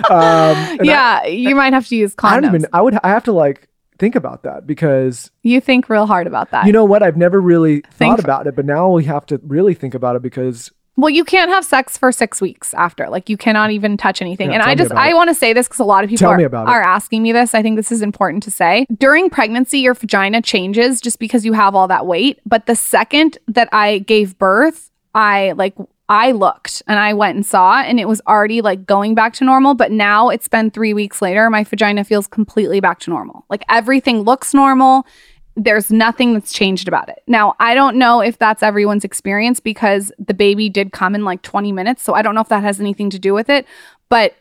Um, 0.08 0.56
and 0.56 0.80
I- 0.80 0.84
yeah 0.84 1.24
you 1.26 1.54
might 1.54 1.72
have 1.72 1.86
to 1.88 1.96
use 1.96 2.14
I, 2.18 2.22
condoms 2.22 2.42
don't 2.42 2.54
even. 2.56 2.66
I 2.72 2.80
would. 2.82 2.98
I 3.04 3.08
have 3.10 3.24
to 3.24 3.32
like 3.32 3.68
think 3.98 4.14
about 4.16 4.42
that 4.42 4.66
because 4.66 5.30
you 5.42 5.60
think 5.60 5.88
real 5.88 6.06
hard 6.06 6.26
about 6.26 6.50
that 6.50 6.66
you 6.66 6.72
know 6.72 6.84
what? 6.84 7.02
I've 7.02 7.16
never 7.16 7.40
really 7.40 7.82
Think 7.92 8.16
thought 8.16 8.20
about 8.20 8.46
it, 8.46 8.56
but 8.56 8.64
now 8.64 8.90
we 8.90 9.04
have 9.04 9.26
to 9.26 9.40
really 9.44 9.74
think 9.74 9.94
about 9.94 10.16
it 10.16 10.22
because 10.22 10.72
Well, 10.96 11.10
you 11.10 11.24
can't 11.24 11.50
have 11.50 11.64
sex 11.64 11.98
for 11.98 12.12
six 12.12 12.40
weeks 12.40 12.72
after. 12.74 13.08
Like 13.08 13.28
you 13.28 13.36
cannot 13.36 13.72
even 13.72 13.96
touch 13.96 14.22
anything. 14.22 14.50
Yeah, 14.50 14.54
and 14.54 14.62
I 14.62 14.74
just 14.74 14.92
I 14.92 15.12
want 15.14 15.28
to 15.28 15.34
say 15.34 15.52
this 15.52 15.66
because 15.66 15.80
a 15.80 15.84
lot 15.84 16.04
of 16.04 16.10
people 16.10 16.28
are, 16.28 16.36
me 16.36 16.44
about 16.44 16.68
it. 16.68 16.70
are 16.70 16.82
asking 16.82 17.22
me 17.22 17.32
this. 17.32 17.54
I 17.54 17.62
think 17.62 17.76
this 17.76 17.90
is 17.90 18.00
important 18.00 18.44
to 18.44 18.50
say. 18.50 18.86
During 18.96 19.28
pregnancy, 19.28 19.80
your 19.80 19.94
vagina 19.94 20.40
changes 20.40 21.00
just 21.00 21.18
because 21.18 21.44
you 21.44 21.52
have 21.52 21.74
all 21.74 21.88
that 21.88 22.06
weight. 22.06 22.38
But 22.46 22.66
the 22.66 22.76
second 22.76 23.38
that 23.48 23.68
I 23.72 23.98
gave 23.98 24.38
birth, 24.38 24.90
I 25.14 25.52
like 25.52 25.74
I 26.08 26.32
looked 26.32 26.82
and 26.86 26.98
I 26.98 27.14
went 27.14 27.34
and 27.34 27.46
saw 27.46 27.80
and 27.80 27.98
it 27.98 28.06
was 28.06 28.20
already 28.28 28.60
like 28.60 28.86
going 28.86 29.14
back 29.14 29.32
to 29.34 29.44
normal. 29.44 29.74
But 29.74 29.90
now 29.90 30.28
it's 30.28 30.48
been 30.48 30.70
three 30.70 30.94
weeks 30.94 31.20
later. 31.20 31.48
My 31.50 31.64
vagina 31.64 32.04
feels 32.04 32.26
completely 32.26 32.80
back 32.80 33.00
to 33.00 33.10
normal. 33.10 33.46
Like 33.48 33.64
everything 33.68 34.20
looks 34.20 34.54
normal 34.54 35.06
there's 35.56 35.90
nothing 35.90 36.34
that's 36.34 36.52
changed 36.52 36.88
about 36.88 37.08
it. 37.08 37.22
Now, 37.26 37.54
I 37.60 37.74
don't 37.74 37.96
know 37.96 38.20
if 38.20 38.38
that's 38.38 38.62
everyone's 38.62 39.04
experience 39.04 39.60
because 39.60 40.10
the 40.18 40.34
baby 40.34 40.68
did 40.68 40.92
come 40.92 41.14
in 41.14 41.24
like 41.24 41.42
20 41.42 41.70
minutes. 41.72 42.02
So 42.02 42.14
I 42.14 42.22
don't 42.22 42.34
know 42.34 42.40
if 42.40 42.48
that 42.48 42.64
has 42.64 42.80
anything 42.80 43.10
to 43.10 43.18
do 43.18 43.34
with 43.34 43.48
it. 43.48 43.66
But 44.08 44.34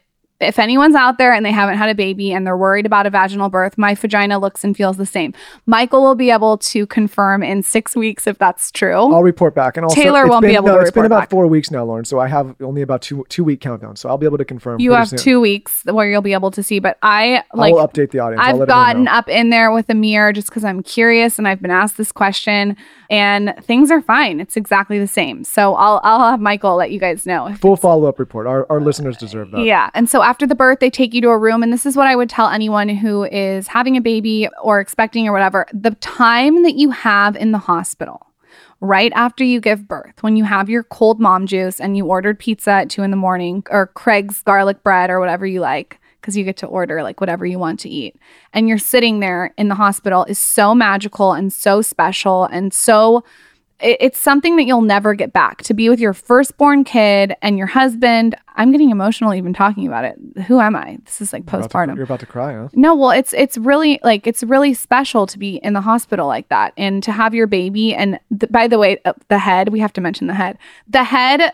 if 0.44 0.60
anyone's 0.60 0.96
out 0.96 1.18
there 1.18 1.34
and 1.34 1.46
they 1.46 1.52
haven't 1.52 1.78
had 1.78 1.90
a 1.90 1.96
baby 1.96 2.32
and 2.34 2.46
they're 2.46 2.58
worried 2.58 2.86
about 2.86 3.06
a 3.06 3.10
vaginal 3.10 3.50
birth, 3.50 3.78
my 3.78 3.96
vagina 3.96 4.40
looks 4.40 4.64
and 4.64 4.76
feels 4.76 4.98
the 4.98 5.06
same. 5.06 5.34
Michael 5.66 6.02
will 6.04 6.16
be 6.16 6.30
able 6.32 6.58
to 6.58 6.86
confirm 6.88 7.42
in 7.44 7.64
six 7.64 7.96
weeks 7.96 8.28
if 8.28 8.38
that's 8.38 8.72
true. 8.72 8.94
I'll 9.14 9.24
report 9.24 9.56
back. 9.56 9.78
And 9.78 9.86
also, 9.86 10.00
Taylor 10.02 10.28
won't 10.28 10.42
be 10.44 10.50
been- 10.50 10.56
able 10.58 10.68
no, 10.68 10.74
to 10.76 10.80
uh, 10.80 10.82
It's 10.84 10.92
been 10.92 11.06
about 11.06 11.22
back. 11.22 11.30
four 11.30 11.48
weeks 11.48 11.72
now, 11.72 11.86
Lauryn. 11.86 12.06
So 12.06 12.20
I 12.20 12.28
have 12.28 12.56
only 12.62 12.82
about 12.82 13.02
two 13.02 13.26
two 13.30 13.44
week 13.44 13.62
countdown. 13.62 13.96
So 13.96 14.10
I'll 14.10 14.18
be 14.18 14.26
able 14.26 14.38
to 14.38 14.46
confirm. 14.46 14.80
you 14.80 14.92
have 14.94 15.10
soon. 15.10 15.20
two 15.20 15.42
weeks 15.42 15.84
where 15.86 16.10
you'll 16.10 16.22
be 16.22 16.34
able 16.34 16.52
to 16.52 16.62
see, 16.64 16.80
but 16.80 16.98
I 17.02 17.44
like 17.54 17.74
will 17.74 17.88
update 17.88 18.12
the 18.12 18.20
audience. 18.20 18.42
I'll 18.46 18.62
I've 18.62 18.68
gotten 18.68 19.08
up 19.08 19.28
in 19.30 19.50
there 19.50 19.72
with 19.72 19.90
a 19.90 19.94
mirror 19.96 20.34
just 20.34 20.48
because 20.48 20.64
I'm 20.64 20.84
curious 20.84 21.38
and 21.38 21.48
I've 21.48 21.62
been 21.62 21.72
asked 21.72 21.98
this 21.98 22.12
question 22.12 22.76
and 23.10 23.54
things 23.62 23.92
are 23.92 24.02
fine. 24.02 24.40
It's 24.40 24.58
exactly 24.58 24.98
the 25.00 25.08
same. 25.08 25.44
So 25.44 25.76
I'll 25.76 26.00
I'll 26.04 26.32
have 26.32 26.40
Michael 26.40 26.76
let 26.76 26.92
you 26.92 27.00
guys 27.00 27.26
know. 27.26 27.54
full 27.60 27.76
follow 27.76 28.08
up 28.08 28.20
report. 28.20 28.48
Our 28.48 28.66
our 28.70 28.80
listeners 28.82 29.18
deserve 29.18 29.52
that. 29.52 29.62
yeah. 29.66 29.90
And 29.94 30.10
so 30.10 30.22
after 30.34 30.48
the 30.48 30.56
birth, 30.56 30.80
they 30.80 30.90
take 30.90 31.14
you 31.14 31.22
to 31.22 31.30
a 31.30 31.38
room. 31.38 31.62
And 31.62 31.72
this 31.72 31.86
is 31.86 31.96
what 31.96 32.08
I 32.08 32.16
would 32.16 32.28
tell 32.28 32.50
anyone 32.50 32.90
who 32.90 33.26
is 33.26 33.68
having 33.68 33.96
a 33.96 34.02
baby 34.02 34.50
or 34.64 34.80
expecting 34.80 35.28
or 35.28 35.32
whatever 35.32 35.68
the 35.72 35.92
time 35.92 36.64
that 36.64 36.74
you 36.74 36.90
have 36.90 37.36
in 37.36 37.52
the 37.52 37.60
hospital. 37.60 38.26
Right 38.82 39.12
after 39.14 39.44
you 39.44 39.62
give 39.62 39.88
birth, 39.88 40.24
when 40.24 40.36
you 40.36 40.44
have 40.44 40.72
your 40.72 40.82
cold 40.82 41.20
mom 41.20 41.46
juice 41.46 41.80
and 41.80 41.96
you 41.96 42.08
ordered 42.08 42.40
pizza 42.40 42.72
at 42.72 42.90
two 42.90 43.04
in 43.04 43.12
the 43.12 43.16
morning 43.16 43.64
or 43.70 43.86
Craig's 43.86 44.42
garlic 44.42 44.82
bread 44.82 45.12
or 45.12 45.20
whatever 45.20 45.46
you 45.46 45.60
like, 45.60 46.00
because 46.20 46.36
you 46.36 46.44
get 46.44 46.58
to 46.58 46.66
order 46.66 47.04
like 47.04 47.22
whatever 47.22 47.46
you 47.46 47.60
want 47.60 47.80
to 47.82 47.90
eat, 47.90 48.16
and 48.54 48.68
you're 48.68 48.80
sitting 48.80 49.20
there 49.20 49.54
in 49.56 49.68
the 49.68 49.76
hospital 49.76 50.26
is 50.26 50.40
so 50.40 50.74
magical 50.74 51.34
and 51.34 51.54
so 51.54 51.80
special 51.80 52.46
and 52.46 52.74
so 52.74 53.24
it- 53.84 53.98
it's 54.00 54.20
something 54.20 54.56
that 54.56 54.64
you'll 54.64 54.82
never 54.82 55.14
get 55.14 55.34
back 55.34 55.62
to 55.64 55.74
be 55.74 55.90
with 55.90 56.00
your 56.00 56.14
firstborn 56.14 56.84
kid 56.84 57.36
and 57.42 57.58
your 57.58 57.68
husband. 57.68 58.36
I'm 58.56 58.72
getting 58.72 58.90
emotional 58.92 59.34
even 59.34 59.54
talking 59.54 59.88
about 59.88 60.06
it. 60.06 60.16
Who 60.48 60.60
am 60.60 60.76
I? 60.76 60.98
This 61.06 61.22
is 61.22 61.34
like 61.34 61.44
You're 61.52 61.62
postpartum. 61.62 61.96
You're 61.96 62.04
about 62.04 62.20
to 62.22 62.26
cry, 62.26 62.54
huh? 62.54 62.68
No, 62.74 62.96
well, 62.96 63.12
it's 63.12 63.34
it's 63.34 63.58
really 63.58 64.00
like 64.04 64.28
it's 64.28 64.44
really 64.44 64.74
special 64.74 65.26
to 65.28 65.40
be 65.40 65.56
in 65.58 65.74
the 65.74 65.82
hospital 65.82 66.28
like 66.28 66.50
that 66.50 66.74
and 66.78 67.02
to 67.04 67.12
have 67.12 67.34
your 67.34 67.48
baby. 67.48 67.94
And 67.96 68.20
th- 68.40 68.52
by 68.52 68.68
the 68.68 68.78
way, 68.78 69.00
uh, 69.06 69.14
the 69.30 69.40
head 69.40 69.70
we 69.70 69.80
have 69.80 69.94
to 69.94 70.02
mention 70.02 70.28
the 70.28 70.34
head. 70.36 70.58
The 70.88 71.04
head 71.04 71.52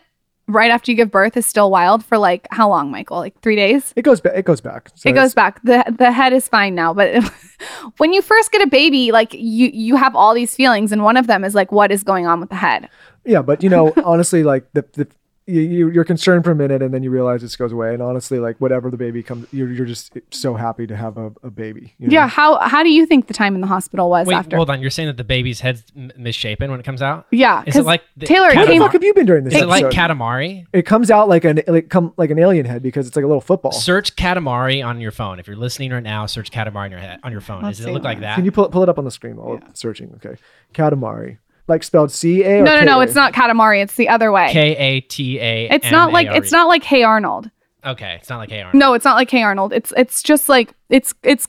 right 0.50 0.72
after 0.72 0.92
you 0.92 0.98
give 0.98 1.12
birth 1.12 1.38
is 1.38 1.46
still 1.46 1.72
wild 1.72 2.04
for 2.04 2.18
like 2.18 2.48
how 2.52 2.68
long, 2.68 2.92
Michael? 2.92 3.18
Like 3.18 3.40
three 3.42 3.56
days. 3.56 3.94
It 3.96 4.02
goes 4.02 4.20
back. 4.20 4.34
It 4.36 4.44
goes 4.44 4.60
back. 4.60 4.90
So 4.96 5.10
it 5.10 5.14
goes 5.14 5.34
back. 5.34 5.62
the 5.64 5.84
The 5.98 6.12
head 6.12 6.34
is 6.34 6.48
fine 6.48 6.76
now, 6.76 6.94
but 6.94 7.24
when 7.98 8.12
you 8.12 8.22
first 8.22 8.52
get 8.52 8.62
a 8.62 8.68
baby, 8.68 9.12
like 9.12 9.34
you 9.34 9.70
you 9.74 9.96
have 9.96 10.16
all 10.16 10.34
these 10.34 10.56
feelings, 10.56 10.92
and 10.92 11.04
one 11.04 11.16
of 11.16 11.28
them 11.28 11.44
is 11.44 11.56
like, 11.56 11.72
what 11.72 11.92
is 11.92 12.04
going 12.04 12.28
on 12.28 12.40
with 12.40 12.50
the 12.50 12.56
head? 12.56 12.90
Yeah, 13.26 13.42
but 13.42 13.64
you 13.64 13.70
know, 13.70 13.94
honestly, 14.04 14.44
like 14.44 14.66
the 14.74 14.86
the 14.94 15.08
you, 15.50 15.62
you- 15.62 15.90
you're 15.92 16.04
concerned 16.04 16.44
for 16.44 16.52
a 16.52 16.56
minute 16.56 16.82
and 16.82 16.94
then 16.94 17.04
you 17.04 17.10
realize 17.12 17.42
this 17.42 17.56
goes 17.56 17.72
away. 17.72 17.94
And 17.94 18.02
honestly, 18.04 18.40
like 18.40 18.58
whatever 18.60 18.90
the 18.92 18.98
baby 18.98 19.24
comes, 19.24 19.48
you're 19.52 19.72
you're 19.72 19.86
just 19.86 20.18
so 20.32 20.54
happy 20.56 20.86
to 20.88 20.96
have 20.96 21.18
a, 21.18 21.32
a 21.44 21.50
baby. 21.50 21.94
you 22.00 22.08
know? 22.08 22.14
Yeah. 22.14 22.28
How 22.28 22.58
how 22.60 22.84
do 22.84 22.90
you 22.90 23.06
think 23.06 23.28
the 23.28 23.34
time 23.34 23.56
in 23.56 23.62
the 23.62 23.68
hospital 23.68 24.10
was 24.10 24.28
Wait, 24.28 24.36
after? 24.36 24.56
hold 24.56 24.70
on. 24.70 24.82
You're 24.82 24.90
saying 24.92 25.08
that 25.08 25.18
the 25.18 25.24
baby's 25.24 25.60
head's 25.62 25.84
m- 25.96 26.12
misshapen 26.18 26.70
when 26.72 26.80
it 26.80 26.84
comes 26.84 27.02
out? 27.02 27.26
Yeah. 27.32 27.64
Is 27.66 27.76
it 27.76 27.80
'cause 27.80 27.86
like 27.86 28.04
the 28.18 28.26
Taylor? 28.26 28.50
It 28.50 28.56
Where 28.56 28.66
the 28.66 28.72
came. 28.74 28.82
fuck 28.82 28.94
have 28.94 29.04
you 29.04 29.14
been 29.14 29.26
during 29.26 29.44
this? 29.44 29.54
Is 29.56 29.62
it 29.62 29.68
like 29.68 29.84
episode? 29.86 30.00
Katamari? 30.00 30.66
it 30.74 30.84
comes 30.86 31.10
out 31.12 31.28
like 31.30 31.44
an 31.46 31.62
like 31.68 31.90
come 31.90 32.14
like 32.18 32.30
an 32.30 32.40
alien 32.40 32.66
head 32.66 32.82
because 32.84 33.08
it's 33.08 33.16
like 33.16 33.26
a 33.26 33.28
little 33.28 33.42
football. 33.42 33.72
Search 33.72 34.16
Katamari 34.16 34.86
on 34.86 35.02
your 35.02 35.12
phone. 35.12 35.40
If 35.40 35.48
you're 35.48 35.56
listening 35.58 35.92
right 35.92 36.04
now, 36.04 36.26
search 36.26 36.52
Katamari 36.52 36.86
on 36.86 36.92
your 36.92 37.00
head 37.00 37.20
on 37.24 37.32
your 37.32 37.42
phone. 37.42 37.64
Let's 37.64 37.78
Does 37.78 37.88
it 37.88 37.92
look 37.92 38.04
like 38.04 38.20
that? 38.22 38.36
Can 38.36 38.46
you 38.46 38.52
pull 38.52 38.70
pull 38.70 38.84
it 38.84 38.90
up 38.90 38.98
on 38.98 39.06
the 39.06 39.12
screen 39.12 39.36
while 39.38 39.50
we're 39.50 39.62
searching? 39.74 40.12
Okay, 40.24 40.40
Katamari, 40.74 41.38
like 41.70 41.84
spelled 41.84 42.12
C 42.12 42.44
A. 42.44 42.62
No, 42.62 42.80
no, 42.80 42.84
no. 42.84 43.02
It's 43.02 43.16
not 43.16 43.34
Katamari. 43.34 43.82
It's 43.82 43.96
the 43.96 44.10
other 44.10 44.32
way. 44.32 44.52
K 44.52 44.76
A 44.76 45.02
T 45.02 45.40
A. 45.40 45.70
it's 45.70 45.90
not 45.92 46.12
like 46.12 46.28
it's 46.28 46.52
not 46.52 46.68
like 46.68 46.84
Hey 46.84 47.04
Arnold. 47.04 47.50
Okay, 47.86 48.16
it's 48.20 48.30
not 48.30 48.38
like 48.40 48.50
Hey 48.50 48.62
Arnold. 48.62 48.76
No, 48.80 48.94
it's 48.94 49.06
not 49.06 49.16
like 49.16 49.32
Hey 49.32 49.42
Arnold. 49.44 49.72
It's 49.72 49.94
it's 49.96 50.22
just 50.22 50.50
like 50.50 50.74
it's 50.90 51.14
it's 51.24 51.48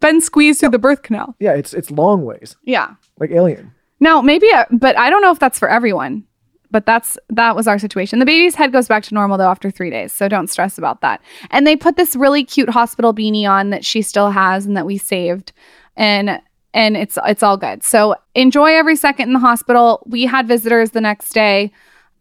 been 0.00 0.20
squeezed 0.20 0.60
through 0.60 0.68
the 0.70 0.78
birth 0.78 1.02
canal. 1.02 1.34
Yeah, 1.40 1.54
it's 1.54 1.74
it's 1.74 1.90
long 1.90 2.24
ways 2.24 2.56
Yeah. 2.64 2.90
like 3.18 3.30
alien. 3.30 3.72
Now 3.98 4.20
maybe, 4.20 4.46
uh, 4.52 4.64
but 4.70 4.96
I 4.98 5.10
don't 5.10 5.22
know 5.22 5.32
if 5.32 5.38
that's 5.38 5.58
for 5.58 5.68
everyone. 5.68 6.24
But 6.70 6.86
that's 6.86 7.18
that 7.28 7.54
was 7.54 7.68
our 7.68 7.78
situation. 7.78 8.18
The 8.18 8.24
baby's 8.24 8.54
head 8.54 8.72
goes 8.72 8.88
back 8.88 9.02
to 9.04 9.12
normal 9.14 9.36
though 9.36 9.50
after 9.50 9.70
three 9.70 9.90
days, 9.90 10.10
so 10.10 10.26
don't 10.26 10.48
stress 10.48 10.78
about 10.78 11.02
that. 11.02 11.20
And 11.50 11.66
they 11.66 11.76
put 11.76 11.96
this 11.96 12.16
really 12.16 12.44
cute 12.44 12.70
hospital 12.70 13.12
beanie 13.12 13.46
on 13.46 13.68
that 13.70 13.84
she 13.84 14.00
still 14.00 14.30
has 14.30 14.64
and 14.64 14.74
that 14.78 14.86
we 14.86 14.96
saved, 14.96 15.52
and 15.96 16.40
and 16.74 16.96
it's 16.96 17.18
it's 17.26 17.42
all 17.42 17.56
good. 17.56 17.82
So 17.82 18.14
enjoy 18.34 18.74
every 18.74 18.96
second 18.96 19.28
in 19.28 19.32
the 19.32 19.40
hospital. 19.40 20.02
We 20.06 20.24
had 20.24 20.48
visitors 20.48 20.90
the 20.90 21.00
next 21.00 21.32
day. 21.32 21.72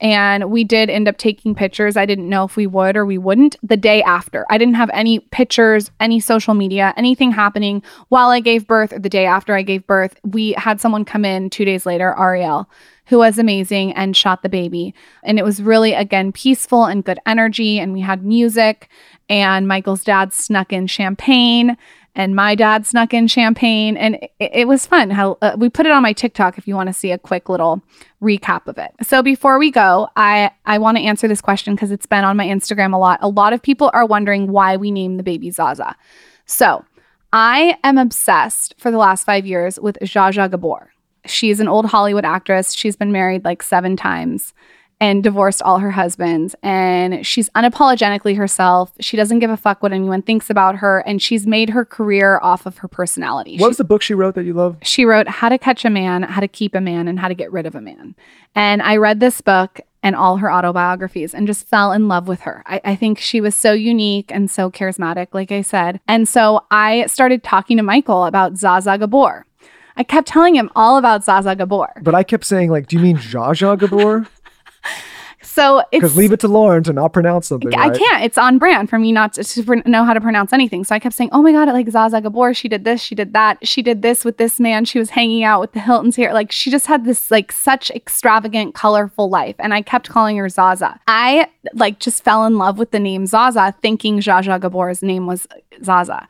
And 0.04 0.50
we 0.50 0.64
did 0.64 0.90
end 0.90 1.08
up 1.08 1.18
taking 1.18 1.54
pictures. 1.54 1.96
I 1.96 2.08
didn't 2.08 2.28
know 2.28 2.44
if 2.44 2.56
we 2.56 2.66
would 2.66 2.98
or 2.98 3.06
we 3.06 3.20
wouldn't 3.20 3.56
the 3.62 3.78
day 3.78 4.02
after. 4.02 4.48
I 4.50 4.58
didn't 4.58 4.74
have 4.74 4.90
any 4.94 5.20
pictures, 5.20 5.92
any 6.00 6.20
social 6.20 6.56
media, 6.56 6.92
anything 6.98 7.32
happening 7.32 7.84
while 8.10 8.30
I 8.30 8.40
gave 8.40 8.66
birth 8.66 8.94
or 8.94 8.98
the 8.98 9.10
day 9.10 9.28
after 9.28 9.54
I 9.54 9.62
gave 9.62 9.86
birth. 9.86 10.16
We 10.24 10.54
had 10.54 10.82
someone 10.82 11.06
come 11.06 11.24
in 11.24 11.52
two 11.52 11.66
days 11.66 11.86
later, 11.86 12.16
Ariel, 12.18 12.68
who 13.06 13.20
was 13.20 13.38
amazing 13.38 13.94
and 13.94 14.18
shot 14.18 14.42
the 14.42 14.50
baby. 14.50 14.96
And 15.22 15.38
it 15.38 15.46
was 15.46 15.62
really, 15.62 15.94
again, 15.94 16.32
peaceful 16.32 16.86
and 16.86 17.06
good 17.06 17.20
energy. 17.28 17.78
And 17.78 17.94
we 17.94 18.02
had 18.02 18.26
music, 18.26 18.90
and 19.30 19.68
Michael's 19.68 20.04
dad 20.04 20.34
snuck 20.34 20.74
in 20.74 20.88
champagne 20.88 21.78
and 22.16 22.36
my 22.36 22.56
dad 22.56 22.86
snuck 22.86 23.14
in 23.14 23.28
champagne 23.28 23.96
and 23.96 24.16
it, 24.16 24.32
it 24.40 24.68
was 24.68 24.86
fun. 24.86 25.10
How 25.10 25.38
uh, 25.42 25.56
we 25.58 25.70
put 25.70 25.86
it 25.86 25.92
on 25.92 26.04
my 26.04 26.14
tiktok 26.14 26.58
if 26.58 26.68
you 26.68 26.76
want 26.76 26.88
to 26.88 26.94
see 26.94 27.12
a 27.12 27.18
quick 27.18 27.48
little 27.50 27.82
recap 28.22 28.68
of 28.68 28.78
it. 28.78 28.92
So 29.02 29.22
before 29.24 29.58
we 29.58 29.72
go 29.72 30.10
i 30.16 30.52
i 30.66 30.78
want 30.78 30.98
to 30.98 31.04
answer 31.04 31.28
this 31.28 31.42
question 31.42 31.76
because 31.76 31.92
it's 31.92 32.06
been 32.06 32.24
on 32.24 32.38
my 32.38 32.46
instagram 32.46 32.94
a 32.94 32.98
lot. 32.98 33.20
A 33.22 33.30
lot 33.30 33.54
of 33.54 33.62
people 33.62 33.90
are 33.94 34.06
wondering 34.06 34.52
why 34.52 34.78
we 34.78 34.92
named 34.92 35.20
the 35.20 35.24
baby 35.24 35.52
zaza. 35.52 35.96
So 36.46 36.86
i 37.34 37.78
am 37.84 37.98
obsessed 37.98 38.76
for 38.78 38.92
the 38.92 38.98
last 38.98 39.24
five 39.24 39.46
years 39.46 39.80
with 39.80 39.98
Zsa 40.02 40.34
Zsa 40.34 40.52
Gabor. 40.52 40.92
She's 41.26 41.60
an 41.60 41.68
old 41.68 41.86
hollywood 41.86 42.26
actress. 42.26 42.74
She's 42.74 42.96
been 42.96 43.12
married 43.12 43.46
like 43.46 43.64
seven 43.64 43.96
times 43.96 44.54
and 45.02 45.24
divorced 45.24 45.62
all 45.64 45.80
her 45.80 45.92
husbands. 45.92 46.56
And 46.64 47.26
she's 47.26 47.50
unapologetically 47.50 48.38
herself. 48.38 48.92
She 49.02 49.18
doesn't 49.18 49.40
give 49.40 49.50
a 49.50 49.58
fuck 49.58 49.82
what 49.84 49.92
anyone 49.92 50.22
thinks 50.22 50.50
about 50.50 50.76
her. 50.78 51.00
And 51.00 51.22
she's 51.22 51.46
made 51.48 51.72
her 51.72 51.84
career 51.84 52.40
off 52.42 52.66
of 52.66 52.78
her 52.78 52.88
personality. 52.88 53.54
What 53.58 53.66
She- 53.66 53.70
was 53.70 53.78
the 53.78 53.84
book 53.84 54.02
she 54.04 54.14
wrote 54.14 54.36
that 54.36 54.46
you 54.46 54.54
love? 54.54 54.78
she 54.84 55.04
wrote 55.04 55.28
How 55.28 55.50
to 55.50 55.58
Catch 55.58 55.84
a 55.86 55.90
Man, 55.90 56.22
How 56.24 56.40
to 56.40 56.48
Keep 56.48 56.76
a 56.76 56.82
Man, 56.82 57.08
and 57.08 57.20
How 57.20 57.28
to 57.28 57.34
Get 57.34 57.52
Rid 57.52 57.66
of 57.66 57.74
a 57.76 57.82
Man. 57.82 58.16
And 58.56 58.82
I 58.84 58.96
read 58.98 59.20
this 59.20 59.42
book 59.42 59.82
and 60.04 60.16
all 60.16 60.38
her 60.38 60.52
autobiographies 60.52 61.34
and 61.34 61.46
just 61.48 61.68
fell 61.68 61.92
in 61.92 62.08
love 62.08 62.28
with 62.28 62.42
her. 62.42 62.64
I, 62.66 62.82
I 62.86 62.96
think 62.96 63.20
she 63.20 63.42
was 63.42 63.56
so 63.56 63.72
unique 63.74 64.32
and 64.34 64.50
so 64.50 64.70
charismatic, 64.72 65.28
like 65.34 65.52
I 65.52 65.62
said. 65.62 66.00
And 66.08 66.28
so 66.30 66.64
I 66.72 67.06
started 67.08 67.44
talking 67.44 67.78
to 67.78 67.84
Michael 67.84 68.26
about 68.26 68.58
Zaza 68.58 68.98
Gabor. 68.98 69.46
I 69.98 70.04
kept 70.04 70.28
telling 70.28 70.56
him 70.56 70.70
all 70.76 70.98
about 70.98 71.24
Zaza 71.24 71.56
Gabor. 71.56 72.02
But 72.02 72.16
I 72.16 72.24
kept 72.24 72.46
saying, 72.46 72.72
like, 72.72 72.88
do 72.88 72.96
you 72.96 73.02
mean 73.02 73.18
Zsa 73.18 73.78
Gabor? 73.78 74.26
So 75.42 75.84
Because 75.92 76.16
leave 76.16 76.32
it 76.32 76.40
to 76.42 76.48
Lauryn 76.48 76.84
to 76.86 76.94
not 76.94 77.14
pronounce 77.14 77.48
something. 77.48 77.74
I 77.76 77.90
right? 77.90 77.98
can't. 77.98 78.24
It's 78.24 78.38
on 78.38 78.58
brand 78.58 78.90
for 78.90 79.00
me 79.00 79.12
not 79.12 79.34
to, 79.34 79.44
to 79.44 79.90
know 79.90 80.04
how 80.04 80.14
to 80.14 80.22
pronounce 80.22 80.54
anything. 80.54 80.84
So 80.84 80.96
I 80.96 81.00
kept 81.00 81.16
saying, 81.16 81.30
"Oh 81.32 81.42
my 81.42 81.52
god, 81.52 81.68
like 81.70 81.90
Zaza 81.90 82.22
Gabor, 82.22 82.54
she 82.54 82.68
did 82.68 82.84
this, 82.84 83.02
she 83.02 83.16
did 83.16 83.34
that, 83.34 83.66
she 83.68 83.82
did 83.82 84.02
this 84.02 84.24
with 84.24 84.38
this 84.38 84.60
man. 84.60 84.86
She 84.86 85.00
was 85.00 85.12
hanging 85.12 85.44
out 85.44 85.60
with 85.60 85.74
the 85.74 85.80
Hiltons 85.80 86.16
here. 86.16 86.34
Like 86.34 86.52
she 86.52 86.70
just 86.70 86.88
had 86.88 87.06
this 87.06 87.32
like 87.32 87.52
such 87.52 87.90
extravagant, 87.92 88.76
colorful 88.76 89.30
life." 89.30 89.56
And 89.60 89.74
I 89.74 89.82
kept 89.82 90.10
calling 90.10 90.38
her 90.38 90.50
Zaza. 90.50 91.00
I 91.08 91.48
like 91.74 92.00
just 92.00 92.24
fell 92.24 92.46
in 92.46 92.58
love 92.58 92.78
with 92.78 92.92
the 92.92 93.00
name 93.00 93.26
Zaza, 93.26 93.74
thinking 93.82 94.20
Zsa 94.20 94.60
Gabor's 94.60 95.02
name 95.02 95.28
was 95.28 95.48
Zaza. 95.84 96.28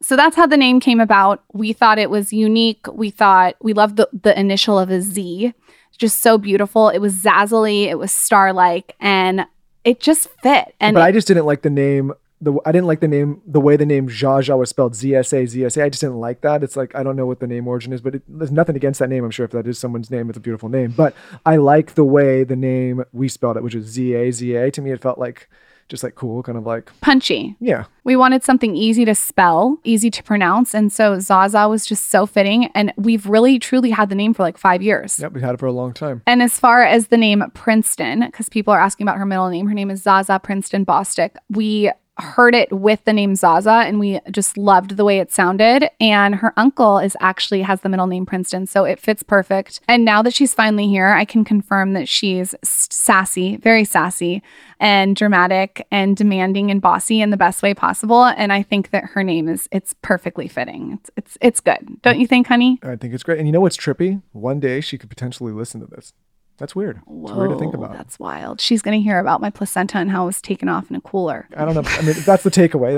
So 0.00 0.16
that's 0.16 0.36
how 0.36 0.46
the 0.46 0.58
name 0.58 0.80
came 0.80 1.00
about. 1.00 1.42
We 1.54 1.72
thought 1.72 1.98
it 1.98 2.10
was 2.10 2.30
unique. 2.30 2.86
We 2.92 3.08
thought 3.08 3.56
we 3.62 3.72
loved 3.72 3.96
the, 3.96 4.08
the 4.12 4.38
initial 4.38 4.78
of 4.78 4.90
a 4.90 5.00
Z. 5.00 5.54
Just 5.96 6.22
so 6.22 6.38
beautiful. 6.38 6.88
It 6.88 6.98
was 6.98 7.14
zazzily, 7.14 7.84
it 7.84 7.98
was 7.98 8.10
star-like, 8.12 8.96
and 9.00 9.46
it 9.84 10.00
just 10.00 10.28
fit. 10.42 10.74
And 10.80 10.94
but 10.94 11.02
I 11.02 11.12
just 11.12 11.28
didn't 11.28 11.46
like 11.46 11.62
the 11.62 11.70
name. 11.70 12.12
The 12.40 12.58
I 12.66 12.72
didn't 12.72 12.88
like 12.88 13.00
the 13.00 13.08
name, 13.08 13.40
the 13.46 13.60
way 13.60 13.76
the 13.76 13.86
name 13.86 14.08
Zsa 14.08 14.42
Zsa 14.42 14.58
was 14.58 14.68
spelled 14.68 14.94
Z 14.94 15.14
S 15.14 15.32
A 15.32 15.46
Z 15.46 15.64
S 15.64 15.76
A. 15.76 15.84
I 15.84 15.88
just 15.88 16.00
didn't 16.00 16.18
like 16.18 16.40
that. 16.40 16.62
It's 16.64 16.76
like 16.76 16.94
I 16.94 17.02
don't 17.02 17.16
know 17.16 17.26
what 17.26 17.40
the 17.40 17.46
name 17.46 17.68
origin 17.68 17.92
is, 17.92 18.00
but 18.00 18.16
it, 18.16 18.22
there's 18.26 18.50
nothing 18.50 18.76
against 18.76 18.98
that 19.00 19.08
name. 19.08 19.24
I'm 19.24 19.30
sure 19.30 19.44
if 19.44 19.52
that 19.52 19.66
is 19.66 19.78
someone's 19.78 20.10
name, 20.10 20.28
it's 20.28 20.36
a 20.36 20.40
beautiful 20.40 20.68
name. 20.68 20.90
But 20.90 21.14
I 21.46 21.56
like 21.56 21.94
the 21.94 22.04
way 22.04 22.44
the 22.44 22.56
name 22.56 23.04
we 23.12 23.28
spelled 23.28 23.56
it, 23.56 23.62
which 23.62 23.74
is 23.74 23.86
Z 23.86 24.14
A 24.14 24.30
Z 24.32 24.54
A. 24.56 24.70
To 24.72 24.82
me, 24.82 24.90
it 24.90 25.00
felt 25.00 25.18
like 25.18 25.48
just 25.94 26.04
like 26.04 26.14
cool, 26.14 26.42
kind 26.42 26.58
of 26.58 26.66
like 26.66 26.90
punchy. 27.00 27.56
yeah. 27.60 27.84
We 28.04 28.16
wanted 28.16 28.44
something 28.44 28.76
easy 28.76 29.06
to 29.06 29.14
spell, 29.14 29.78
easy 29.82 30.10
to 30.10 30.22
pronounce. 30.22 30.74
And 30.74 30.92
so 30.92 31.18
Zaza 31.20 31.68
was 31.68 31.86
just 31.86 32.10
so 32.10 32.26
fitting. 32.26 32.66
And 32.74 32.92
we've 32.98 33.24
really, 33.26 33.58
truly 33.58 33.90
had 33.90 34.10
the 34.10 34.14
name 34.14 34.34
for 34.34 34.42
like 34.42 34.58
five 34.58 34.82
years. 34.82 35.18
Yep, 35.18 35.32
we've 35.32 35.42
had 35.42 35.54
it 35.54 35.60
for 35.60 35.66
a 35.66 35.72
long 35.72 35.94
time. 35.94 36.20
And 36.26 36.42
as 36.42 36.58
far 36.58 36.82
as 36.82 37.06
the 37.06 37.16
name 37.16 37.42
Princeton, 37.54 38.20
because 38.20 38.50
people 38.50 38.74
are 38.74 38.80
asking 38.80 39.06
about 39.06 39.16
her 39.16 39.24
middle 39.24 39.48
name, 39.48 39.68
her 39.68 39.74
name 39.74 39.90
is 39.90 40.02
Zaza 40.02 40.38
Princeton 40.38 40.84
Bosstick. 40.84 41.36
We 41.48 41.90
heard 42.18 42.54
it 42.54 42.72
with 42.72 43.04
the 43.04 43.12
name 43.12 43.34
Zaza 43.34 43.70
and 43.70 43.98
we 43.98 44.20
just 44.30 44.56
loved 44.56 44.96
the 44.96 45.04
way 45.04 45.18
it 45.18 45.32
sounded. 45.32 45.88
And 46.00 46.36
her 46.36 46.52
uncle 46.56 46.98
is 46.98 47.16
actually 47.20 47.62
has 47.62 47.80
the 47.80 47.88
middle 47.88 48.06
name 48.06 48.24
Princeton. 48.24 48.66
So 48.66 48.84
it 48.84 49.00
fits 49.00 49.22
perfect. 49.22 49.80
And 49.88 50.04
now 50.04 50.22
that 50.22 50.34
she's 50.34 50.54
finally 50.54 50.86
here, 50.86 51.08
I 51.08 51.24
can 51.24 51.44
confirm 51.44 51.92
that 51.94 52.08
she's 52.08 52.54
sassy, 52.62 53.56
very 53.56 53.84
sassy 53.84 54.42
and 54.78 55.16
dramatic 55.16 55.86
and 55.90 56.16
demanding 56.16 56.70
and 56.70 56.80
bossy 56.80 57.20
in 57.20 57.30
the 57.30 57.36
best 57.36 57.62
way 57.62 57.74
possible. 57.74 58.24
And 58.24 58.52
I 58.52 58.62
think 58.62 58.90
that 58.90 59.04
her 59.04 59.24
name 59.24 59.48
is 59.48 59.68
it's 59.72 59.94
perfectly 60.02 60.48
fitting. 60.48 60.92
It's 60.92 61.10
it's 61.16 61.38
it's 61.40 61.60
good. 61.60 62.02
Don't 62.02 62.18
you 62.18 62.26
think, 62.26 62.46
honey? 62.46 62.78
I 62.82 62.96
think 62.96 63.14
it's 63.14 63.22
great. 63.22 63.38
And 63.38 63.48
you 63.48 63.52
know 63.52 63.60
what's 63.60 63.76
trippy? 63.76 64.22
One 64.32 64.60
day 64.60 64.80
she 64.80 64.98
could 64.98 65.10
potentially 65.10 65.52
listen 65.52 65.80
to 65.80 65.86
this. 65.86 66.12
That's 66.56 66.76
weird. 66.76 66.98
It's 66.98 67.32
weird 67.32 67.50
to 67.50 67.58
think 67.58 67.74
about. 67.74 67.92
That's 67.92 68.18
wild. 68.18 68.60
She's 68.60 68.80
going 68.80 68.96
to 68.96 69.02
hear 69.02 69.18
about 69.18 69.40
my 69.40 69.50
placenta 69.50 69.98
and 69.98 70.10
how 70.10 70.22
it 70.22 70.26
was 70.26 70.40
taken 70.40 70.68
off 70.68 70.88
in 70.88 70.96
a 70.96 71.00
cooler. 71.00 71.48
I 71.56 71.64
don't 71.64 71.74
know. 71.74 71.82
I 71.84 72.02
mean, 72.02 72.14
that's 72.24 72.44
the 72.44 72.50
takeaway. 72.50 72.94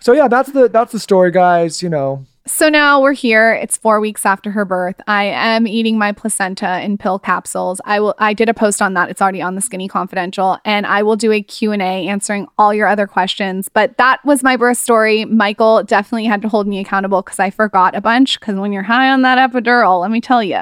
So 0.00 0.12
yeah, 0.12 0.28
that's 0.28 0.52
the 0.52 0.68
that's 0.68 0.92
the 0.92 1.00
story, 1.00 1.30
guys. 1.32 1.82
You 1.82 1.88
know, 1.88 2.24
So 2.46 2.68
now 2.68 3.00
we're 3.00 3.14
here. 3.14 3.52
It's 3.54 3.76
four 3.78 4.00
weeks 4.00 4.26
after 4.26 4.50
her 4.50 4.64
birth. 4.64 5.00
I 5.06 5.24
am 5.24 5.66
eating 5.66 5.98
my 5.98 6.12
placenta 6.12 6.82
in 6.82 6.98
pill 6.98 7.18
capsules. 7.18 7.80
I 7.86 8.00
will. 8.00 8.14
I 8.18 8.34
did 8.34 8.48
a 8.48 8.54
post 8.54 8.82
on 8.82 8.94
that. 8.94 9.08
It's 9.08 9.22
already 9.22 9.40
on 9.40 9.54
the 9.54 9.60
Skinny 9.60 9.88
Confidential, 9.88 10.58
and 10.64 10.86
I 10.86 11.02
will 11.02 11.16
do 11.16 11.32
a 11.32 11.42
Q 11.42 11.72
and 11.72 11.82
A 11.82 12.06
answering 12.06 12.46
all 12.58 12.74
your 12.74 12.86
other 12.86 13.06
questions. 13.06 13.68
But 13.68 13.96
that 13.96 14.24
was 14.24 14.42
my 14.42 14.56
birth 14.56 14.78
story. 14.78 15.24
Michael 15.24 15.82
definitely 15.82 16.26
had 16.26 16.42
to 16.42 16.48
hold 16.48 16.66
me 16.68 16.78
accountable 16.80 17.22
because 17.22 17.38
I 17.40 17.50
forgot 17.50 17.96
a 17.96 18.00
bunch. 18.00 18.38
Because 18.38 18.56
when 18.56 18.72
you're 18.72 18.82
high 18.82 19.10
on 19.10 19.22
that 19.22 19.50
epidural, 19.50 20.00
let 20.00 20.10
me 20.10 20.20
tell 20.20 20.44
you. 20.44 20.60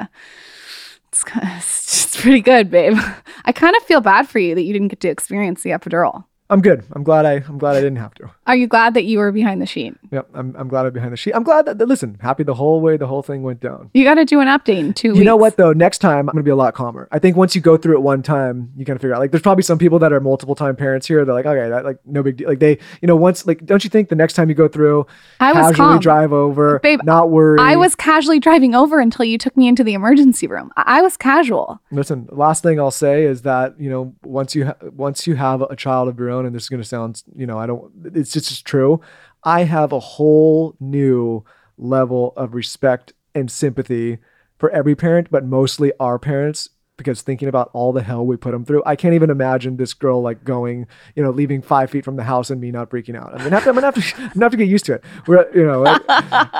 It's, 1.13 1.23
it's 1.35 2.21
pretty 2.21 2.41
good, 2.41 2.71
babe. 2.71 2.97
I 3.45 3.51
kind 3.51 3.75
of 3.75 3.83
feel 3.83 4.01
bad 4.01 4.27
for 4.27 4.39
you 4.39 4.55
that 4.55 4.63
you 4.63 4.73
didn't 4.73 4.87
get 4.89 4.99
to 5.01 5.09
experience 5.09 5.61
the 5.63 5.69
epidural. 5.69 6.25
I'm 6.53 6.61
good. 6.61 6.85
I'm 6.93 7.03
glad 7.03 7.25
I 7.25 7.43
I'm 7.47 7.57
glad 7.57 7.75
I 7.75 7.81
didn't 7.81 7.97
have 7.97 8.13
to. 8.15 8.29
Are 8.45 8.55
you 8.55 8.67
glad 8.67 8.93
that 8.93 9.05
you 9.05 9.17
were 9.17 9.31
behind 9.31 9.59
the 9.59 9.65
sheet? 9.65 9.95
Yep. 10.11 10.29
I'm 10.35 10.55
I'm 10.55 10.67
glad 10.67 10.85
I'm 10.85 10.93
behind 10.93 11.11
the 11.11 11.17
sheet. 11.17 11.33
I'm 11.33 11.41
glad 11.41 11.65
that 11.65 11.79
listen, 11.79 12.19
happy 12.21 12.43
the 12.43 12.53
whole 12.53 12.79
way 12.79 12.95
the 12.95 13.07
whole 13.07 13.23
thing 13.23 13.41
went 13.41 13.59
down. 13.59 13.89
You 13.95 14.03
got 14.03 14.15
to 14.15 14.25
do 14.25 14.39
an 14.39 14.47
update 14.47 14.77
in 14.77 14.93
two 14.93 15.09
weeks. 15.09 15.17
You 15.17 15.25
know 15.25 15.35
what 15.35 15.57
though? 15.57 15.73
Next 15.73 15.97
time 15.97 16.29
I'm 16.29 16.33
gonna 16.33 16.43
be 16.43 16.51
a 16.51 16.55
lot 16.55 16.75
calmer. 16.75 17.07
I 17.11 17.17
think 17.17 17.35
once 17.37 17.55
you 17.55 17.61
go 17.61 17.75
through 17.75 17.95
it 17.95 18.01
one 18.01 18.21
time, 18.21 18.71
you 18.77 18.85
kind 18.85 18.95
of 18.95 19.01
figure 19.01 19.15
out. 19.15 19.19
Like, 19.19 19.31
there's 19.31 19.41
probably 19.41 19.63
some 19.63 19.79
people 19.79 19.97
that 19.97 20.13
are 20.13 20.19
multiple 20.19 20.53
time 20.53 20.75
parents 20.75 21.07
here. 21.07 21.25
They're 21.25 21.33
like, 21.33 21.47
okay, 21.47 21.69
that 21.69 21.85
like 21.85 21.97
no 22.05 22.21
big 22.21 22.37
deal. 22.37 22.49
Like 22.49 22.59
they, 22.59 22.77
you 23.01 23.07
know, 23.07 23.15
once 23.15 23.47
like, 23.47 23.65
don't 23.65 23.83
you 23.83 23.89
think 23.89 24.09
the 24.09 24.15
next 24.15 24.33
time 24.33 24.47
you 24.47 24.55
go 24.55 24.67
through, 24.67 25.07
I 25.39 25.53
was 25.53 25.71
casually 25.71 25.75
calm. 25.75 25.99
drive 26.01 26.33
over, 26.33 26.77
Babe, 26.79 26.99
not 27.03 27.31
worry. 27.31 27.57
I 27.59 27.77
was 27.77 27.95
casually 27.95 28.39
driving 28.39 28.75
over 28.75 28.99
until 28.99 29.25
you 29.25 29.39
took 29.39 29.57
me 29.57 29.67
into 29.67 29.83
the 29.83 29.95
emergency 29.95 30.45
room. 30.45 30.71
I 30.77 30.99
I 30.99 31.01
was 31.01 31.17
casual. 31.17 31.81
Listen, 31.91 32.29
last 32.31 32.61
thing 32.61 32.79
I'll 32.79 32.91
say 32.91 33.23
is 33.23 33.41
that 33.41 33.79
you 33.79 33.89
know 33.89 34.13
once 34.23 34.53
you 34.53 34.65
ha- 34.65 34.75
once 34.91 35.25
you 35.25 35.33
have 35.35 35.61
a 35.63 35.75
child 35.75 36.07
of 36.07 36.19
your 36.19 36.29
own, 36.29 36.42
and 36.45 36.55
this 36.55 36.63
is 36.63 36.69
going 36.69 36.81
to 36.81 36.87
sound 36.87 37.23
you 37.35 37.45
know 37.45 37.57
I 37.57 37.65
don't 37.65 37.91
it's 38.13 38.31
just 38.31 38.51
it's 38.51 38.61
true. 38.61 39.01
I 39.43 39.63
have 39.63 39.91
a 39.91 39.99
whole 39.99 40.75
new 40.79 41.43
level 41.77 42.33
of 42.37 42.53
respect 42.53 43.13
and 43.35 43.51
sympathy 43.51 44.19
for 44.57 44.69
every 44.69 44.95
parent, 44.95 45.29
but 45.29 45.45
mostly 45.45 45.91
our 45.99 46.17
parents. 46.17 46.69
Because 46.95 47.23
thinking 47.23 47.47
about 47.47 47.71
all 47.73 47.91
the 47.91 48.03
hell 48.03 48.23
we 48.23 48.37
put 48.37 48.51
them 48.51 48.63
through, 48.63 48.83
I 48.85 48.95
can't 48.95 49.15
even 49.15 49.29
imagine 49.29 49.77
this 49.77 49.93
girl 49.95 50.21
like 50.21 50.43
going, 50.43 50.85
you 51.15 51.23
know, 51.23 51.31
leaving 51.31 51.61
five 51.61 51.89
feet 51.89 52.05
from 52.05 52.17
the 52.17 52.23
house 52.23 52.51
and 52.51 52.61
me 52.61 52.69
not 52.71 52.89
freaking 52.91 53.15
out. 53.15 53.31
I'm 53.33 53.39
gonna 53.39 53.49
have 53.49 53.63
to, 53.63 53.69
I'm 53.69 53.75
gonna 53.75 53.87
have 53.87 53.95
to, 53.95 54.15
I'm 54.21 54.27
gonna 54.33 54.45
have 54.45 54.51
to 54.51 54.57
get 54.57 54.67
used 54.67 54.85
to 54.85 54.93
it. 54.93 55.03
We're, 55.25 55.51
you 55.55 55.65
know, 55.65 55.85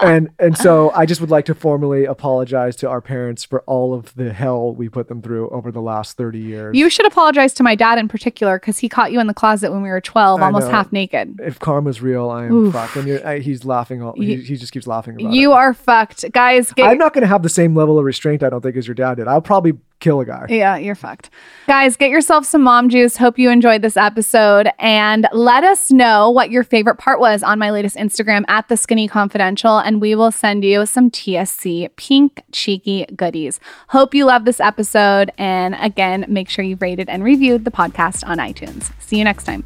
and 0.02 0.30
and 0.40 0.58
so 0.58 0.92
I 0.92 1.06
just 1.06 1.22
would 1.22 1.30
like 1.30 1.46
to 1.46 1.56
formally 1.56 2.06
apologize 2.06 2.76
to 2.78 2.90
our 2.90 3.00
parents 3.00 3.44
for 3.44 3.62
all 3.68 3.94
of 3.94 4.14
the 4.16 4.34
hell 4.34 4.74
we 4.74 4.90
put 4.90 5.08
them 5.08 5.22
through 5.22 5.50
over 5.50 5.72
the 5.72 5.82
last 5.82 6.18
30 6.18 6.40
years. 6.40 6.76
You 6.76 6.90
should 6.90 7.06
apologize 7.06 7.54
to 7.56 7.64
my 7.64 7.76
dad 7.76 8.00
in 8.00 8.08
particular 8.08 8.60
because 8.60 8.80
he 8.80 8.90
caught 8.90 9.12
you 9.12 9.20
in 9.20 9.28
the 9.28 9.34
closet 9.36 9.72
when 9.72 9.82
we 9.84 9.90
were 9.90 10.02
12, 10.02 10.42
I 10.42 10.46
almost 10.46 10.66
know. 10.66 10.72
half 10.72 10.92
naked. 10.92 11.40
if 11.44 11.60
karma's 11.60 12.02
real, 12.02 12.30
I 12.32 12.46
am 12.46 12.72
fucked. 12.72 12.96
And 12.96 13.08
you're, 13.08 13.26
I, 13.28 13.40
he's 13.40 13.66
laughing. 13.66 14.02
All, 14.02 14.14
he, 14.14 14.38
he 14.38 14.56
just 14.56 14.74
keeps 14.74 14.88
laughing 14.88 15.20
about 15.22 15.32
You 15.34 15.52
it. 15.52 15.56
are 15.56 15.74
fucked. 15.76 16.32
Guys, 16.32 16.74
get 16.74 16.90
I'm 16.90 16.98
not 16.98 17.14
to 17.14 17.28
have 17.28 17.44
the 17.44 17.50
same 17.50 17.76
level 17.76 18.00
of 18.00 18.06
restraint, 18.06 18.42
I 18.44 18.50
don't 18.50 18.62
think, 18.62 18.76
as 18.76 18.88
your 18.88 18.96
dad 18.96 19.16
did. 19.16 19.28
I'll 19.28 19.42
probably 19.42 19.74
kill 20.04 20.20
a 20.20 20.26
guy. 20.26 20.45
Yeah, 20.49 20.76
you're 20.76 20.95
fucked. 20.95 21.30
Guys, 21.68 21.95
get 21.95 22.10
yourself 22.10 22.45
some 22.45 22.62
mom 22.62 22.89
juice. 22.89 23.18
Hope 23.18 23.39
you 23.39 23.49
enjoyed 23.49 23.82
this 23.82 23.95
episode 23.95 24.70
and 24.78 25.28
let 25.32 25.64
us 25.64 25.91
know 25.91 26.30
what 26.30 26.51
your 26.51 26.64
favorite 26.64 26.97
part 26.97 27.20
was 27.20 27.41
on 27.41 27.58
my 27.58 27.72
latest 27.72 27.95
Instagram 27.95 28.43
at 28.49 28.68
the 28.68 28.76
Skinny 28.76 29.08
Confidential, 29.08 29.78
and 29.80 30.01
we 30.01 30.14
will 30.14 30.32
send 30.32 30.66
you 30.66 30.86
some 30.86 31.10
TSC 31.10 31.89
pink 31.95 32.43
cheeky 32.51 33.06
goodies. 33.16 33.60
Hope 33.89 34.14
you 34.14 34.26
love 34.26 34.43
this 34.45 34.60
episode. 34.60 35.32
And 35.38 35.76
again, 35.80 36.26
make 36.28 36.49
sure 36.49 36.66
you've 36.66 36.82
rated 36.82 37.10
and 37.10 37.24
reviewed 37.24 37.64
the 37.64 37.72
podcast 37.72 38.28
on 38.28 38.38
iTunes. 38.38 38.91
See 39.01 39.18
you 39.18 39.24
next 39.24 39.45
time. 39.45 39.64